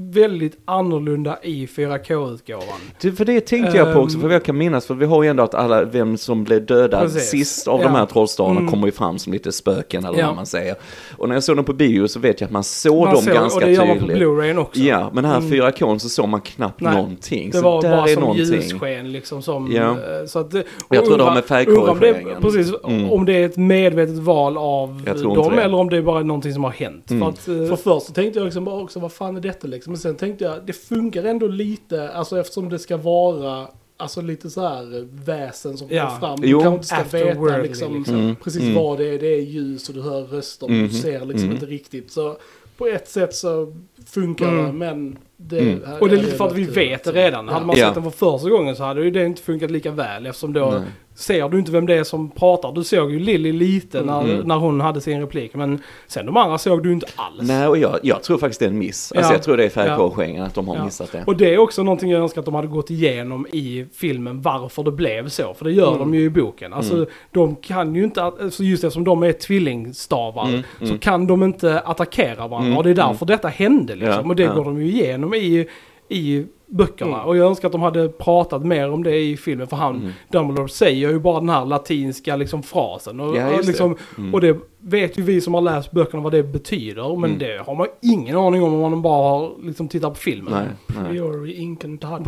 väldigt 0.00 0.58
annorlunda 0.64 1.38
i 1.42 1.66
4K-utgåvan. 1.66 2.64
Det, 3.00 3.12
för 3.12 3.24
det 3.24 3.40
tänkte 3.40 3.76
jag 3.76 3.94
på 3.94 4.00
också, 4.00 4.16
Ehm. 4.16 4.22
för 4.22 4.30
jag 4.30 4.44
kan 4.44 4.56
minnas, 4.58 4.86
för 4.86 4.94
vi 4.94 5.06
har 5.06 5.22
ju 5.22 5.28
ändå 5.28 5.42
att 5.42 5.54
alla, 5.54 5.84
vem 5.84 6.16
som 6.16 6.44
blev 6.44 6.66
dödad 6.66 7.00
Precis. 7.02 7.30
sist 7.30 7.68
av 7.68 7.80
Ja. 7.80 7.86
de 7.86 7.94
här 7.94 8.06
trollstavarna 8.06 8.60
Mm. 8.60 8.70
kommer 8.70 8.86
ju 8.86 8.92
fram 8.92 9.18
som 9.18 9.32
lite 9.32 9.52
spöken 9.52 10.04
eller 10.04 10.18
Ja. 10.18 10.26
vad 10.26 10.36
man 10.36 10.46
säger. 10.46 10.74
Och 11.16 11.28
när 11.28 11.36
jag 11.36 11.42
såg 11.44 11.56
dem 11.56 11.64
på 11.64 11.72
bio 11.72 12.08
så 12.08 12.20
vet 12.20 12.40
jag 12.40 12.46
att 12.48 12.52
man 12.52 12.64
såg 12.64 13.04
Man 13.04 13.14
dem 13.14 13.22
såg- 13.24 13.34
ganska 13.34 13.56
och 13.60 13.64
det 13.66 13.72
gör 13.72 13.86
man 13.86 13.94
på 13.98 14.00
tydligt. 14.00 14.16
Blu-rayn 14.18 14.58
också. 14.58 14.80
Ja, 14.80 15.10
men 15.12 15.24
här 15.24 15.36
Mm. 15.38 15.50
4K 15.50 15.98
så 15.98 16.08
såg 16.08 16.28
man 16.28 16.40
knappt 16.40 16.80
Nej, 16.80 16.94
någonting. 16.96 17.50
Det 17.50 17.56
så 17.58 17.62
var 17.64 17.82
där 17.82 17.90
bara 17.96 18.08
är 18.08 18.14
som 18.14 18.20
någonting. 18.22 18.44
ljusken 18.46 19.12
liksom 19.12 19.42
som... 19.42 19.72
Ja. 19.72 19.82
eh, 19.90 19.96
Så 20.26 20.38
att, 20.38 20.50
det- 20.50 20.64
Jag 20.90 21.04
tror 21.04 21.18
det 21.18 21.24
har 21.24 21.34
med 21.34 21.44
färgkorrigeringen. 21.44 22.16
undrar 22.26 22.36
om 22.36 22.42
det- 22.42 22.58
Precis, 22.58 22.74
Mm. 22.84 23.10
om 23.10 23.24
det 23.24 23.32
är 23.32 23.46
ett 23.46 23.56
medvetet 23.56 24.18
val 24.18 24.56
av 24.58 25.02
dem 25.22 25.58
eller 25.58 25.74
om 25.74 25.90
det 25.90 25.96
är 25.96 26.02
bara 26.02 26.22
någonting 26.22 26.52
som 26.54 26.64
har 26.64 26.70
hänt. 26.70 27.10
Mm. 27.10 27.20
För 27.22 27.28
att, 27.28 27.48
eh, 27.48 27.68
För 27.68 27.76
först 27.76 28.06
så 28.06 28.12
tänkte 28.12 28.38
jag 28.38 28.44
liksom 28.44 28.64
bara 28.64 28.80
också, 28.80 29.00
vad 29.00 29.12
fan 29.12 29.36
är 29.36 29.40
detta 29.40 29.66
liksom? 29.66 29.87
Men 29.88 29.98
sen 29.98 30.16
tänkte 30.16 30.44
jag, 30.44 30.66
det 30.66 30.72
funkar 30.72 31.24
ändå 31.24 31.46
lite, 31.46 32.08
alltså 32.10 32.40
eftersom 32.40 32.68
det 32.68 32.78
ska 32.78 32.96
vara, 32.96 33.68
alltså 33.96 34.20
lite 34.22 34.50
så 34.50 34.60
här 34.68 35.08
väsen 35.24 35.76
som 35.78 35.88
Ja. 35.90 36.06
kommer 36.06 36.20
fram. 36.20 36.38
Jo. 36.42 36.58
Du 36.58 36.64
kanske 36.64 36.96
inte 36.96 37.08
ska 37.08 37.18
veta 37.18 37.56
liksom, 37.62 37.94
liksom. 37.98 38.14
Mm. 38.14 38.36
precis 38.36 38.62
Mm. 38.62 38.74
vad 38.74 38.98
det 38.98 39.08
är. 39.14 39.18
Det 39.18 39.26
är 39.34 39.40
ljus 39.40 39.88
och 39.88 39.94
du 39.94 40.02
hör 40.02 40.22
röster, 40.22 40.68
Mhm. 40.68 40.82
du 40.88 40.90
ser 40.94 41.18
liksom 41.24 41.34
Mm. 41.44 41.52
inte 41.52 41.66
riktigt. 41.66 42.10
Så 42.12 42.36
på 42.76 42.86
ett 42.86 43.08
sätt 43.08 43.34
så 43.34 43.76
funkar 44.06 44.46
det, 44.52 44.60
Mm. 44.62 44.78
men 44.78 45.18
det... 45.40 45.58
Mm. 45.60 45.80
och 46.00 46.08
det 46.08 46.16
är 46.16 46.20
lite 46.22 46.36
för 46.36 46.46
att 46.46 46.54
vi 46.56 46.64
vet 46.64 47.04
det 47.04 47.12
redan. 47.12 47.48
Hade 47.48 47.66
man 47.66 47.76
Ja. 47.76 47.86
sett 47.86 47.94
den 47.94 48.02
för 48.02 48.10
första 48.10 48.50
gången 48.50 48.76
så 48.76 48.84
hade 48.84 49.04
ju 49.04 49.10
det 49.10 49.24
inte 49.26 49.42
funkat 49.42 49.70
lika 49.70 49.90
väl 49.90 50.26
eftersom 50.26 50.52
då 50.52 50.70
Nej. 50.70 50.80
ser 51.14 51.48
du 51.48 51.58
inte 51.58 51.72
vem 51.72 51.86
det 51.86 51.94
är 51.94 52.04
som 52.04 52.30
pratar. 52.30 52.72
Du 52.72 52.84
såg 52.84 53.12
ju 53.12 53.18
Lily 53.18 53.52
lite 53.52 54.02
när, 54.02 54.20
Mm. 54.24 54.40
när 54.48 54.56
hon 54.56 54.80
hade 54.80 55.00
sin 55.00 55.20
replik 55.20 55.54
men 55.54 55.82
sen 56.06 56.26
de 56.26 56.36
andra 56.36 56.58
såg 56.58 56.82
du 56.82 56.92
inte 56.92 57.06
alls. 57.16 57.48
Nej, 57.48 57.66
och 57.68 57.78
jag, 57.78 57.98
jag 58.02 58.22
tror 58.22 58.38
faktiskt 58.38 58.60
det 58.60 58.66
är 58.66 58.70
en 58.70 58.78
miss. 58.78 59.12
Alltså 59.16 59.30
Ja. 59.32 59.34
jag 59.34 59.42
tror 59.42 59.56
det 59.56 59.64
är 59.64 59.68
färgkorrigeringen, 59.68 60.42
att 60.44 60.54
de 60.54 60.68
har 60.68 60.76
Ja. 60.76 60.84
missat 60.84 61.12
det. 61.12 61.24
Och 61.26 61.36
det 61.36 61.54
är 61.54 61.58
också 61.58 61.82
någonting 61.82 62.10
jag 62.10 62.22
önskar 62.22 62.40
att 62.40 62.44
de 62.44 62.54
hade 62.54 62.68
gått 62.68 62.90
igenom 62.90 63.46
i 63.52 63.86
filmen 63.94 64.42
varför 64.42 64.82
det 64.82 64.92
blev 64.92 65.28
så. 65.28 65.54
För 65.54 65.64
det 65.64 65.72
gör 65.72 65.86
Mm. 65.88 65.98
de 65.98 66.14
ju 66.14 66.24
i 66.24 66.30
boken. 66.30 66.72
Alltså 66.72 66.94
Mm. 66.94 67.06
de 67.30 67.56
kan 67.56 67.94
ju 67.94 68.04
inte, 68.04 68.22
alltså 68.22 68.62
just 68.62 68.84
eftersom 68.84 69.04
de 69.04 69.22
är 69.22 69.32
tvillingstavar 69.32 70.48
Mm, 70.48 70.62
så 70.78 70.84
mm. 70.84 70.98
kan 70.98 71.26
de 71.26 71.42
inte 71.42 71.80
attackera 71.80 72.46
varandra. 72.48 72.66
Mm, 72.66 72.78
Och 72.78 72.84
det 72.84 72.90
är 72.90 72.94
därför 72.94 73.26
detta 73.26 73.48
hände 73.48 73.94
liksom. 73.94 74.22
Ja, 74.24 74.28
och 74.30 74.36
det 74.36 74.42
ja. 74.42 74.54
går 74.54 74.64
de 74.64 74.82
ju 74.82 74.88
igenom 74.88 75.27
i, 75.36 75.66
i 76.08 76.46
böckerna. 76.66 77.14
Mm. 77.14 77.26
Och 77.26 77.36
jag 77.36 77.46
önskar 77.46 77.68
att 77.68 77.72
de 77.72 77.82
hade 77.82 78.08
pratat 78.08 78.64
mer 78.66 78.90
om 78.90 79.02
det 79.02 79.16
i 79.18 79.36
filmen. 79.36 79.66
För 79.66 79.76
han, 79.76 79.96
Mm. 79.96 80.10
Dumbledore 80.28 80.68
säger 80.68 81.10
ju 81.10 81.18
bara 81.18 81.40
den 81.40 81.48
här 81.48 81.64
latinska 81.66 82.36
liksom 82.36 82.62
frasen. 82.62 83.20
Och, 83.20 83.36
Ja, 83.36 83.46
och 83.46 83.52
just 83.52 83.62
det. 83.62 83.68
liksom, 83.68 83.96
Mm. 84.18 84.34
och 84.34 84.40
det 84.40 84.56
vet 84.80 85.18
ju 85.18 85.22
vi 85.22 85.40
som 85.40 85.54
har 85.54 85.60
läst 85.60 85.90
böckerna 85.90 86.22
vad 86.22 86.32
det 86.32 86.42
betyder. 86.42 87.16
Men 87.16 87.30
Mm. 87.30 87.38
det 87.38 87.62
har 87.66 87.74
man 87.74 87.86
ingen 88.02 88.36
aning 88.36 88.62
om 88.62 88.74
om 88.74 88.80
man 88.90 89.02
bara 89.02 89.28
har 89.38 89.52
liksom 89.62 89.88
tittat 89.88 90.12
på 90.14 90.18
filmen. 90.20 90.52
Nej, 90.52 90.66
nej. 91.04 91.16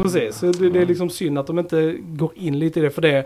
Precis, 0.02 0.36
så 0.36 0.46
det, 0.46 0.70
det 0.70 0.78
är 0.82 0.86
liksom 0.86 1.10
synd 1.10 1.38
att 1.38 1.46
de 1.46 1.58
inte 1.58 1.96
går 2.06 2.30
in 2.34 2.58
lite 2.58 2.80
i 2.80 2.82
det 2.82 2.90
för 2.90 3.02
det 3.02 3.24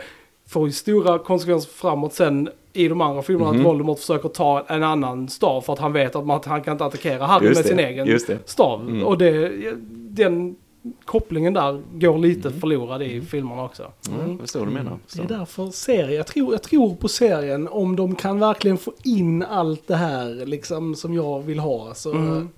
får 0.49 0.67
ju 0.67 0.73
stora 0.73 1.19
konsekvenser 1.19 1.71
framåt 1.71 2.13
sen 2.13 2.49
i 2.77 2.89
de 2.89 3.01
andra 3.01 3.23
filmerna 3.23 3.51
Mhm. 3.53 3.61
att 3.61 3.67
Voldemort 3.67 3.99
försöker 3.99 4.29
ta 4.29 4.65
en 4.69 4.83
annan 4.83 5.29
stav 5.29 5.61
för 5.61 5.73
att 5.73 5.79
han 5.79 5.93
vet 5.93 6.17
att 6.17 6.27
man, 6.27 6.37
att 6.37 6.45
han 6.45 6.63
kan 6.63 6.73
inte 6.73 6.85
attackera 6.85 7.27
Harry 7.27 7.47
Just 7.47 7.57
med 7.59 7.65
det, 7.65 7.69
sin 7.69 7.79
egen 7.79 8.07
det. 8.07 8.49
stav. 8.49 8.81
Mm. 8.81 9.05
Och 9.05 9.19
det, 9.19 9.53
den 9.95 10.57
kopplingen 11.05 11.53
där 11.55 11.83
går 11.93 12.19
lite 12.19 12.49
Mm. 12.49 12.61
förlorad 12.61 13.03
i 13.03 13.21
filmerna 13.21 13.65
också. 13.65 13.83
Mm. 14.09 14.31
Jag 14.31 14.41
förstår 14.41 14.61
vad 14.61 14.69
du 14.69 14.73
menar. 14.73 14.91
Det 14.91 14.99
Förstår. 15.07 15.25
är 15.35 15.39
därför 15.39 15.67
serien, 15.71 16.15
jag 16.15 16.27
tror, 16.27 16.53
jag 16.53 16.63
tror 16.63 16.95
på 16.95 17.09
serien 17.09 17.69
om 17.69 17.97
de 17.97 18.15
kan 18.15 18.39
verkligen 18.41 18.79
få 18.79 18.93
in 19.05 19.43
allt 19.43 19.87
det 19.87 19.97
här 19.97 20.47
liksom 20.47 20.95
som 20.95 21.15
jag 21.15 21.41
vill 21.43 21.59
ha. 21.59 21.95
Så, 21.95 22.13
Mm. 22.13 22.49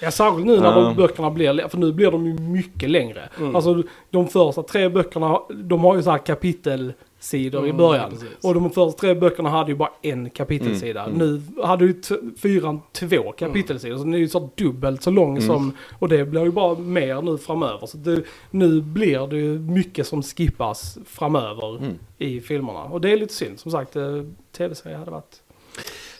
Ja, 0.00 0.10
särskilt 0.10 0.46
nu 0.46 0.60
när 0.60 0.74
de 0.74 0.96
böckerna 0.96 1.30
blir, 1.30 1.68
för 1.68 1.78
nu 1.78 1.92
blir 1.92 2.10
de 2.10 2.26
ju 2.26 2.38
mycket 2.38 2.90
längre. 2.90 3.28
Mm. 3.38 3.56
Alltså 3.56 3.82
de 4.10 4.28
första 4.28 4.62
tre 4.62 4.88
böckerna, 4.88 5.40
de 5.54 5.80
har 5.80 5.96
ju 5.96 6.02
så 6.02 6.10
här 6.10 6.18
kapitelsidor 6.18 6.94
i 7.34 7.46
Mm, 7.70 7.76
början. 7.76 8.10
precis. 8.10 8.28
Och 8.42 8.54
de 8.54 8.70
första 8.70 8.98
tre 9.00 9.14
böckerna 9.14 9.48
hade 9.50 9.70
ju 9.70 9.76
bara 9.76 9.90
en 10.02 10.30
kapitelsida. 10.30 11.04
Mm, 11.04 11.18
Nu 11.18 11.62
hade 11.62 11.84
ju 11.84 12.02
fyran 12.42 12.80
två 12.92 13.32
kapitelsidor, 13.32 13.96
så 13.98 14.04
den 14.04 14.14
är 14.14 14.18
ju 14.18 14.28
så 14.28 14.50
dubbelt 14.54 15.02
så 15.02 15.10
lång 15.10 15.30
Mm. 15.36 15.46
som, 15.48 15.72
och 15.98 16.08
det 16.08 16.24
blir 16.24 16.44
ju 16.44 16.50
bara 16.50 16.78
mer 16.78 17.22
nu 17.22 17.38
framöver. 17.38 17.86
Så 17.86 17.96
det, 17.96 18.22
nu 18.50 18.80
blir 18.80 19.26
det 19.26 19.36
ju 19.36 19.58
mycket 19.58 20.06
som 20.06 20.22
skippas 20.22 20.98
framöver 21.06 21.76
Mm. 21.78 21.94
i 22.18 22.40
filmerna. 22.40 22.82
Och 22.84 23.00
det 23.00 23.12
är 23.12 23.16
lite 23.16 23.34
synd, 23.34 23.58
som 23.60 23.70
sagt, 23.70 23.96
eh, 23.96 24.22
tv-serie 24.56 24.96
hade 24.96 25.10
varit 25.10 25.42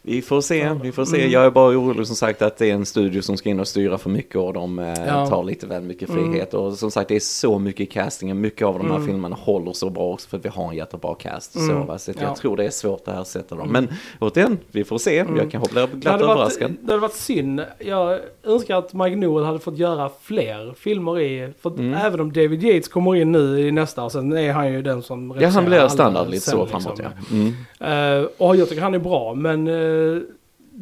Vi 0.08 0.22
får 0.22 0.40
se, 0.40 0.72
vi 0.82 0.92
får 0.92 1.04
se. 1.04 1.16
Mm. 1.20 1.30
Jag 1.32 1.44
är 1.46 1.50
bara 1.50 1.78
orolig 1.78 2.06
som 2.06 2.16
sagt 2.16 2.42
att 2.42 2.56
det 2.56 2.70
är 2.70 2.74
en 2.74 2.86
studio 2.86 3.22
som 3.22 3.36
ska 3.36 3.48
in 3.48 3.60
och 3.60 3.68
styra 3.68 3.98
för 3.98 4.10
mycket 4.10 4.36
och 4.36 4.52
de 4.52 4.78
eh, 4.78 4.94
Ja. 5.06 5.26
tar 5.26 5.44
lite 5.44 5.66
väl 5.66 5.82
mycket 5.82 6.08
Mm. 6.10 6.32
frihet. 6.32 6.54
Och 6.54 6.72
som 6.72 6.90
sagt, 6.90 7.08
det 7.08 7.16
är 7.16 7.20
så 7.20 7.58
mycket 7.58 7.80
i 7.80 7.86
castingen. 7.86 8.40
Mycket 8.40 8.66
av 8.66 8.78
de 8.78 8.86
här 8.88 8.94
Mm. 8.96 9.06
filmerna 9.06 9.36
håller 9.40 9.72
så 9.72 9.90
bra 9.90 10.02
också 10.12 10.28
för 10.28 10.36
att 10.36 10.44
vi 10.44 10.48
har 10.48 10.68
en 10.70 10.76
jättebra 10.76 11.14
cast. 11.14 11.52
Så, 11.52 11.58
Mm. 11.72 11.86
va? 11.86 11.98
så 11.98 12.10
att 12.10 12.16
Ja. 12.20 12.22
jag 12.26 12.36
tror 12.36 12.56
det 12.56 12.64
är 12.64 12.70
svårt 12.70 13.08
att 13.08 13.22
ersätta 13.28 13.54
dem. 13.54 13.68
Mm. 13.70 13.84
Men 13.84 13.94
återigen, 14.20 14.58
vi 14.70 14.84
får 14.84 14.98
se. 14.98 15.18
Mm. 15.18 15.36
Jag 15.36 15.50
kanske 15.50 15.72
blir 15.72 15.86
Det 15.86 15.96
glatt 15.96 16.20
varit, 16.20 16.30
överraskad. 16.30 16.72
det 16.82 16.92
hade 16.92 17.00
varit 17.00 17.14
synd. 17.14 17.62
Jag 17.78 18.18
önskar 18.44 18.76
att 18.78 18.94
Mike 18.94 19.16
Newell 19.16 19.44
hade 19.44 19.58
fått 19.58 19.78
göra 19.78 20.10
fler 20.22 20.74
filmer 20.78 21.20
i. 21.20 21.52
För 21.62 21.70
Mm. 21.70 21.94
även 21.94 22.20
om 22.20 22.32
David 22.32 22.64
Yates 22.64 22.88
kommer 22.88 23.16
in 23.16 23.32
nu 23.32 23.60
i 23.68 23.72
nästa 23.72 24.02
och 24.04 24.12
sen 24.12 24.32
är 24.32 24.52
han 24.52 24.72
ju 24.72 24.82
den 24.82 25.02
som 25.02 25.36
Ja, 25.40 25.48
han 25.48 25.64
blir 25.64 25.88
standard 25.88 26.28
lite 26.30 26.50
så 26.50 26.62
liksom. 26.62 26.80
framåt 26.82 27.00
ja. 27.02 27.10
Eh, 27.80 28.26
och 28.38 28.56
jag 28.56 28.68
tycker 28.68 28.82
han 28.82 28.94
är 28.94 28.98
bra, 28.98 29.34
men 29.34 29.68
uh, 29.68 30.22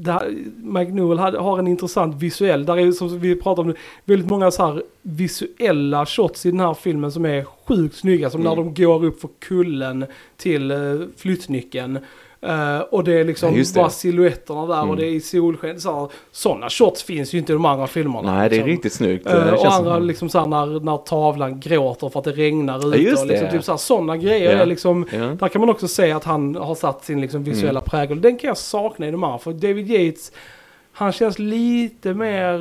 här, 0.07 0.35
Mike 0.57 0.93
Newell 0.93 1.19
hade, 1.19 1.39
har 1.39 1.59
en 1.59 1.67
intressant 1.67 2.23
visuell, 2.23 2.67
där 2.67 2.79
är 2.79 2.93
som 2.93 3.21
vi 3.21 3.37
pratade 3.37 3.71
om, 3.71 3.77
väldigt 4.05 4.31
många 4.31 4.51
så 4.51 4.67
här 4.67 4.83
visuella 5.03 6.07
shots 6.07 6.47
i 6.47 6.51
den 6.51 6.61
här 6.61 6.75
filmen 6.75 7.13
som 7.13 7.27
är 7.27 7.45
sjukt 7.45 7.97
snygga. 7.97 8.31
Som 8.31 8.41
när 8.41 8.53
Mm. 8.53 8.75
de 8.75 8.83
går 8.85 9.05
upp 9.05 9.21
för 9.21 9.29
kullen 9.39 10.05
till 10.37 10.73
uh, 10.73 11.07
flyttnyckeln. 11.17 11.99
Eh, 12.45 12.79
och 12.81 13.05
det 13.05 13.21
är 13.21 13.25
liksom 13.25 13.57
Ja, 13.57 13.63
det. 13.63 13.75
bara 13.75 13.91
silhuetterna 13.91 14.67
där 14.67 14.79
Mm. 14.79 14.91
och 14.91 14.97
det 14.97 15.07
är 15.07 15.11
i 15.11 15.21
solsken. 15.21 15.81
Sådana 16.33 16.71
shots 16.71 17.03
finns 17.03 17.35
ju 17.35 17.39
inte 17.39 17.53
i 17.53 17.55
de 17.55 17.65
andra 17.65 17.87
filmerna. 17.87 18.35
Nej, 18.35 18.49
det 18.51 18.55
är 18.55 18.59
liksom. 18.59 18.71
riktigt 18.71 18.93
snyggt. 18.93 19.25
Det 19.25 19.53
och 19.53 19.67
andra 19.73 19.95
som- 19.95 20.07
liksom 20.07 20.29
såhär 20.29 20.47
när, 20.47 20.81
när 20.81 20.97
tavlan 20.97 21.61
gråter 21.61 22.09
för 22.09 22.19
att 22.19 22.25
det 22.25 22.33
regnar 22.33 22.89
ute. 22.89 22.99
just 23.03 23.23
och 23.23 23.29
liksom, 23.29 23.47
det. 23.47 23.53
typ 23.63 23.81
sådana 23.81 24.17
grejer 24.17 24.53
Ja. 24.53 24.59
är 24.59 24.67
liksom 24.67 25.07
Ja. 25.13 25.19
där 25.19 25.49
kan 25.49 25.61
man 25.61 25.71
också 25.71 25.89
se 25.89 26.13
att 26.13 26.25
han 26.25 26.55
har 26.57 26.75
satt 26.75 27.05
sin 27.05 27.21
liksom 27.21 27.45
visuella 27.45 27.71
Mm. 27.81 27.85
prägel. 27.85 28.21
Den 28.21 28.37
kan 28.37 28.49
jag 28.49 28.57
sakna 28.59 29.09
i 29.09 29.11
de 29.11 29.23
här. 29.23 29.39
För 29.39 29.53
David 29.53 29.91
Yates, 29.91 30.33
han 30.93 31.13
känns 31.13 31.39
lite 31.39 32.15
mer 32.15 32.59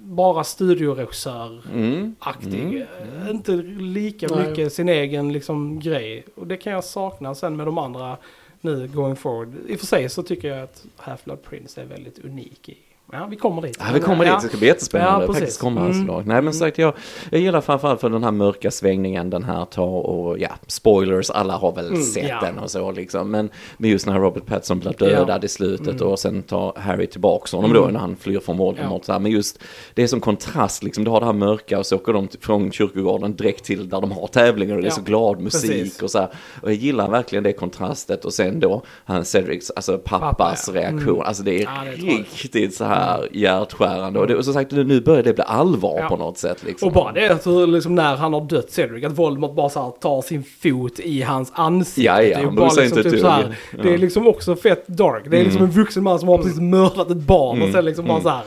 bara 0.00 0.44
studioregissör-aktig. 0.44 2.60
Mm. 2.64 2.82
Eh, 3.24 3.30
Inte 3.30 3.52
lika 3.78 4.26
Nej. 4.30 4.48
mycket 4.48 4.72
sin 4.72 4.88
egen 4.88 5.32
liksom 5.32 5.80
grej. 5.80 6.24
Och 6.34 6.46
det 6.46 6.56
kan 6.56 6.72
jag 6.72 6.84
sakna 6.84 7.34
sen 7.34 7.56
med 7.56 7.66
de 7.66 7.78
andra 7.78 8.16
nu 8.64 8.88
going 8.88 9.16
forward. 9.16 9.54
I 9.68 9.74
och 9.74 9.80
för 9.80 9.86
sig 9.86 10.08
så 10.08 10.22
tycker 10.22 10.48
jag 10.48 10.62
att 10.62 10.86
Half-Blood 10.96 11.42
Prince 11.42 11.80
är 11.82 11.84
väldigt 11.84 12.18
unik 12.18 12.68
i. 12.68 12.78
Ja, 13.12 13.26
vi 13.30 13.36
kommer 13.36 13.62
dit. 13.62 13.76
Ja, 13.80 13.84
vi 13.94 14.00
kommer 14.00 14.24
dit. 14.24 14.34
Det 14.42 14.48
ska 14.48 14.56
bli 14.58 14.66
jättespännande 14.66 15.20
Ja, 15.20 15.26
precis. 15.26 15.40
faktiskt 15.40 15.60
komma 15.60 15.80
Mm. 15.80 16.08
mm. 16.08 16.22
Nej, 16.26 16.42
men 16.42 16.52
sagt, 16.54 16.78
jag, 16.78 16.94
jag 17.30 17.40
gillar 17.40 17.60
framförallt 17.60 18.00
för 18.00 18.10
den 18.10 18.24
här 18.24 18.30
mörka 18.30 18.70
svängningen 18.70 19.30
den 19.30 19.44
här 19.44 19.64
tar 19.64 19.86
och 20.06 20.38
ja, 20.38 20.48
spoilers, 20.66 21.30
alla 21.30 21.56
har 21.56 21.72
väl 21.72 21.86
Mm, 21.88 22.02
sett 22.02 22.28
ja. 22.28 22.40
den 22.40 22.58
och 22.58 22.70
så 22.70 22.92
liksom. 22.92 23.30
Men 23.30 23.50
med 23.76 23.90
just 23.90 24.06
när 24.06 24.18
Robert 24.18 24.46
Pattinson 24.46 24.78
blir 24.78 24.92
dödad 24.98 25.38
Ja. 25.42 25.44
i 25.44 25.48
slutet 25.48 25.88
Mm. 26.00 26.08
och 26.08 26.18
sen 26.18 26.42
tar 26.42 26.72
Harry 26.76 27.06
tillbaka 27.06 27.56
honom 27.56 27.70
Mm. 27.70 27.82
då 27.82 27.88
när 27.88 28.00
han 28.00 28.16
flyr 28.16 28.40
från 28.40 28.56
Voldemort. 28.56 29.02
Ja. 29.02 29.06
Så 29.06 29.12
här. 29.12 29.18
Men 29.18 29.32
just 29.32 29.58
det 29.94 30.02
är 30.02 30.06
som 30.06 30.20
kontrast, 30.20 30.82
liksom, 30.82 31.04
du 31.04 31.10
har 31.10 31.20
det 31.20 31.26
här 31.26 31.32
mörka 31.32 31.78
och 31.78 31.86
så 31.86 31.96
åker 31.96 32.12
de 32.12 32.28
från 32.40 32.72
kyrkogården 32.72 33.36
direkt 33.36 33.64
till 33.64 33.88
där 33.88 34.00
de 34.00 34.12
har 34.12 34.26
tävlingar 34.26 34.76
och 34.76 34.82
det 34.82 34.88
är 34.88 34.92
så 34.92 35.02
glad 35.02 35.40
musik 35.40 35.70
precis. 35.70 36.02
och 36.02 36.10
så 36.10 36.18
här. 36.18 36.28
Och 36.62 36.68
jag 36.70 36.76
gillar 36.76 37.10
verkligen 37.10 37.44
det 37.44 37.52
kontrastet 37.52 38.24
och 38.24 38.32
sen 38.32 38.60
då 38.60 38.82
han 39.04 39.24
Cedrics, 39.24 39.70
alltså 39.70 39.98
pappas 39.98 40.66
Pappa, 40.66 40.78
ja. 40.78 40.80
reaktion. 40.82 41.14
Mm. 41.14 41.20
Alltså 41.26 41.42
det 41.42 41.62
är, 41.62 41.68
det 42.00 42.06
är 42.12 42.16
riktigt 42.18 42.74
så 42.74 42.84
här 42.84 42.93
hjärtskärande. 43.32 44.18
Och, 44.20 44.26
det, 44.26 44.36
och 44.36 44.44
som 44.44 44.54
sagt, 44.54 44.70
nu 44.72 45.00
börjar 45.00 45.22
det 45.22 45.34
bli 45.34 45.44
allvar 45.46 45.98
Ja. 46.00 46.08
på 46.08 46.16
något 46.16 46.38
sätt. 46.38 46.62
Liksom. 46.64 46.88
Och 46.88 46.94
bara 46.94 47.12
det 47.12 47.28
att 47.28 47.46
hur, 47.46 47.66
liksom, 47.66 47.94
när 47.94 48.16
han 48.16 48.32
har 48.32 48.40
dött 48.40 48.70
Cedric, 48.70 49.04
att 49.04 49.12
Voldemort 49.18 49.54
bara 49.54 49.68
så 49.68 49.82
här, 49.82 49.90
tar 49.90 50.22
sin 50.22 50.44
fot 50.62 50.98
i 51.00 51.22
hans 51.22 51.52
ansikte. 51.54 52.00
Ja, 52.02 52.22
ja, 52.22 52.28
Det 52.28 52.32
är 52.42 52.44
han 52.44 52.54
bara 52.54 52.66
bryr 52.66 52.74
sig 52.74 52.82
liksom 52.84 52.98
inte 52.98 53.10
typ 53.10 53.20
så 53.20 53.28
här. 53.28 53.56
Det 53.82 53.88
är 53.88 53.92
Ja. 53.92 53.98
liksom 53.98 54.26
också 54.26 54.56
fett 54.56 54.86
dark. 54.88 55.22
Det 55.30 55.36
är 55.40 55.44
liksom 55.44 55.58
Mm. 55.62 55.70
en 55.70 55.76
vuxen 55.76 56.02
man 56.02 56.18
som 56.18 56.28
har 56.28 56.38
precis 56.38 56.60
mördat 56.60 57.10
ett 57.10 57.16
barn 57.16 57.48
och 57.56 57.56
Mm. 57.56 57.72
sen 57.72 57.84
liksom 57.84 58.04
bara 58.04 58.12
Mm. 58.18 58.22
så 58.22 58.28
här. 58.28 58.44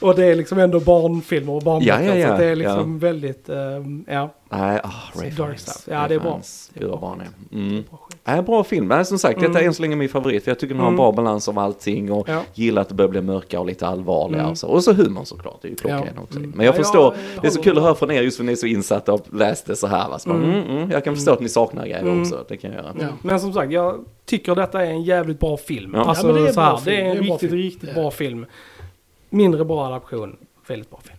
Och 0.00 0.14
det 0.14 0.24
är 0.26 0.34
liksom 0.34 0.58
ändå 0.58 0.80
barnfilmer 0.80 1.52
och 1.52 1.62
barnböcker. 1.62 2.02
Ja, 2.02 2.14
ja, 2.14 2.16
ja, 2.16 2.28
Så 2.36 2.42
det 2.42 2.44
är 2.48 2.56
liksom 2.56 2.98
väldigt, 2.98 3.48
ehm, 3.48 4.04
ja. 4.08 4.34
Nej, 4.50 4.80
ah, 4.84 5.20
Ray 5.20 5.30
Dark 5.30 5.58
stuff. 5.58 5.82
Ja, 5.90 6.08
det 6.08 6.14
är 6.14 6.18
bra. 6.18 6.40
Det 6.74 6.84
är 6.84 6.88
bra. 6.88 6.96
bra 6.96 7.08
han 7.08 7.20
är. 7.20 7.58
Mm. 7.68 7.84
bra 7.90 7.98
skit. 8.24 8.34
Nej, 8.34 8.42
bra 8.42 8.64
film. 8.64 8.86
Men 8.86 9.06
som 9.06 9.18
sagt, 9.18 9.40
detta 9.40 9.50
Mm. 9.50 9.62
är 9.62 9.66
än 9.66 9.74
så 9.74 9.82
länge 9.82 9.96
min 9.96 10.08
favorit. 10.08 10.44
För 10.44 10.50
jag 10.50 10.58
tycker 10.58 10.74
den 10.74 10.80
har 10.80 10.88
en 10.88 10.94
Mm. 10.94 10.96
bra 11.02 11.12
balans 11.12 11.48
av 11.48 11.58
allting 11.58 12.12
och 12.12 12.28
Ja. 12.28 12.40
gillar 12.54 12.82
att 12.82 12.88
det 12.88 12.94
börjar 12.94 13.08
bli 13.10 13.20
mörkare 13.20 13.60
och 13.60 13.66
lite 13.66 13.86
allvarligare. 13.86 14.40
Mm. 14.42 14.50
Och, 14.52 14.58
så. 14.58 14.68
och 14.68 14.84
så 14.84 14.92
humorn 14.92 15.24
såklart, 15.26 15.58
det 15.62 15.68
är 15.68 15.70
ju 15.70 15.76
klockren 15.76 16.08
Ja. 16.16 16.22
också. 16.22 16.38
Mm. 16.38 16.52
Men 16.56 16.66
jag 16.66 16.74
Ja, 16.74 16.76
förstår, 16.78 17.02
jag- 17.02 17.12
jag 17.34 17.42
det 17.42 17.46
är 17.48 17.50
så 17.50 17.62
kul 17.62 17.76
att 17.76 17.82
höra 17.84 17.94
från 17.94 18.10
er 18.10 18.22
just 18.22 18.36
för 18.36 18.44
ni 18.44 18.52
är 18.52 18.56
så 18.56 18.66
insatta 18.66 19.12
och 19.12 19.26
läste 19.34 19.76
så 19.76 19.86
här. 19.86 20.08
Va? 20.08 20.18
Så 20.18 20.28
bara, 20.28 20.38
Mm. 20.38 20.50
mm. 20.50 20.76
Mm, 20.76 20.90
jag 20.90 21.04
kan 21.04 21.14
förstå 21.14 21.32
att 21.32 21.40
ni 21.40 21.48
saknar 21.48 21.82
grejer 21.82 22.00
Mm. 22.02 22.20
också, 22.22 22.44
det 22.48 22.56
kan 22.56 22.72
jag 22.72 22.84
göra. 22.84 22.94
Ja. 23.00 23.06
Men 23.22 23.40
som 23.40 23.52
sagt, 23.52 23.72
jag 23.72 24.04
tycker 24.26 24.54
detta 24.54 24.82
är 24.84 24.90
en 24.90 25.02
jävligt 25.02 25.40
bra 25.40 25.56
film. 25.56 25.92
Ja. 25.94 26.04
Alltså, 26.04 26.26
Ja, 26.28 26.32
men 26.32 26.42
det 26.42 26.48
är 26.48 26.52
så 26.52 26.60
bra 26.60 26.64
här, 26.64 26.76
film. 26.76 26.96
det 26.96 27.02
är 27.02 27.04
en 27.10 27.16
Det 27.16 27.22
är 27.22 27.22
bra 27.26 27.32
riktigt, 27.34 27.50
film. 27.50 27.62
riktigt 27.62 27.88
Ja. 27.94 28.00
bra 28.02 28.10
film. 28.10 28.46
Mindre 29.30 29.64
bra 29.64 29.86
adaption, 29.86 30.36
väldigt 30.66 30.90
bra 30.90 31.00
film. 31.04 31.18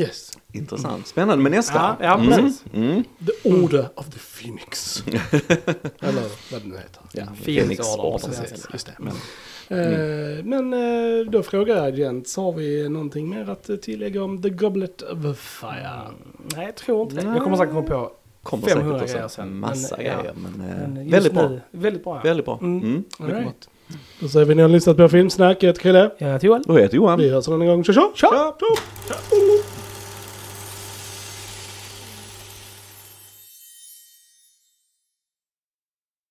Yes. 0.00 0.38
Intressant. 0.52 1.06
Spännande 1.06 1.42
med 1.42 1.52
nästa. 1.52 1.74
Ja, 1.74 1.96
ja, 2.00 2.14
mm. 2.14 2.28
precis. 2.28 2.64
Mm. 2.74 3.04
The 3.04 3.48
Order 3.50 3.88
of 3.94 4.06
the 4.10 4.18
Phoenix. 4.18 5.02
Eller 6.00 6.52
vad 6.52 6.62
den 6.62 6.72
heter. 6.72 7.02
Ja, 7.12 7.26
Phoenix 7.44 7.96
Order, 7.96 8.04
Order, 8.04 8.28
precis. 8.28 8.66
Just 8.72 8.86
det. 8.86 8.94
Men, 8.98 9.12
Eh, 9.70 10.44
men 10.44 10.72
eh, 10.72 11.30
då 11.30 11.42
frågar 11.42 11.76
jag 11.76 11.98
Jens, 11.98 12.36
har 12.36 12.52
vi 12.52 12.88
någonting 12.88 13.28
mer 13.28 13.50
att 13.50 13.82
tillägga 13.82 14.24
om 14.24 14.42
The 14.42 14.50
Goblet 14.50 15.02
of 15.02 15.38
Fire? 15.38 16.00
Nej, 16.56 16.66
jag 16.66 16.76
tror 16.76 17.02
inte 17.02 17.14
det. 17.14 17.22
Jag 17.22 17.42
kommer 17.42 17.56
säkert 17.56 17.74
komma 17.74 17.86
på 17.86 18.12
kommer 18.42 18.68
500 18.68 18.98
säkert 18.98 19.12
grejer 19.12 19.24
också 19.24 19.34
sen, 19.36 19.58
massa 19.58 19.96
men, 19.96 20.06
ja. 20.06 20.16
grejer. 20.16 20.34
Men, 20.34 20.70
eh, 20.70 20.76
Men 20.88 21.02
just 21.02 21.14
väldigt 21.14 21.32
bra. 21.32 21.48
nu, 21.48 21.60
väldigt 21.70 22.04
bra. 22.04 22.16
Ja. 22.16 22.20
Väldigt 22.22 22.46
bra. 22.46 22.58
Mm. 22.62 22.82
Mm. 22.82 23.04
Right. 23.18 23.68
Då 24.20 24.28
säger 24.28 24.46
vi 24.46 24.54
ni 24.54 24.62
har 24.62 24.68
lyssnat 24.68 24.96
på 24.96 25.08
Filmsnack, 25.08 25.62
jag 25.62 25.68
heter 25.68 25.80
Krille. 25.80 26.10
Jag 26.18 26.32
heter 26.32 26.46
Johan. 26.46 26.62
bra. 26.62 26.74
Då 26.74 26.80
heter 26.80 26.96
Johan. 26.96 27.18
Vi 27.18 27.30
hörs 27.30 27.48
en 27.48 27.54
annan 27.54 27.66
gång. 27.66 27.84
Tja 27.84 27.92
tja! 27.92 28.12
Tja! 28.16 28.54
tja. 29.08 29.14